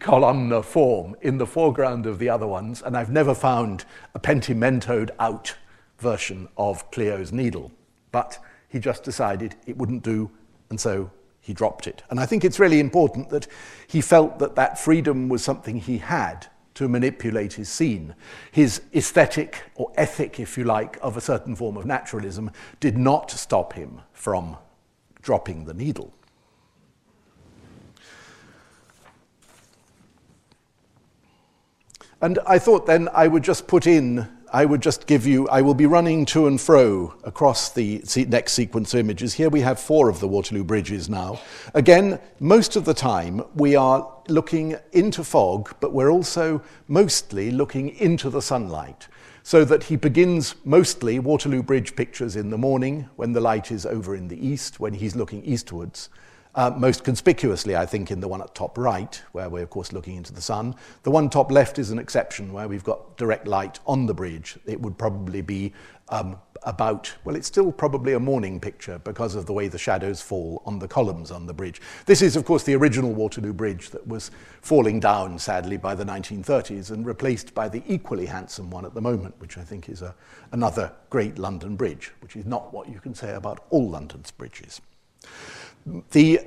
columnar 0.00 0.62
form 0.62 1.14
in 1.22 1.38
the 1.38 1.46
foreground 1.46 2.06
of 2.06 2.18
the 2.18 2.28
other 2.28 2.48
ones, 2.48 2.82
and 2.82 2.96
I've 2.96 3.10
never 3.10 3.34
found 3.34 3.84
a 4.14 4.18
pentimentoed 4.18 5.12
out 5.20 5.54
version 5.98 6.48
of 6.56 6.90
Cleo's 6.90 7.30
needle. 7.30 7.70
But 8.10 8.38
he 8.68 8.80
just 8.80 9.04
decided 9.04 9.54
it 9.66 9.76
wouldn't 9.76 10.02
do, 10.02 10.30
and 10.70 10.80
so 10.80 11.10
he 11.40 11.52
dropped 11.52 11.86
it. 11.86 12.02
And 12.10 12.18
I 12.18 12.26
think 12.26 12.44
it's 12.44 12.58
really 12.58 12.80
important 12.80 13.28
that 13.28 13.46
he 13.86 14.00
felt 14.00 14.38
that 14.40 14.56
that 14.56 14.78
freedom 14.78 15.28
was 15.28 15.44
something 15.44 15.76
he 15.76 15.98
had 15.98 16.48
to 16.74 16.88
manipulate 16.88 17.54
his 17.54 17.68
scene. 17.68 18.14
His 18.50 18.82
aesthetic 18.94 19.62
or 19.74 19.92
ethic, 19.96 20.40
if 20.40 20.58
you 20.58 20.64
like, 20.64 20.98
of 21.00 21.16
a 21.16 21.20
certain 21.20 21.54
form 21.54 21.76
of 21.76 21.86
naturalism 21.86 22.50
did 22.80 22.98
not 22.98 23.30
stop 23.30 23.72
him 23.74 24.00
from 24.12 24.56
dropping 25.22 25.64
the 25.64 25.74
needle. 25.74 26.12
And 32.20 32.38
I 32.46 32.58
thought 32.58 32.86
then 32.86 33.08
I 33.12 33.28
would 33.28 33.44
just 33.44 33.66
put 33.66 33.86
in 33.86 34.28
I 34.54 34.64
would 34.66 34.82
just 34.82 35.08
give 35.08 35.26
you, 35.26 35.48
I 35.48 35.62
will 35.62 35.74
be 35.74 35.86
running 35.86 36.24
to 36.26 36.46
and 36.46 36.60
fro 36.60 37.12
across 37.24 37.72
the 37.72 38.04
next 38.28 38.52
sequence 38.52 38.94
of 38.94 39.00
images. 39.00 39.34
Here 39.34 39.50
we 39.50 39.62
have 39.62 39.80
four 39.80 40.08
of 40.08 40.20
the 40.20 40.28
Waterloo 40.28 40.62
bridges 40.62 41.08
now. 41.08 41.40
Again, 41.74 42.20
most 42.38 42.76
of 42.76 42.84
the 42.84 42.94
time 42.94 43.42
we 43.56 43.74
are 43.74 44.08
looking 44.28 44.76
into 44.92 45.24
fog, 45.24 45.74
but 45.80 45.92
we're 45.92 46.12
also 46.12 46.62
mostly 46.86 47.50
looking 47.50 47.96
into 47.96 48.30
the 48.30 48.40
sunlight. 48.40 49.08
So 49.42 49.64
that 49.64 49.82
he 49.82 49.96
begins 49.96 50.54
mostly 50.64 51.18
Waterloo 51.18 51.64
Bridge 51.64 51.96
pictures 51.96 52.36
in 52.36 52.50
the 52.50 52.56
morning 52.56 53.08
when 53.16 53.32
the 53.32 53.40
light 53.40 53.72
is 53.72 53.84
over 53.84 54.14
in 54.14 54.28
the 54.28 54.46
east, 54.46 54.78
when 54.78 54.94
he's 54.94 55.16
looking 55.16 55.44
eastwards. 55.44 56.10
Uh, 56.56 56.70
most 56.76 57.02
conspicuously, 57.02 57.74
I 57.74 57.84
think, 57.84 58.12
in 58.12 58.20
the 58.20 58.28
one 58.28 58.40
at 58.40 58.54
top 58.54 58.78
right, 58.78 59.20
where 59.32 59.48
we're, 59.48 59.64
of 59.64 59.70
course, 59.70 59.92
looking 59.92 60.14
into 60.14 60.32
the 60.32 60.40
sun. 60.40 60.76
The 61.02 61.10
one 61.10 61.28
top 61.28 61.50
left 61.50 61.80
is 61.80 61.90
an 61.90 61.98
exception, 61.98 62.52
where 62.52 62.68
we've 62.68 62.84
got 62.84 63.16
direct 63.16 63.48
light 63.48 63.80
on 63.88 64.06
the 64.06 64.14
bridge. 64.14 64.56
It 64.64 64.80
would 64.80 64.96
probably 64.96 65.42
be 65.42 65.72
um, 66.10 66.36
about, 66.62 67.12
well, 67.24 67.34
it's 67.34 67.48
still 67.48 67.72
probably 67.72 68.12
a 68.12 68.20
morning 68.20 68.60
picture 68.60 69.00
because 69.00 69.34
of 69.34 69.46
the 69.46 69.52
way 69.52 69.66
the 69.66 69.78
shadows 69.78 70.22
fall 70.22 70.62
on 70.64 70.78
the 70.78 70.86
columns 70.86 71.32
on 71.32 71.46
the 71.46 71.54
bridge. 71.54 71.80
This 72.06 72.22
is, 72.22 72.36
of 72.36 72.44
course, 72.44 72.62
the 72.62 72.76
original 72.76 73.12
Waterloo 73.12 73.52
Bridge 73.52 73.90
that 73.90 74.06
was 74.06 74.30
falling 74.60 75.00
down, 75.00 75.40
sadly, 75.40 75.76
by 75.76 75.96
the 75.96 76.04
1930s 76.04 76.92
and 76.92 77.04
replaced 77.04 77.52
by 77.52 77.68
the 77.68 77.82
equally 77.88 78.26
handsome 78.26 78.70
one 78.70 78.84
at 78.84 78.94
the 78.94 79.00
moment, 79.00 79.34
which 79.38 79.58
I 79.58 79.62
think 79.62 79.88
is 79.88 80.02
a, 80.02 80.14
another 80.52 80.92
great 81.10 81.36
London 81.36 81.74
bridge, 81.74 82.12
which 82.20 82.36
is 82.36 82.46
not 82.46 82.72
what 82.72 82.88
you 82.88 83.00
can 83.00 83.14
say 83.14 83.34
about 83.34 83.64
all 83.70 83.90
London's 83.90 84.30
bridges. 84.30 84.80
The 85.86 86.40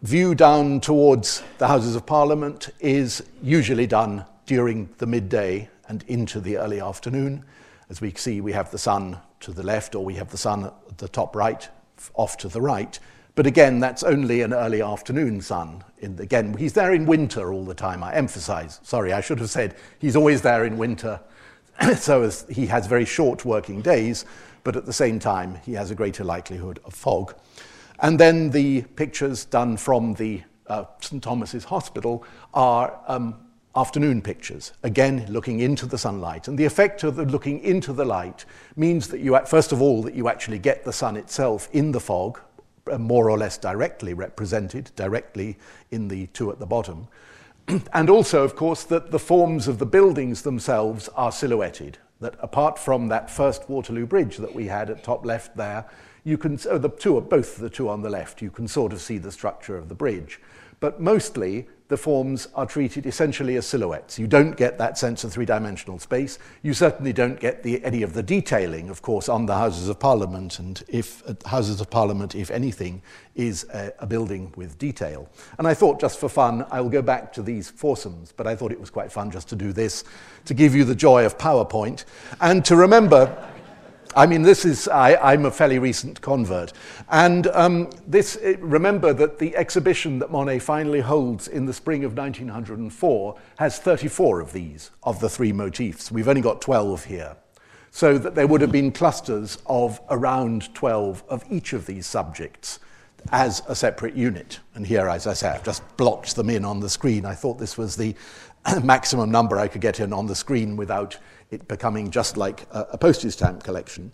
view 0.00 0.34
down 0.34 0.80
towards 0.80 1.42
the 1.58 1.68
Houses 1.68 1.94
of 1.94 2.06
Parliament 2.06 2.70
is 2.80 3.22
usually 3.42 3.86
done 3.86 4.24
during 4.46 4.88
the 4.96 5.06
midday 5.06 5.68
and 5.86 6.02
into 6.08 6.40
the 6.40 6.56
early 6.56 6.80
afternoon. 6.80 7.44
As 7.90 8.00
we 8.00 8.10
see, 8.12 8.40
we 8.40 8.52
have 8.52 8.70
the 8.70 8.78
sun 8.78 9.18
to 9.40 9.52
the 9.52 9.62
left, 9.62 9.94
or 9.94 10.02
we 10.02 10.14
have 10.14 10.30
the 10.30 10.38
sun 10.38 10.64
at 10.64 10.96
the 10.96 11.08
top 11.08 11.36
right, 11.36 11.68
off 12.14 12.38
to 12.38 12.48
the 12.48 12.62
right. 12.62 12.98
But 13.34 13.46
again, 13.46 13.80
that's 13.80 14.02
only 14.02 14.40
an 14.40 14.54
early 14.54 14.80
afternoon 14.80 15.42
sun. 15.42 15.84
In, 15.98 16.18
again, 16.18 16.56
he's 16.56 16.72
there 16.72 16.94
in 16.94 17.04
winter 17.04 17.52
all 17.52 17.66
the 17.66 17.74
time, 17.74 18.02
I 18.02 18.14
emphasize. 18.14 18.80
Sorry, 18.82 19.12
I 19.12 19.20
should 19.20 19.40
have 19.40 19.50
said 19.50 19.76
he's 19.98 20.16
always 20.16 20.40
there 20.40 20.64
in 20.64 20.78
winter, 20.78 21.20
so 21.96 22.30
he 22.48 22.66
has 22.66 22.86
very 22.86 23.04
short 23.04 23.44
working 23.44 23.82
days, 23.82 24.24
but 24.64 24.74
at 24.74 24.86
the 24.86 24.92
same 24.92 25.18
time, 25.18 25.56
he 25.66 25.74
has 25.74 25.90
a 25.90 25.94
greater 25.94 26.24
likelihood 26.24 26.80
of 26.86 26.94
fog. 26.94 27.34
And 28.00 28.18
then 28.18 28.50
the 28.50 28.82
pictures 28.82 29.44
done 29.44 29.76
from 29.76 30.14
the 30.14 30.42
uh, 30.68 30.84
St. 31.00 31.22
Thomas's 31.22 31.64
Hospital 31.64 32.24
are 32.54 33.00
um, 33.08 33.34
afternoon 33.74 34.22
pictures, 34.22 34.72
again 34.82 35.26
looking 35.28 35.60
into 35.60 35.86
the 35.86 35.98
sunlight. 35.98 36.48
And 36.48 36.58
the 36.58 36.64
effect 36.64 37.02
of 37.04 37.16
the 37.16 37.24
looking 37.24 37.60
into 37.60 37.92
the 37.92 38.04
light 38.04 38.44
means 38.76 39.08
that 39.08 39.20
you, 39.20 39.38
first 39.46 39.72
of 39.72 39.82
all, 39.82 40.02
that 40.02 40.14
you 40.14 40.28
actually 40.28 40.58
get 40.58 40.84
the 40.84 40.92
sun 40.92 41.16
itself 41.16 41.68
in 41.72 41.92
the 41.92 42.00
fog, 42.00 42.40
uh, 42.90 42.98
more 42.98 43.30
or 43.30 43.38
less 43.38 43.58
directly 43.58 44.14
represented, 44.14 44.90
directly 44.94 45.58
in 45.90 46.08
the 46.08 46.26
two 46.28 46.50
at 46.50 46.58
the 46.58 46.66
bottom. 46.66 47.08
and 47.92 48.10
also, 48.10 48.44
of 48.44 48.56
course, 48.56 48.84
that 48.84 49.10
the 49.10 49.18
forms 49.18 49.68
of 49.68 49.78
the 49.78 49.86
buildings 49.86 50.42
themselves 50.42 51.08
are 51.10 51.32
silhouetted. 51.32 51.98
That 52.20 52.34
apart 52.40 52.78
from 52.78 53.08
that 53.08 53.30
first 53.30 53.68
Waterloo 53.68 54.06
Bridge 54.06 54.38
that 54.38 54.54
we 54.54 54.66
had 54.66 54.90
at 54.90 55.04
top 55.04 55.24
left 55.24 55.56
there, 55.56 55.84
you 56.28 56.36
can, 56.36 56.58
oh, 56.68 56.76
the 56.76 56.90
two, 56.90 57.18
both 57.22 57.56
the 57.56 57.70
two 57.70 57.88
on 57.88 58.02
the 58.02 58.10
left, 58.10 58.42
you 58.42 58.50
can 58.50 58.68
sort 58.68 58.92
of 58.92 59.00
see 59.00 59.16
the 59.16 59.32
structure 59.32 59.78
of 59.78 59.88
the 59.88 59.94
bridge. 59.94 60.40
But 60.78 61.00
mostly, 61.00 61.66
the 61.88 61.96
forms 61.96 62.48
are 62.54 62.66
treated 62.66 63.06
essentially 63.06 63.56
as 63.56 63.66
silhouettes. 63.66 64.18
You 64.18 64.26
don't 64.26 64.54
get 64.54 64.76
that 64.76 64.98
sense 64.98 65.24
of 65.24 65.32
three-dimensional 65.32 65.98
space. 65.98 66.38
You 66.62 66.74
certainly 66.74 67.14
don't 67.14 67.40
get 67.40 67.62
the, 67.62 67.82
any 67.82 68.02
of 68.02 68.12
the 68.12 68.22
detailing, 68.22 68.90
of 68.90 69.00
course, 69.00 69.30
on 69.30 69.46
the 69.46 69.54
Houses 69.54 69.88
of 69.88 69.98
Parliament, 69.98 70.58
and 70.58 70.82
if 70.86 71.26
uh, 71.26 71.34
Houses 71.48 71.80
of 71.80 71.88
Parliament, 71.88 72.34
if 72.34 72.50
anything, 72.50 73.00
is 73.34 73.64
a, 73.72 73.92
a 74.00 74.06
building 74.06 74.52
with 74.54 74.76
detail. 74.78 75.30
And 75.56 75.66
I 75.66 75.72
thought, 75.72 75.98
just 75.98 76.20
for 76.20 76.28
fun, 76.28 76.66
I 76.70 76.82
will 76.82 76.90
go 76.90 77.02
back 77.02 77.32
to 77.32 77.42
these 77.42 77.70
foursomes, 77.70 78.32
but 78.36 78.46
I 78.46 78.54
thought 78.54 78.70
it 78.70 78.78
was 78.78 78.90
quite 78.90 79.10
fun 79.10 79.30
just 79.30 79.48
to 79.48 79.56
do 79.56 79.72
this, 79.72 80.04
to 80.44 80.52
give 80.52 80.74
you 80.74 80.84
the 80.84 80.94
joy 80.94 81.24
of 81.24 81.38
PowerPoint, 81.38 82.04
and 82.42 82.62
to 82.66 82.76
remember... 82.76 83.34
I 84.18 84.26
mean, 84.26 84.42
this 84.42 84.64
is, 84.64 84.88
I, 84.88 85.32
am 85.32 85.44
a 85.44 85.50
fairly 85.52 85.78
recent 85.78 86.20
convert. 86.20 86.72
And 87.08 87.46
um, 87.46 87.88
this, 88.04 88.36
remember 88.58 89.12
that 89.12 89.38
the 89.38 89.54
exhibition 89.54 90.18
that 90.18 90.32
Monet 90.32 90.58
finally 90.58 90.98
holds 90.98 91.46
in 91.46 91.66
the 91.66 91.72
spring 91.72 92.02
of 92.02 92.18
1904 92.18 93.38
has 93.58 93.78
34 93.78 94.40
of 94.40 94.52
these, 94.52 94.90
of 95.04 95.20
the 95.20 95.28
three 95.28 95.52
motifs. 95.52 96.10
We've 96.10 96.26
only 96.26 96.40
got 96.40 96.60
12 96.60 97.04
here. 97.04 97.36
So 97.92 98.18
that 98.18 98.34
there 98.34 98.48
would 98.48 98.60
have 98.60 98.72
been 98.72 98.90
clusters 98.90 99.58
of 99.66 100.00
around 100.10 100.74
12 100.74 101.22
of 101.28 101.44
each 101.48 101.72
of 101.72 101.86
these 101.86 102.04
subjects 102.04 102.80
as 103.30 103.62
a 103.68 103.76
separate 103.76 104.16
unit. 104.16 104.58
And 104.74 104.84
here, 104.84 105.08
as 105.08 105.28
I 105.28 105.34
say, 105.34 105.50
I've 105.50 105.64
just 105.64 105.96
blocked 105.96 106.34
them 106.34 106.50
in 106.50 106.64
on 106.64 106.80
the 106.80 106.90
screen. 106.90 107.24
I 107.24 107.34
thought 107.34 107.60
this 107.60 107.78
was 107.78 107.94
the 107.94 108.16
maximum 108.82 109.30
number 109.30 109.60
I 109.60 109.68
could 109.68 109.80
get 109.80 110.00
in 110.00 110.12
on 110.12 110.26
the 110.26 110.34
screen 110.34 110.76
without 110.76 111.16
it 111.50 111.66
becoming 111.68 112.10
just 112.10 112.36
like 112.36 112.66
a, 112.70 112.86
a 112.92 112.98
postage 112.98 113.32
stamp 113.32 113.62
collection. 113.62 114.12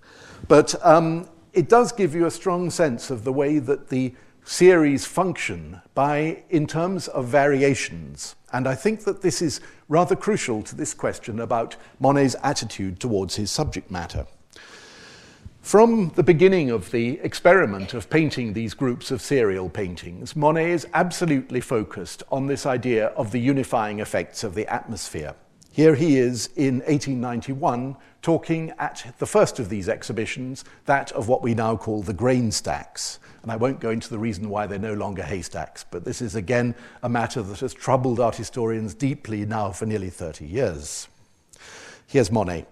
But 0.49 0.75
um, 0.85 1.29
it 1.53 1.69
does 1.69 1.93
give 1.93 2.15
you 2.15 2.27
a 2.27 2.31
strong 2.31 2.71
sense 2.71 3.11
of 3.11 3.25
the 3.25 3.33
way 3.33 3.59
that 3.59 3.89
the 3.89 4.15
series 4.45 5.07
function 5.07 5.81
by 5.95 6.43
in 6.51 6.67
terms 6.67 7.09
of 7.09 7.27
variations. 7.27 8.37
And 8.53 8.69
I 8.69 8.75
think 8.75 9.05
that 9.05 9.23
this 9.23 9.41
is 9.41 9.61
rather 9.89 10.15
crucial 10.15 10.63
to 10.63 10.77
this 10.77 10.95
question 10.95 11.41
about 11.41 11.77
Monet's 11.99 12.37
attitude 12.43 13.01
towards 13.01 13.37
his 13.37 13.51
subject 13.51 13.91
matter. 13.91 14.27
From 15.63 16.11
the 16.11 16.23
beginning 16.23 16.69
of 16.69 16.91
the 16.91 17.19
experiment 17.21 17.95
of 17.95 18.11
painting 18.11 18.53
these 18.53 18.75
groups 18.75 19.11
of 19.11 19.23
serial 19.23 19.71
paintings, 19.71 20.37
Monet 20.37 20.73
is 20.73 20.87
absolutely 20.93 21.63
focused 21.63 22.23
on 22.31 22.47
this 22.47 22.67
idea 22.67 23.07
of 23.17 23.33
the 23.33 23.41
unifying 23.41 24.01
effects 24.01 24.45
of 24.45 24.55
the 24.55 24.67
atmosphere. 24.71 25.35
Here 25.75 25.97
he 25.97 26.19
is 26.19 26.51
in 26.55 26.77
1891 26.83 27.97
talking 28.23 28.73
at 28.79 29.13
the 29.19 29.27
first 29.27 29.59
of 29.59 29.69
these 29.69 29.89
exhibitions, 29.89 30.65
that 30.85 31.11
of 31.11 31.27
what 31.27 31.43
we 31.43 31.53
now 31.53 31.77
call 31.77 32.01
the 32.01 32.13
grain 32.13 32.53
stacks. 32.53 33.19
And 33.43 33.51
I 33.51 33.57
won't 33.57 33.81
go 33.81 33.91
into 33.91 34.09
the 34.09 34.21
reason 34.21 34.49
why 34.49 34.69
they're 34.69 34.79
no 34.79 34.95
longer 34.95 35.25
haystacks, 35.25 35.85
but 35.91 36.05
this 36.05 36.23
is 36.23 36.37
again 36.37 36.77
a 37.03 37.09
matter 37.09 37.43
that 37.43 37.59
has 37.59 37.75
troubled 37.75 38.21
art 38.21 38.37
historians 38.37 38.95
deeply 38.95 39.45
now 39.45 39.73
for 39.73 39.85
nearly 39.85 40.11
30 40.11 40.47
years. 40.47 41.09
Here's 42.07 42.31
Monet. 42.31 42.67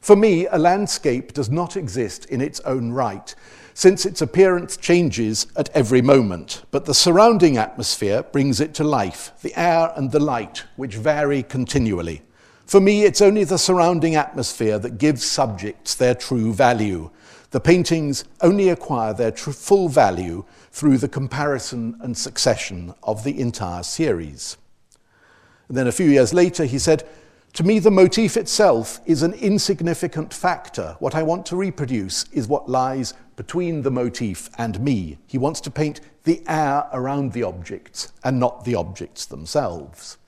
For 0.00 0.16
me, 0.16 0.48
a 0.48 0.58
landscape 0.58 1.32
does 1.32 1.50
not 1.50 1.76
exist 1.76 2.24
in 2.24 2.40
its 2.40 2.58
own 2.62 2.90
right, 2.90 3.32
since 3.74 4.04
its 4.04 4.22
appearance 4.22 4.76
changes 4.76 5.46
at 5.54 5.70
every 5.72 6.02
moment, 6.02 6.64
but 6.72 6.84
the 6.84 6.94
surrounding 6.94 7.58
atmosphere 7.58 8.24
brings 8.24 8.60
it 8.60 8.74
to 8.74 8.82
life, 8.82 9.30
the 9.40 9.56
air 9.56 9.92
and 9.94 10.10
the 10.10 10.18
light, 10.18 10.64
which 10.74 10.96
vary 10.96 11.44
continually. 11.44 12.22
For 12.70 12.80
me, 12.80 13.02
it's 13.02 13.20
only 13.20 13.42
the 13.42 13.58
surrounding 13.58 14.14
atmosphere 14.14 14.78
that 14.78 14.98
gives 14.98 15.24
subjects 15.24 15.96
their 15.96 16.14
true 16.14 16.54
value. 16.54 17.10
The 17.50 17.58
paintings 17.58 18.22
only 18.42 18.68
acquire 18.68 19.12
their 19.12 19.32
full 19.32 19.88
value 19.88 20.44
through 20.70 20.98
the 20.98 21.08
comparison 21.08 21.98
and 22.00 22.16
succession 22.16 22.94
of 23.02 23.24
the 23.24 23.40
entire 23.40 23.82
series. 23.82 24.56
And 25.66 25.76
then 25.76 25.88
a 25.88 25.90
few 25.90 26.08
years 26.08 26.32
later, 26.32 26.64
he 26.64 26.78
said, 26.78 27.08
To 27.54 27.64
me, 27.64 27.80
the 27.80 27.90
motif 27.90 28.36
itself 28.36 29.00
is 29.04 29.24
an 29.24 29.34
insignificant 29.34 30.32
factor. 30.32 30.94
What 31.00 31.16
I 31.16 31.24
want 31.24 31.46
to 31.46 31.56
reproduce 31.56 32.26
is 32.30 32.46
what 32.46 32.70
lies 32.70 33.14
between 33.34 33.82
the 33.82 33.90
motif 33.90 34.48
and 34.58 34.78
me. 34.78 35.18
He 35.26 35.38
wants 35.38 35.60
to 35.62 35.72
paint 35.72 36.02
the 36.22 36.40
air 36.46 36.86
around 36.92 37.32
the 37.32 37.42
objects 37.42 38.12
and 38.22 38.38
not 38.38 38.64
the 38.64 38.76
objects 38.76 39.26
themselves. 39.26 40.18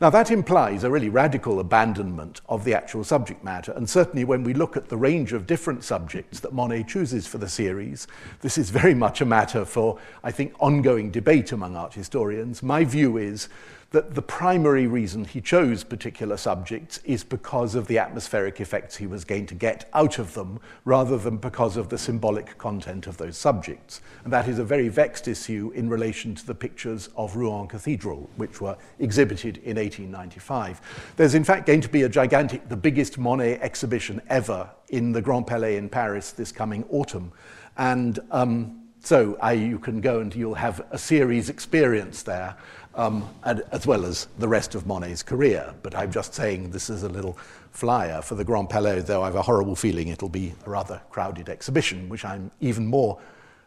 Now, 0.00 0.08
that 0.08 0.30
implies 0.30 0.82
a 0.82 0.90
really 0.90 1.10
radical 1.10 1.60
abandonment 1.60 2.40
of 2.48 2.64
the 2.64 2.72
actual 2.72 3.04
subject 3.04 3.44
matter, 3.44 3.72
and 3.72 3.88
certainly 3.88 4.24
when 4.24 4.42
we 4.42 4.54
look 4.54 4.74
at 4.74 4.88
the 4.88 4.96
range 4.96 5.34
of 5.34 5.46
different 5.46 5.84
subjects 5.84 6.40
that 6.40 6.54
Monet 6.54 6.84
chooses 6.84 7.26
for 7.26 7.36
the 7.36 7.50
series, 7.50 8.06
this 8.40 8.56
is 8.56 8.70
very 8.70 8.94
much 8.94 9.20
a 9.20 9.26
matter 9.26 9.62
for, 9.66 9.98
I 10.24 10.30
think, 10.30 10.54
ongoing 10.58 11.10
debate 11.10 11.52
among 11.52 11.76
art 11.76 11.92
historians. 11.92 12.62
My 12.62 12.82
view 12.82 13.18
is 13.18 13.50
that 13.90 14.14
the 14.14 14.22
primary 14.22 14.86
reason 14.86 15.24
he 15.24 15.40
chose 15.40 15.82
particular 15.82 16.36
subjects 16.36 17.00
is 17.04 17.24
because 17.24 17.74
of 17.74 17.88
the 17.88 17.98
atmospheric 17.98 18.60
effects 18.60 18.96
he 18.96 19.06
was 19.06 19.24
going 19.24 19.46
to 19.46 19.54
get 19.54 19.88
out 19.92 20.18
of 20.18 20.34
them, 20.34 20.60
rather 20.84 21.18
than 21.18 21.36
because 21.36 21.76
of 21.76 21.88
the 21.88 21.98
symbolic 21.98 22.56
content 22.56 23.08
of 23.08 23.16
those 23.16 23.36
subjects. 23.36 24.00
And 24.22 24.32
that 24.32 24.48
is 24.48 24.60
a 24.60 24.64
very 24.64 24.88
vexed 24.88 25.26
issue 25.26 25.72
in 25.74 25.88
relation 25.88 26.36
to 26.36 26.46
the 26.46 26.54
pictures 26.54 27.08
of 27.16 27.34
Rouen 27.34 27.66
Cathedral, 27.66 28.30
which 28.36 28.60
were 28.60 28.76
exhibited 29.00 29.56
in 29.58 29.76
1895. 29.76 31.14
There's 31.16 31.34
in 31.34 31.44
fact 31.44 31.66
going 31.66 31.80
to 31.80 31.88
be 31.88 32.02
a 32.02 32.08
gigantic, 32.08 32.68
the 32.68 32.76
biggest 32.76 33.18
Monet 33.18 33.58
exhibition 33.60 34.22
ever 34.28 34.70
in 34.90 35.10
the 35.10 35.22
Grand 35.22 35.48
Palais 35.48 35.76
in 35.76 35.88
Paris 35.88 36.30
this 36.30 36.52
coming 36.52 36.84
autumn. 36.90 37.32
And 37.76 38.20
um, 38.30 38.80
so 39.02 39.38
I, 39.40 39.52
you 39.52 39.78
can 39.78 40.00
go 40.00 40.20
and 40.20 40.34
you'll 40.34 40.54
have 40.54 40.84
a 40.90 40.98
series 40.98 41.48
experience 41.48 42.22
there 42.22 42.56
um, 42.94 43.28
and, 43.44 43.62
as 43.72 43.86
well 43.86 44.04
as 44.04 44.28
the 44.38 44.48
rest 44.48 44.74
of 44.74 44.86
Monet's 44.86 45.22
career. 45.22 45.74
But 45.82 45.94
I'm 45.94 46.10
just 46.10 46.34
saying 46.34 46.70
this 46.70 46.90
is 46.90 47.02
a 47.02 47.08
little 47.08 47.38
flyer 47.70 48.22
for 48.22 48.34
the 48.34 48.44
Grand 48.44 48.68
Palais, 48.68 49.00
though 49.00 49.22
I 49.22 49.26
have 49.26 49.36
a 49.36 49.42
horrible 49.42 49.76
feeling 49.76 50.08
it'll 50.08 50.28
be 50.28 50.54
a 50.66 50.70
rather 50.70 51.00
crowded 51.10 51.48
exhibition, 51.48 52.08
which 52.08 52.24
I'm 52.24 52.50
even 52.60 52.86
more 52.86 53.18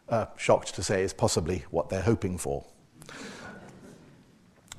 uh, 0.08 0.26
shocked 0.36 0.74
to 0.74 0.82
say 0.82 1.02
is 1.02 1.12
possibly 1.12 1.64
what 1.70 1.88
they're 1.88 2.02
hoping 2.02 2.38
for. 2.38 2.64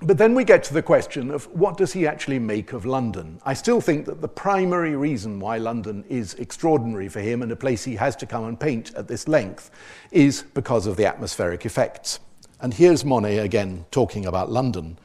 But 0.01 0.17
then 0.17 0.35
we 0.35 0.43
get 0.43 0.63
to 0.65 0.73
the 0.73 0.83
question 0.83 1.31
of 1.31 1.45
what 1.55 1.77
does 1.77 1.93
he 1.93 2.05
actually 2.05 2.37
make 2.37 2.73
of 2.73 2.85
London? 2.85 3.39
I 3.45 3.53
still 3.53 3.79
think 3.79 4.05
that 4.05 4.21
the 4.21 4.27
primary 4.27 4.95
reason 4.95 5.39
why 5.39 5.57
London 5.57 6.03
is 6.09 6.33
extraordinary 6.35 7.07
for 7.07 7.21
him 7.21 7.41
and 7.41 7.51
a 7.51 7.55
place 7.55 7.83
he 7.83 7.95
has 7.95 8.15
to 8.17 8.25
come 8.25 8.43
and 8.43 8.59
paint 8.59 8.93
at 8.95 9.07
this 9.07 9.27
length 9.27 9.71
is 10.11 10.43
because 10.53 10.85
of 10.85 10.97
the 10.97 11.05
atmospheric 11.05 11.65
effects. 11.65 12.19
And 12.61 12.73
here's 12.73 13.05
Monet 13.05 13.39
again 13.39 13.85
talking 13.91 14.25
about 14.25 14.51
London. 14.51 14.97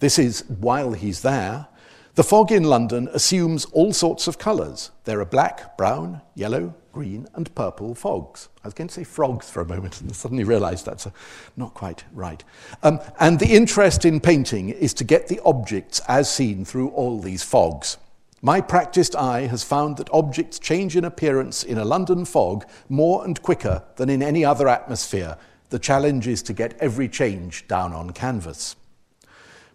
This 0.00 0.18
is 0.18 0.44
while 0.48 0.92
he's 0.92 1.22
there. 1.22 1.66
The 2.14 2.22
fog 2.22 2.52
in 2.52 2.64
London 2.64 3.08
assumes 3.12 3.64
all 3.66 3.92
sorts 3.92 4.28
of 4.28 4.38
colours. 4.38 4.90
There 5.04 5.20
are 5.20 5.24
black, 5.24 5.76
brown, 5.76 6.20
yellow, 6.34 6.74
green, 6.92 7.26
and 7.34 7.52
purple 7.56 7.94
fogs. 7.94 8.48
I 8.62 8.68
was 8.68 8.74
going 8.74 8.86
to 8.86 8.94
say 8.94 9.02
frogs 9.02 9.50
for 9.50 9.60
a 9.60 9.66
moment 9.66 10.00
and 10.00 10.14
suddenly 10.16 10.44
realised 10.44 10.86
that's 10.86 11.06
a, 11.06 11.12
not 11.56 11.74
quite 11.74 12.04
right. 12.12 12.42
Um, 12.84 13.00
and 13.18 13.40
the 13.40 13.52
interest 13.52 14.04
in 14.04 14.20
painting 14.20 14.68
is 14.70 14.94
to 14.94 15.04
get 15.04 15.26
the 15.26 15.40
objects 15.44 16.00
as 16.06 16.32
seen 16.32 16.64
through 16.64 16.90
all 16.90 17.18
these 17.18 17.42
fogs. 17.42 17.98
My 18.42 18.60
practiced 18.60 19.16
eye 19.16 19.46
has 19.46 19.64
found 19.64 19.96
that 19.96 20.10
objects 20.12 20.58
change 20.58 20.96
in 20.96 21.04
appearance 21.04 21.64
in 21.64 21.78
a 21.78 21.84
London 21.84 22.24
fog 22.24 22.64
more 22.88 23.24
and 23.24 23.40
quicker 23.42 23.82
than 23.96 24.10
in 24.10 24.22
any 24.22 24.44
other 24.44 24.68
atmosphere, 24.68 25.36
the 25.74 25.78
challenge 25.80 26.28
is 26.28 26.40
to 26.40 26.52
get 26.52 26.78
every 26.78 27.08
change 27.08 27.66
down 27.66 27.92
on 27.92 28.08
canvas. 28.10 28.76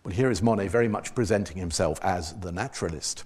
Well, 0.02 0.16
here 0.16 0.32
is 0.32 0.42
Monet 0.42 0.70
very 0.70 0.88
much 0.88 1.14
presenting 1.14 1.58
himself 1.58 2.00
as 2.02 2.40
the 2.40 2.54
naturalist. 2.54 3.26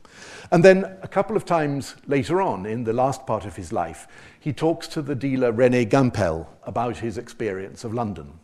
And 0.49 0.65
then 0.65 0.97
a 1.03 1.07
couple 1.07 1.37
of 1.37 1.45
times 1.45 1.95
later 2.07 2.41
on, 2.41 2.65
in 2.65 2.83
the 2.83 2.91
last 2.91 3.27
part 3.27 3.45
of 3.45 3.55
his 3.55 3.71
life, 3.71 4.07
he 4.39 4.51
talks 4.53 4.87
to 4.87 5.03
the 5.03 5.13
dealer 5.13 5.53
René 5.53 5.87
Gimpel 5.87 6.47
about 6.63 6.97
his 6.97 7.19
experience 7.19 7.83
of 7.83 7.93
London. 7.93 8.39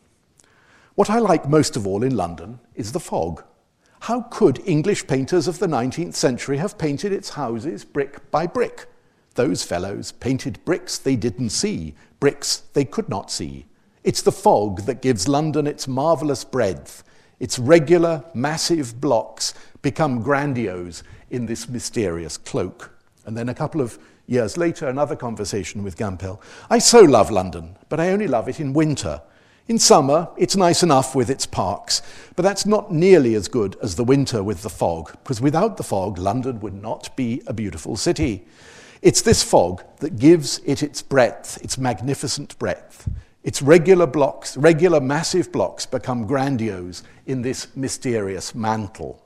What 0.94 1.10
I 1.10 1.18
like 1.18 1.50
most 1.50 1.76
of 1.76 1.88
all 1.88 2.04
in 2.04 2.16
London 2.16 2.60
is 2.76 2.92
the 2.92 3.00
fog. 3.00 3.44
How 4.02 4.22
could 4.22 4.62
English 4.64 5.08
painters 5.08 5.48
of 5.48 5.58
the 5.58 5.66
19th 5.66 6.14
century 6.14 6.58
have 6.58 6.78
painted 6.78 7.12
its 7.12 7.30
houses 7.30 7.84
brick 7.84 8.30
by 8.30 8.46
brick? 8.46 8.86
Those 9.34 9.64
fellows 9.64 10.12
painted 10.12 10.64
bricks 10.66 11.00
they 11.00 11.16
didn't 11.16 11.50
see, 11.50 11.96
bricks 12.20 12.58
they 12.74 12.86
could 12.86 13.10
not 13.10 13.32
see. 13.32 13.66
It's 14.04 14.22
the 14.22 14.32
fog 14.32 14.82
that 14.82 15.02
gives 15.02 15.28
London 15.28 15.68
its 15.68 15.88
marvellous 15.88 16.44
breadth. 16.44 17.04
Its 17.40 17.60
regular, 17.60 18.24
massive 18.34 19.00
blocks 19.00 19.54
become 19.82 20.22
grandiose 20.22 21.04
in 21.30 21.46
this 21.46 21.68
mysterious 21.68 22.38
cloak. 22.38 22.92
And 23.26 23.38
then 23.38 23.50
a 23.50 23.54
couple 23.54 23.82
of 23.82 24.00
years 24.26 24.58
later, 24.58 24.88
another 24.88 25.16
conversation 25.16 25.84
with 25.84 25.98
Gimpel. 25.98 26.40
I 26.70 26.80
so 26.80 27.02
love 27.02 27.30
London, 27.30 27.78
but 27.90 28.00
I 28.00 28.12
only 28.12 28.28
love 28.28 28.48
it 28.48 28.60
in 28.60 28.74
winter. 28.74 29.22
In 29.68 29.78
summer, 29.78 30.30
it's 30.38 30.56
nice 30.56 30.82
enough 30.82 31.14
with 31.14 31.30
its 31.30 31.46
parks, 31.46 32.02
but 32.36 32.44
that's 32.44 32.66
not 32.66 32.92
nearly 32.92 33.36
as 33.36 33.48
good 33.48 33.78
as 33.84 33.96
the 33.96 34.04
winter 34.04 34.42
with 34.42 34.64
the 34.64 34.70
fog, 34.70 35.12
because 35.24 35.42
without 35.42 35.78
the 35.78 35.84
fog, 35.84 36.18
London 36.18 36.60
would 36.62 36.74
not 36.74 37.16
be 37.16 37.42
a 37.46 37.54
beautiful 37.54 37.96
city. 37.96 38.48
It's 39.02 39.22
this 39.22 39.44
fog 39.44 39.84
that 39.98 40.18
gives 40.18 40.60
it 40.66 40.82
its 40.82 41.02
breadth, 41.02 41.62
its 41.64 41.78
magnificent 41.78 42.58
breadth. 42.58 43.08
Its 43.44 43.62
regular 43.62 44.06
blocks, 44.06 44.58
regular 44.58 45.00
massive 45.00 45.52
blocks, 45.52 45.86
become 45.86 46.26
grandiose 46.26 47.04
in 47.26 47.42
this 47.42 47.76
mysterious 47.76 48.54
mantle. 48.54 49.24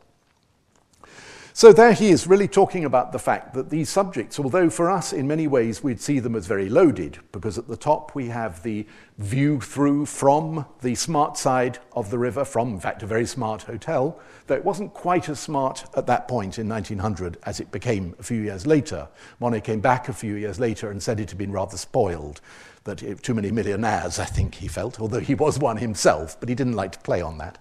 So 1.56 1.72
there 1.72 1.94
he 1.94 2.10
is 2.10 2.26
really 2.26 2.48
talking 2.48 2.84
about 2.84 3.12
the 3.12 3.20
fact 3.20 3.54
that 3.54 3.70
these 3.70 3.88
subjects, 3.88 4.40
although 4.40 4.72
for 4.72 4.90
us 4.90 5.14
in 5.14 5.28
many 5.28 5.46
ways 5.46 5.84
we'd 5.84 6.02
see 6.02 6.18
them 6.18 6.36
as 6.36 6.48
very 6.48 6.68
loaded, 6.68 7.20
because 7.32 7.60
at 7.60 7.68
the 7.68 7.78
top 7.78 8.16
we 8.16 8.30
have 8.30 8.64
the 8.64 8.88
view 9.20 9.62
through 9.62 10.08
from 10.08 10.66
the 10.82 10.96
smart 10.96 11.38
side 11.38 11.78
of 11.92 12.10
the 12.10 12.18
river, 12.18 12.44
from 12.44 12.70
in 12.70 12.80
fact 12.80 13.04
a 13.04 13.06
very 13.06 13.28
smart 13.28 13.62
hotel, 13.62 14.20
though 14.48 14.56
it 14.56 14.66
wasn't 14.66 14.96
quite 14.96 15.30
as 15.30 15.40
smart 15.40 15.86
at 15.96 16.08
that 16.08 16.28
point 16.28 16.58
in 16.58 16.68
1900 16.68 17.38
as 17.44 17.60
it 17.60 17.72
became 17.72 18.16
a 18.18 18.24
few 18.24 18.42
years 18.42 18.66
later. 18.66 19.08
Monet 19.40 19.62
came 19.62 19.80
back 19.80 20.10
a 20.10 20.14
few 20.14 20.34
years 20.34 20.60
later 20.60 20.90
and 20.90 21.04
said 21.04 21.20
it 21.20 21.30
had 21.30 21.38
been 21.38 21.52
rather 21.52 21.78
spoiled, 21.78 22.42
that 22.86 23.04
it, 23.04 23.22
too 23.22 23.36
many 23.36 23.52
millionaires, 23.52 24.18
I 24.18 24.26
think 24.26 24.56
he 24.56 24.68
felt, 24.68 25.00
although 25.00 25.20
he 25.20 25.36
was 25.36 25.60
one 25.60 25.78
himself, 25.78 26.36
but 26.40 26.50
he 26.50 26.56
didn't 26.56 26.74
like 26.74 26.94
to 26.94 27.00
play 27.00 27.22
on 27.22 27.38
that. 27.38 27.60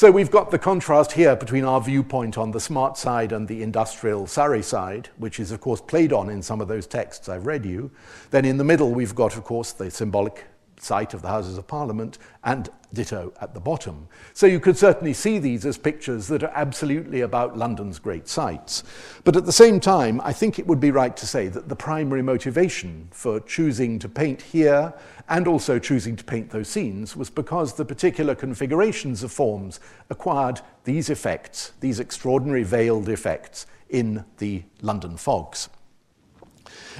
So 0.00 0.10
we've 0.10 0.30
got 0.30 0.50
the 0.50 0.58
contrast 0.58 1.12
here 1.12 1.36
between 1.36 1.62
our 1.62 1.78
viewpoint 1.78 2.38
on 2.38 2.52
the 2.52 2.58
smart 2.58 2.96
side 2.96 3.32
and 3.32 3.46
the 3.46 3.62
industrial 3.62 4.26
Surrey 4.26 4.62
side, 4.62 5.10
which 5.18 5.38
is, 5.38 5.52
of 5.52 5.60
course, 5.60 5.82
played 5.82 6.10
on 6.10 6.30
in 6.30 6.40
some 6.40 6.62
of 6.62 6.68
those 6.68 6.86
texts 6.86 7.28
I've 7.28 7.44
read 7.44 7.66
you. 7.66 7.90
Then 8.30 8.46
in 8.46 8.56
the 8.56 8.64
middle, 8.64 8.92
we've 8.92 9.14
got, 9.14 9.36
of 9.36 9.44
course, 9.44 9.72
the 9.72 9.90
symbolic 9.90 10.46
site 10.80 11.14
of 11.14 11.22
the 11.22 11.28
Houses 11.28 11.58
of 11.58 11.66
Parliament, 11.66 12.18
and 12.44 12.70
ditto 12.92 13.32
at 13.40 13.54
the 13.54 13.60
bottom. 13.60 14.08
So 14.32 14.46
you 14.46 14.60
could 14.60 14.76
certainly 14.76 15.12
see 15.12 15.38
these 15.38 15.64
as 15.64 15.78
pictures 15.78 16.26
that 16.28 16.42
are 16.42 16.52
absolutely 16.54 17.20
about 17.20 17.56
London's 17.56 17.98
great 17.98 18.28
sites. 18.28 18.82
But 19.24 19.36
at 19.36 19.46
the 19.46 19.52
same 19.52 19.80
time, 19.80 20.20
I 20.22 20.32
think 20.32 20.58
it 20.58 20.66
would 20.66 20.80
be 20.80 20.90
right 20.90 21.16
to 21.16 21.26
say 21.26 21.48
that 21.48 21.68
the 21.68 21.76
primary 21.76 22.22
motivation 22.22 23.08
for 23.12 23.40
choosing 23.40 23.98
to 24.00 24.08
paint 24.08 24.42
here 24.42 24.92
and 25.28 25.46
also 25.46 25.78
choosing 25.78 26.16
to 26.16 26.24
paint 26.24 26.50
those 26.50 26.68
scenes 26.68 27.16
was 27.16 27.30
because 27.30 27.74
the 27.74 27.84
particular 27.84 28.34
configurations 28.34 29.22
of 29.22 29.30
forms 29.30 29.78
acquired 30.08 30.60
these 30.84 31.10
effects, 31.10 31.72
these 31.80 32.00
extraordinary 32.00 32.64
veiled 32.64 33.08
effects 33.08 33.66
in 33.88 34.24
the 34.38 34.62
London 34.82 35.16
fogs. 35.16 35.68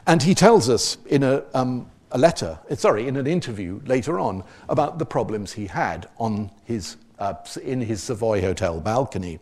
And 0.07 0.23
he 0.23 0.35
tells 0.35 0.69
us 0.69 0.99
in 1.07 1.23
a 1.23 1.45
um, 1.55 1.91
a 2.13 2.19
letter, 2.19 2.59
eh, 2.69 2.75
sorry, 2.75 3.09
in 3.09 3.17
an 3.17 3.27
interview 3.27 3.81
later 3.85 4.19
on 4.19 4.45
about 4.69 4.99
the 4.99 5.07
problems 5.07 5.53
he 5.53 5.67
had 5.67 6.09
on 6.19 6.51
his, 6.65 6.97
uh, 7.19 7.35
in 7.63 7.81
his 7.81 8.03
Savoy 8.03 8.41
Hotel 8.41 8.81
balcony. 8.81 9.39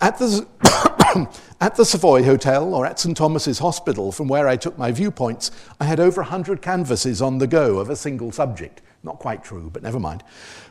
At 0.00 0.18
the, 0.18 0.46
at 1.60 1.76
the 1.76 1.84
Savoy 1.84 2.22
Hotel 2.24 2.74
or 2.74 2.86
at 2.86 2.98
St 2.98 3.16
Thomas's 3.16 3.58
Hospital, 3.58 4.12
from 4.12 4.28
where 4.28 4.48
I 4.48 4.56
took 4.56 4.76
my 4.76 4.92
viewpoints, 4.92 5.50
I 5.80 5.84
had 5.84 6.00
over 6.00 6.20
100 6.20 6.60
canvases 6.60 7.22
on 7.22 7.38
the 7.38 7.46
go 7.46 7.78
of 7.78 7.90
a 7.90 7.96
single 7.96 8.32
subject. 8.32 8.82
Not 9.02 9.18
quite 9.18 9.44
true, 9.44 9.70
but 9.72 9.82
never 9.82 10.00
mind. 10.00 10.24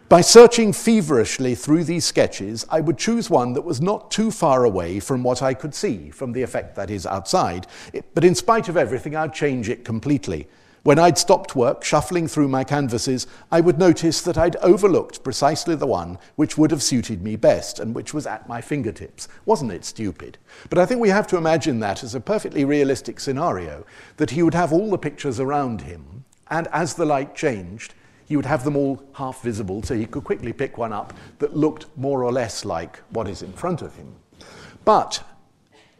By 0.07 0.21
searching 0.21 0.71
feverishly 0.71 1.55
through 1.55 1.85
these 1.85 2.05
sketches, 2.05 2.65
I 2.69 2.79
would 2.79 2.97
choose 2.97 3.29
one 3.29 3.53
that 3.53 3.63
was 3.63 3.81
not 3.81 4.11
too 4.11 4.29
far 4.29 4.63
away 4.65 4.99
from 4.99 5.23
what 5.23 5.41
I 5.41 5.55
could 5.55 5.73
see, 5.73 6.11
from 6.11 6.31
the 6.31 6.43
effect 6.43 6.75
that 6.75 6.91
is 6.91 7.07
outside. 7.07 7.65
It, 7.91 8.05
but 8.13 8.23
in 8.23 8.35
spite 8.35 8.69
of 8.69 8.77
everything, 8.77 9.15
I'd 9.15 9.33
change 9.33 9.67
it 9.67 9.83
completely. 9.83 10.47
When 10.85 10.99
I'd 10.99 11.17
stopped 11.17 11.55
work, 11.55 11.83
shuffling 11.83 12.27
through 12.27 12.47
my 12.47 12.63
canvases, 12.63 13.25
I 13.51 13.59
would 13.59 13.79
notice 13.79 14.21
that 14.21 14.37
I'd 14.37 14.55
overlooked 14.57 15.23
precisely 15.23 15.73
the 15.73 15.87
one 15.87 16.19
which 16.35 16.59
would 16.59 16.69
have 16.69 16.83
suited 16.83 17.23
me 17.23 17.35
best 17.37 17.79
and 17.79 17.95
which 17.95 18.13
was 18.13 18.27
at 18.27 18.47
my 18.47 18.61
fingertips. 18.61 19.27
Wasn't 19.47 19.71
it 19.71 19.83
stupid? 19.83 20.37
But 20.69 20.77
I 20.77 20.85
think 20.85 21.01
we 21.01 21.09
have 21.09 21.25
to 21.29 21.37
imagine 21.37 21.79
that 21.79 22.03
as 22.03 22.13
a 22.13 22.19
perfectly 22.19 22.65
realistic 22.65 23.19
scenario 23.19 23.83
that 24.17 24.29
he 24.29 24.43
would 24.43 24.53
have 24.53 24.71
all 24.71 24.91
the 24.91 24.99
pictures 24.99 25.39
around 25.39 25.81
him, 25.81 26.23
and 26.51 26.67
as 26.71 26.93
the 26.93 27.05
light 27.05 27.33
changed, 27.33 27.95
he 28.27 28.35
would 28.35 28.45
have 28.45 28.63
them 28.63 28.77
all 28.77 29.01
half 29.13 29.41
visible 29.41 29.81
so 29.81 29.95
he 29.95 30.05
could 30.05 30.23
quickly 30.23 30.53
pick 30.53 30.77
one 30.77 30.93
up 30.93 31.15
that 31.39 31.57
looked 31.57 31.87
more 31.97 32.23
or 32.23 32.31
less 32.31 32.63
like 32.63 32.99
what 33.09 33.27
is 33.27 33.41
in 33.41 33.53
front 33.53 33.81
of 33.81 33.95
him. 33.95 34.17
But 34.83 35.23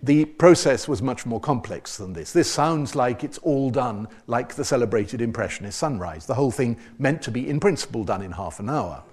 the 0.03 0.25
process 0.25 0.87
was 0.87 1.01
much 1.01 1.25
more 1.25 1.39
complex 1.39 1.97
than 1.97 2.13
this. 2.13 2.31
This 2.31 2.51
sounds 2.51 2.95
like 2.95 3.23
it's 3.23 3.37
all 3.39 3.69
done 3.69 4.07
like 4.27 4.53
the 4.53 4.65
celebrated 4.65 5.21
Impressionist 5.21 5.77
sunrise, 5.79 6.25
the 6.25 6.33
whole 6.33 6.51
thing 6.51 6.77
meant 6.99 7.21
to 7.23 7.31
be, 7.31 7.49
in 7.49 7.59
principle, 7.59 8.03
done 8.03 8.21
in 8.21 8.31
half 8.31 8.59
an 8.59 8.69
hour. 8.69 9.03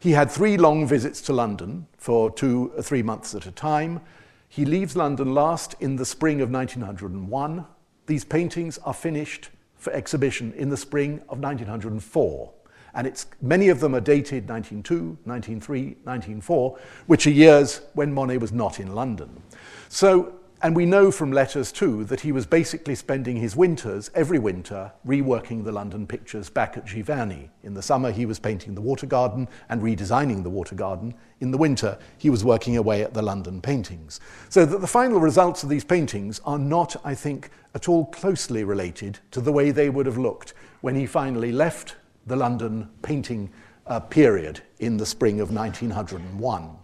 He 0.00 0.12
had 0.12 0.30
three 0.30 0.56
long 0.56 0.86
visits 0.86 1.20
to 1.22 1.32
London 1.32 1.86
for 1.98 2.30
two 2.30 2.72
or 2.76 2.82
three 2.82 3.02
months 3.02 3.34
at 3.34 3.46
a 3.46 3.50
time. 3.50 4.00
He 4.48 4.64
leaves 4.64 4.96
London 4.96 5.34
last 5.34 5.74
in 5.80 5.96
the 5.96 6.06
spring 6.06 6.40
of 6.40 6.50
1901. 6.50 7.66
These 8.06 8.24
paintings 8.24 8.78
are 8.78 8.94
finished 8.94 9.50
for 9.76 9.92
exhibition 9.92 10.52
in 10.54 10.68
the 10.68 10.76
spring 10.76 11.20
of 11.28 11.40
1904. 11.40 12.52
And 12.94 13.06
it's, 13.06 13.26
many 13.42 13.68
of 13.68 13.80
them 13.80 13.94
are 13.94 14.00
dated 14.00 14.48
1902, 14.48 15.18
1903, 15.24 15.82
1904, 16.04 16.78
which 17.06 17.26
are 17.26 17.30
years 17.30 17.82
when 17.94 18.12
Monet 18.12 18.38
was 18.38 18.52
not 18.52 18.80
in 18.80 18.94
London. 18.94 19.42
So 19.88 20.38
and 20.60 20.74
we 20.74 20.86
know 20.86 21.12
from 21.12 21.30
letters 21.30 21.70
too 21.70 22.02
that 22.06 22.20
he 22.20 22.32
was 22.32 22.44
basically 22.44 22.96
spending 22.96 23.36
his 23.36 23.54
winters, 23.54 24.10
every 24.12 24.40
winter, 24.40 24.90
reworking 25.06 25.62
the 25.62 25.70
London 25.70 26.04
pictures 26.04 26.50
back 26.50 26.76
at 26.76 26.84
Giverny. 26.84 27.48
In 27.62 27.74
the 27.74 27.82
summer, 27.82 28.10
he 28.10 28.26
was 28.26 28.40
painting 28.40 28.74
the 28.74 28.80
water 28.80 29.06
garden 29.06 29.46
and 29.68 29.80
redesigning 29.80 30.42
the 30.42 30.50
water 30.50 30.74
garden. 30.74 31.14
In 31.38 31.52
the 31.52 31.58
winter, 31.58 31.96
he 32.16 32.28
was 32.28 32.44
working 32.44 32.76
away 32.76 33.02
at 33.02 33.14
the 33.14 33.22
London 33.22 33.60
paintings. 33.60 34.18
So 34.48 34.66
that 34.66 34.80
the 34.80 34.88
final 34.88 35.20
results 35.20 35.62
of 35.62 35.68
these 35.68 35.84
paintings 35.84 36.40
are 36.44 36.58
not, 36.58 36.96
I 37.04 37.14
think, 37.14 37.50
at 37.76 37.88
all 37.88 38.06
closely 38.06 38.64
related 38.64 39.20
to 39.30 39.40
the 39.40 39.52
way 39.52 39.70
they 39.70 39.90
would 39.90 40.06
have 40.06 40.18
looked 40.18 40.54
when 40.80 40.96
he 40.96 41.06
finally 41.06 41.52
left 41.52 41.94
the 42.26 42.36
London 42.36 42.88
painting 43.02 43.48
uh, 43.86 44.00
period 44.00 44.60
in 44.80 44.96
the 44.96 45.06
spring 45.06 45.40
of 45.40 45.52
1901. 45.52 46.78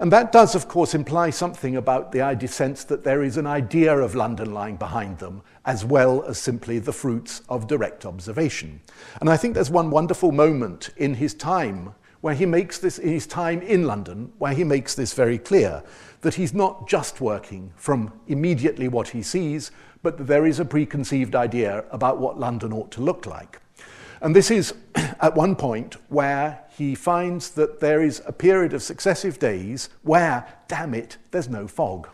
And 0.00 0.12
that 0.12 0.32
does, 0.32 0.54
of 0.54 0.68
course, 0.68 0.94
imply 0.94 1.30
something 1.30 1.76
about 1.76 2.12
the 2.12 2.20
idea 2.20 2.48
sense 2.48 2.84
that 2.84 3.04
there 3.04 3.22
is 3.22 3.36
an 3.36 3.46
idea 3.46 3.96
of 3.96 4.14
London 4.14 4.52
lying 4.52 4.76
behind 4.76 5.18
them, 5.18 5.42
as 5.64 5.84
well 5.84 6.24
as 6.24 6.38
simply 6.38 6.78
the 6.78 6.92
fruits 6.92 7.42
of 7.48 7.66
direct 7.66 8.04
observation. 8.04 8.80
And 9.20 9.30
I 9.30 9.36
think 9.36 9.54
there's 9.54 9.70
one 9.70 9.90
wonderful 9.90 10.32
moment 10.32 10.90
in 10.96 11.14
his 11.14 11.34
time 11.34 11.94
where 12.20 12.34
he 12.34 12.46
makes 12.46 12.78
this, 12.78 12.98
in 12.98 13.10
his 13.10 13.26
time 13.26 13.60
in 13.60 13.86
London, 13.86 14.32
where 14.38 14.54
he 14.54 14.64
makes 14.64 14.94
this 14.94 15.12
very 15.12 15.38
clear 15.38 15.82
that 16.22 16.34
he's 16.34 16.54
not 16.54 16.88
just 16.88 17.20
working 17.20 17.70
from 17.76 18.10
immediately 18.28 18.88
what 18.88 19.08
he 19.08 19.22
sees, 19.22 19.70
but 20.02 20.16
that 20.16 20.24
there 20.24 20.46
is 20.46 20.58
a 20.58 20.64
preconceived 20.64 21.36
idea 21.36 21.84
about 21.90 22.18
what 22.18 22.40
London 22.40 22.72
ought 22.72 22.90
to 22.90 23.02
look 23.02 23.26
like. 23.26 23.60
And 24.22 24.34
this 24.34 24.50
is 24.50 24.72
at 24.94 25.34
one 25.34 25.54
point 25.54 25.96
where 26.08 26.63
he 26.76 26.94
finds 26.94 27.50
that 27.50 27.80
there 27.80 28.02
is 28.02 28.22
a 28.26 28.32
period 28.32 28.72
of 28.72 28.82
successive 28.82 29.38
days 29.38 29.88
where, 30.02 30.46
damn 30.66 30.94
it, 30.94 31.18
there's 31.30 31.48
no 31.48 31.68
fog. 31.68 32.08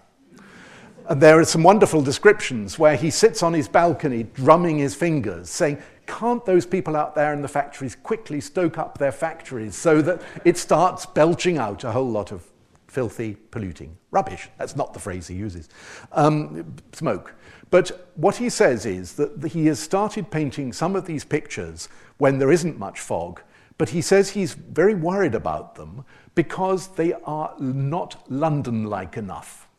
And 1.09 1.21
there 1.21 1.41
are 1.41 1.45
some 1.45 1.63
wonderful 1.63 2.03
descriptions 2.03 2.79
where 2.79 2.95
he 2.95 3.11
sits 3.11 3.43
on 3.43 3.55
his 3.55 3.69
balcony 3.69 4.25
drumming 4.25 4.79
his 4.79 4.95
fingers, 4.95 5.49
saying, 5.49 5.83
Can't 6.07 6.45
those 6.45 6.67
people 6.67 6.95
out 6.95 7.15
there 7.15 7.33
in 7.33 7.43
the 7.43 7.49
factories 7.49 7.97
quickly 7.97 8.41
stoke 8.41 8.77
up 8.77 8.99
their 8.99 9.13
factories 9.13 9.75
so 9.77 10.03
that 10.03 10.21
it 10.45 10.59
starts 10.59 11.07
belching 11.07 11.57
out 11.57 11.83
a 11.85 11.93
whole 11.93 12.09
lot 12.09 12.31
of 12.31 12.45
filthy, 12.87 13.37
polluting 13.51 13.97
rubbish? 14.11 14.51
That's 14.59 14.77
not 14.77 14.93
the 14.93 15.01
phrase 15.01 15.27
he 15.27 15.35
uses. 15.35 15.69
Um, 16.13 16.77
smoke. 16.93 17.35
But 17.71 18.11
what 18.17 18.37
he 18.37 18.51
says 18.51 18.85
is 18.85 19.15
that 19.15 19.53
he 19.53 19.67
has 19.67 19.81
started 19.81 20.31
painting 20.31 20.73
some 20.73 20.95
of 20.95 21.07
these 21.07 21.25
pictures 21.25 21.89
when 22.19 22.39
there 22.39 22.53
isn't 22.53 22.79
much 22.79 23.01
fog, 23.01 23.41
but 23.81 23.89
he 23.89 24.03
says 24.03 24.29
he's 24.29 24.53
very 24.53 24.95
worried 24.95 25.35
about 25.35 25.75
them 25.75 26.05
because 26.35 26.89
they 26.97 27.15
are 27.25 27.55
not 27.59 28.31
London 28.31 28.85
like 28.85 29.17
enough. 29.17 29.71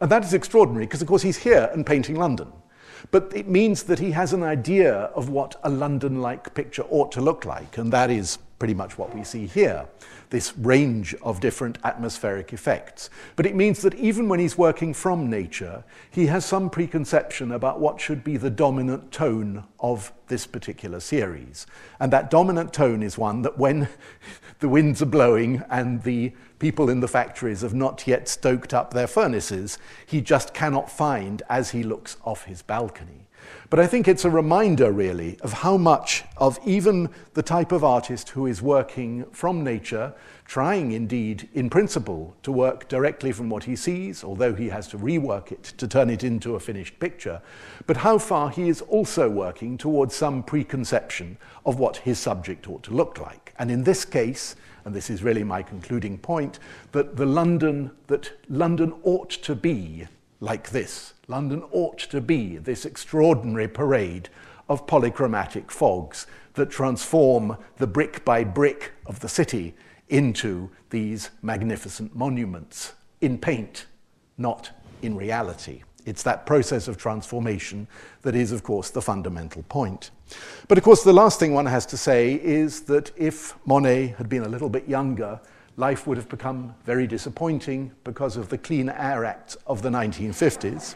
And 0.00 0.10
that 0.10 0.24
is 0.24 0.34
extraordinary 0.34 0.86
because, 0.86 1.00
of 1.00 1.06
course, 1.06 1.22
he's 1.22 1.36
here 1.36 1.70
and 1.72 1.86
painting 1.86 2.16
London. 2.16 2.48
But 3.10 3.32
it 3.34 3.48
means 3.48 3.84
that 3.84 3.98
he 3.98 4.12
has 4.12 4.32
an 4.32 4.42
idea 4.42 4.94
of 4.94 5.28
what 5.28 5.56
a 5.64 5.70
London 5.70 6.20
like 6.20 6.54
picture 6.54 6.84
ought 6.90 7.10
to 7.12 7.20
look 7.20 7.44
like, 7.44 7.78
and 7.78 7.92
that 7.92 8.10
is 8.10 8.38
pretty 8.58 8.74
much 8.74 8.98
what 8.98 9.14
we 9.14 9.24
see 9.24 9.46
here 9.46 9.86
this 10.30 10.56
range 10.56 11.14
of 11.22 11.40
different 11.40 11.76
atmospheric 11.84 12.52
effects. 12.52 13.10
But 13.36 13.46
it 13.46 13.54
means 13.54 13.82
that 13.82 13.94
even 13.96 14.28
when 14.28 14.40
he's 14.40 14.56
working 14.56 14.94
from 14.94 15.28
nature, 15.28 15.84
he 16.10 16.26
has 16.26 16.44
some 16.44 16.70
preconception 16.70 17.52
about 17.52 17.80
what 17.80 18.00
should 18.00 18.24
be 18.24 18.36
the 18.36 18.50
dominant 18.50 19.12
tone 19.12 19.64
of 19.80 20.12
this 20.28 20.46
particular 20.46 21.00
series. 21.00 21.66
And 21.98 22.12
that 22.12 22.30
dominant 22.30 22.72
tone 22.72 23.02
is 23.02 23.18
one 23.18 23.42
that 23.42 23.58
when 23.58 23.88
the 24.60 24.68
winds 24.68 25.02
are 25.02 25.06
blowing 25.06 25.62
and 25.68 26.02
the 26.04 26.32
people 26.60 26.88
in 26.88 27.00
the 27.00 27.08
factories 27.08 27.62
have 27.62 27.74
not 27.74 28.06
yet 28.06 28.28
stoked 28.28 28.72
up 28.72 28.94
their 28.94 29.08
furnaces, 29.08 29.78
he 30.06 30.20
just 30.20 30.54
cannot 30.54 30.90
find 30.90 31.42
as 31.48 31.70
he 31.70 31.82
looks 31.82 32.16
off 32.24 32.44
his 32.44 32.62
balcony. 32.62 33.26
But 33.70 33.78
I 33.80 33.86
think 33.86 34.08
it's 34.08 34.24
a 34.24 34.30
reminder, 34.30 34.92
really, 34.92 35.38
of 35.40 35.52
how 35.52 35.76
much 35.76 36.24
of 36.36 36.58
even 36.64 37.08
the 37.34 37.42
type 37.42 37.72
of 37.72 37.84
artist 37.84 38.30
who 38.30 38.46
is 38.46 38.60
working 38.60 39.24
from 39.32 39.64
nature, 39.64 40.12
trying 40.44 40.92
indeed, 40.92 41.48
in 41.54 41.70
principle, 41.70 42.36
to 42.42 42.52
work 42.52 42.88
directly 42.88 43.32
from 43.32 43.48
what 43.48 43.64
he 43.64 43.76
sees, 43.76 44.24
although 44.24 44.54
he 44.54 44.68
has 44.68 44.88
to 44.88 44.98
rework 44.98 45.52
it 45.52 45.62
to 45.62 45.86
turn 45.86 46.10
it 46.10 46.24
into 46.24 46.56
a 46.56 46.60
finished 46.60 46.98
picture, 46.98 47.40
but 47.86 47.98
how 47.98 48.18
far 48.18 48.50
he 48.50 48.68
is 48.68 48.82
also 48.82 49.30
working 49.30 49.78
towards 49.78 50.14
some 50.14 50.42
preconception 50.42 51.38
of 51.64 51.78
what 51.78 51.98
his 51.98 52.18
subject 52.18 52.68
ought 52.68 52.82
to 52.82 52.92
look 52.94 53.18
like. 53.18 53.54
And 53.58 53.70
in 53.70 53.84
this 53.84 54.04
case, 54.04 54.56
and 54.84 54.94
this 54.94 55.10
is 55.10 55.22
really 55.22 55.44
my 55.44 55.62
concluding 55.62 56.18
point, 56.18 56.58
that 56.92 57.16
the 57.16 57.26
London 57.26 57.90
that 58.06 58.32
London 58.48 58.94
ought 59.02 59.30
to 59.30 59.54
be 59.54 60.06
like 60.40 60.70
this. 60.70 61.14
London 61.28 61.62
ought 61.70 61.98
to 61.98 62.20
be 62.20 62.56
this 62.56 62.84
extraordinary 62.84 63.68
parade 63.68 64.28
of 64.68 64.86
polychromatic 64.86 65.70
fogs 65.70 66.26
that 66.54 66.70
transform 66.70 67.56
the 67.76 67.86
brick 67.86 68.24
by 68.24 68.42
brick 68.42 68.92
of 69.06 69.20
the 69.20 69.28
city 69.28 69.74
into 70.08 70.70
these 70.90 71.30
magnificent 71.42 72.14
monuments 72.16 72.94
in 73.20 73.38
paint, 73.38 73.86
not 74.38 74.70
in 75.02 75.16
reality. 75.16 75.82
It's 76.06 76.22
that 76.22 76.46
process 76.46 76.88
of 76.88 76.96
transformation 76.96 77.86
that 78.22 78.34
is, 78.34 78.52
of 78.52 78.62
course, 78.62 78.90
the 78.90 79.02
fundamental 79.02 79.62
point. 79.64 80.10
But 80.68 80.78
of 80.78 80.84
course, 80.84 81.02
the 81.02 81.12
last 81.12 81.40
thing 81.40 81.52
one 81.52 81.66
has 81.66 81.86
to 81.86 81.96
say 81.96 82.34
is 82.34 82.82
that 82.82 83.10
if 83.16 83.54
Monet 83.66 84.14
had 84.18 84.28
been 84.28 84.44
a 84.44 84.48
little 84.48 84.68
bit 84.68 84.88
younger, 84.88 85.40
life 85.76 86.06
would 86.06 86.16
have 86.16 86.28
become 86.28 86.74
very 86.84 87.06
disappointing 87.06 87.92
because 88.04 88.36
of 88.36 88.48
the 88.48 88.58
Clean 88.58 88.88
Air 88.88 89.24
Act 89.24 89.56
of 89.66 89.82
the 89.82 89.88
1950s. 89.88 90.94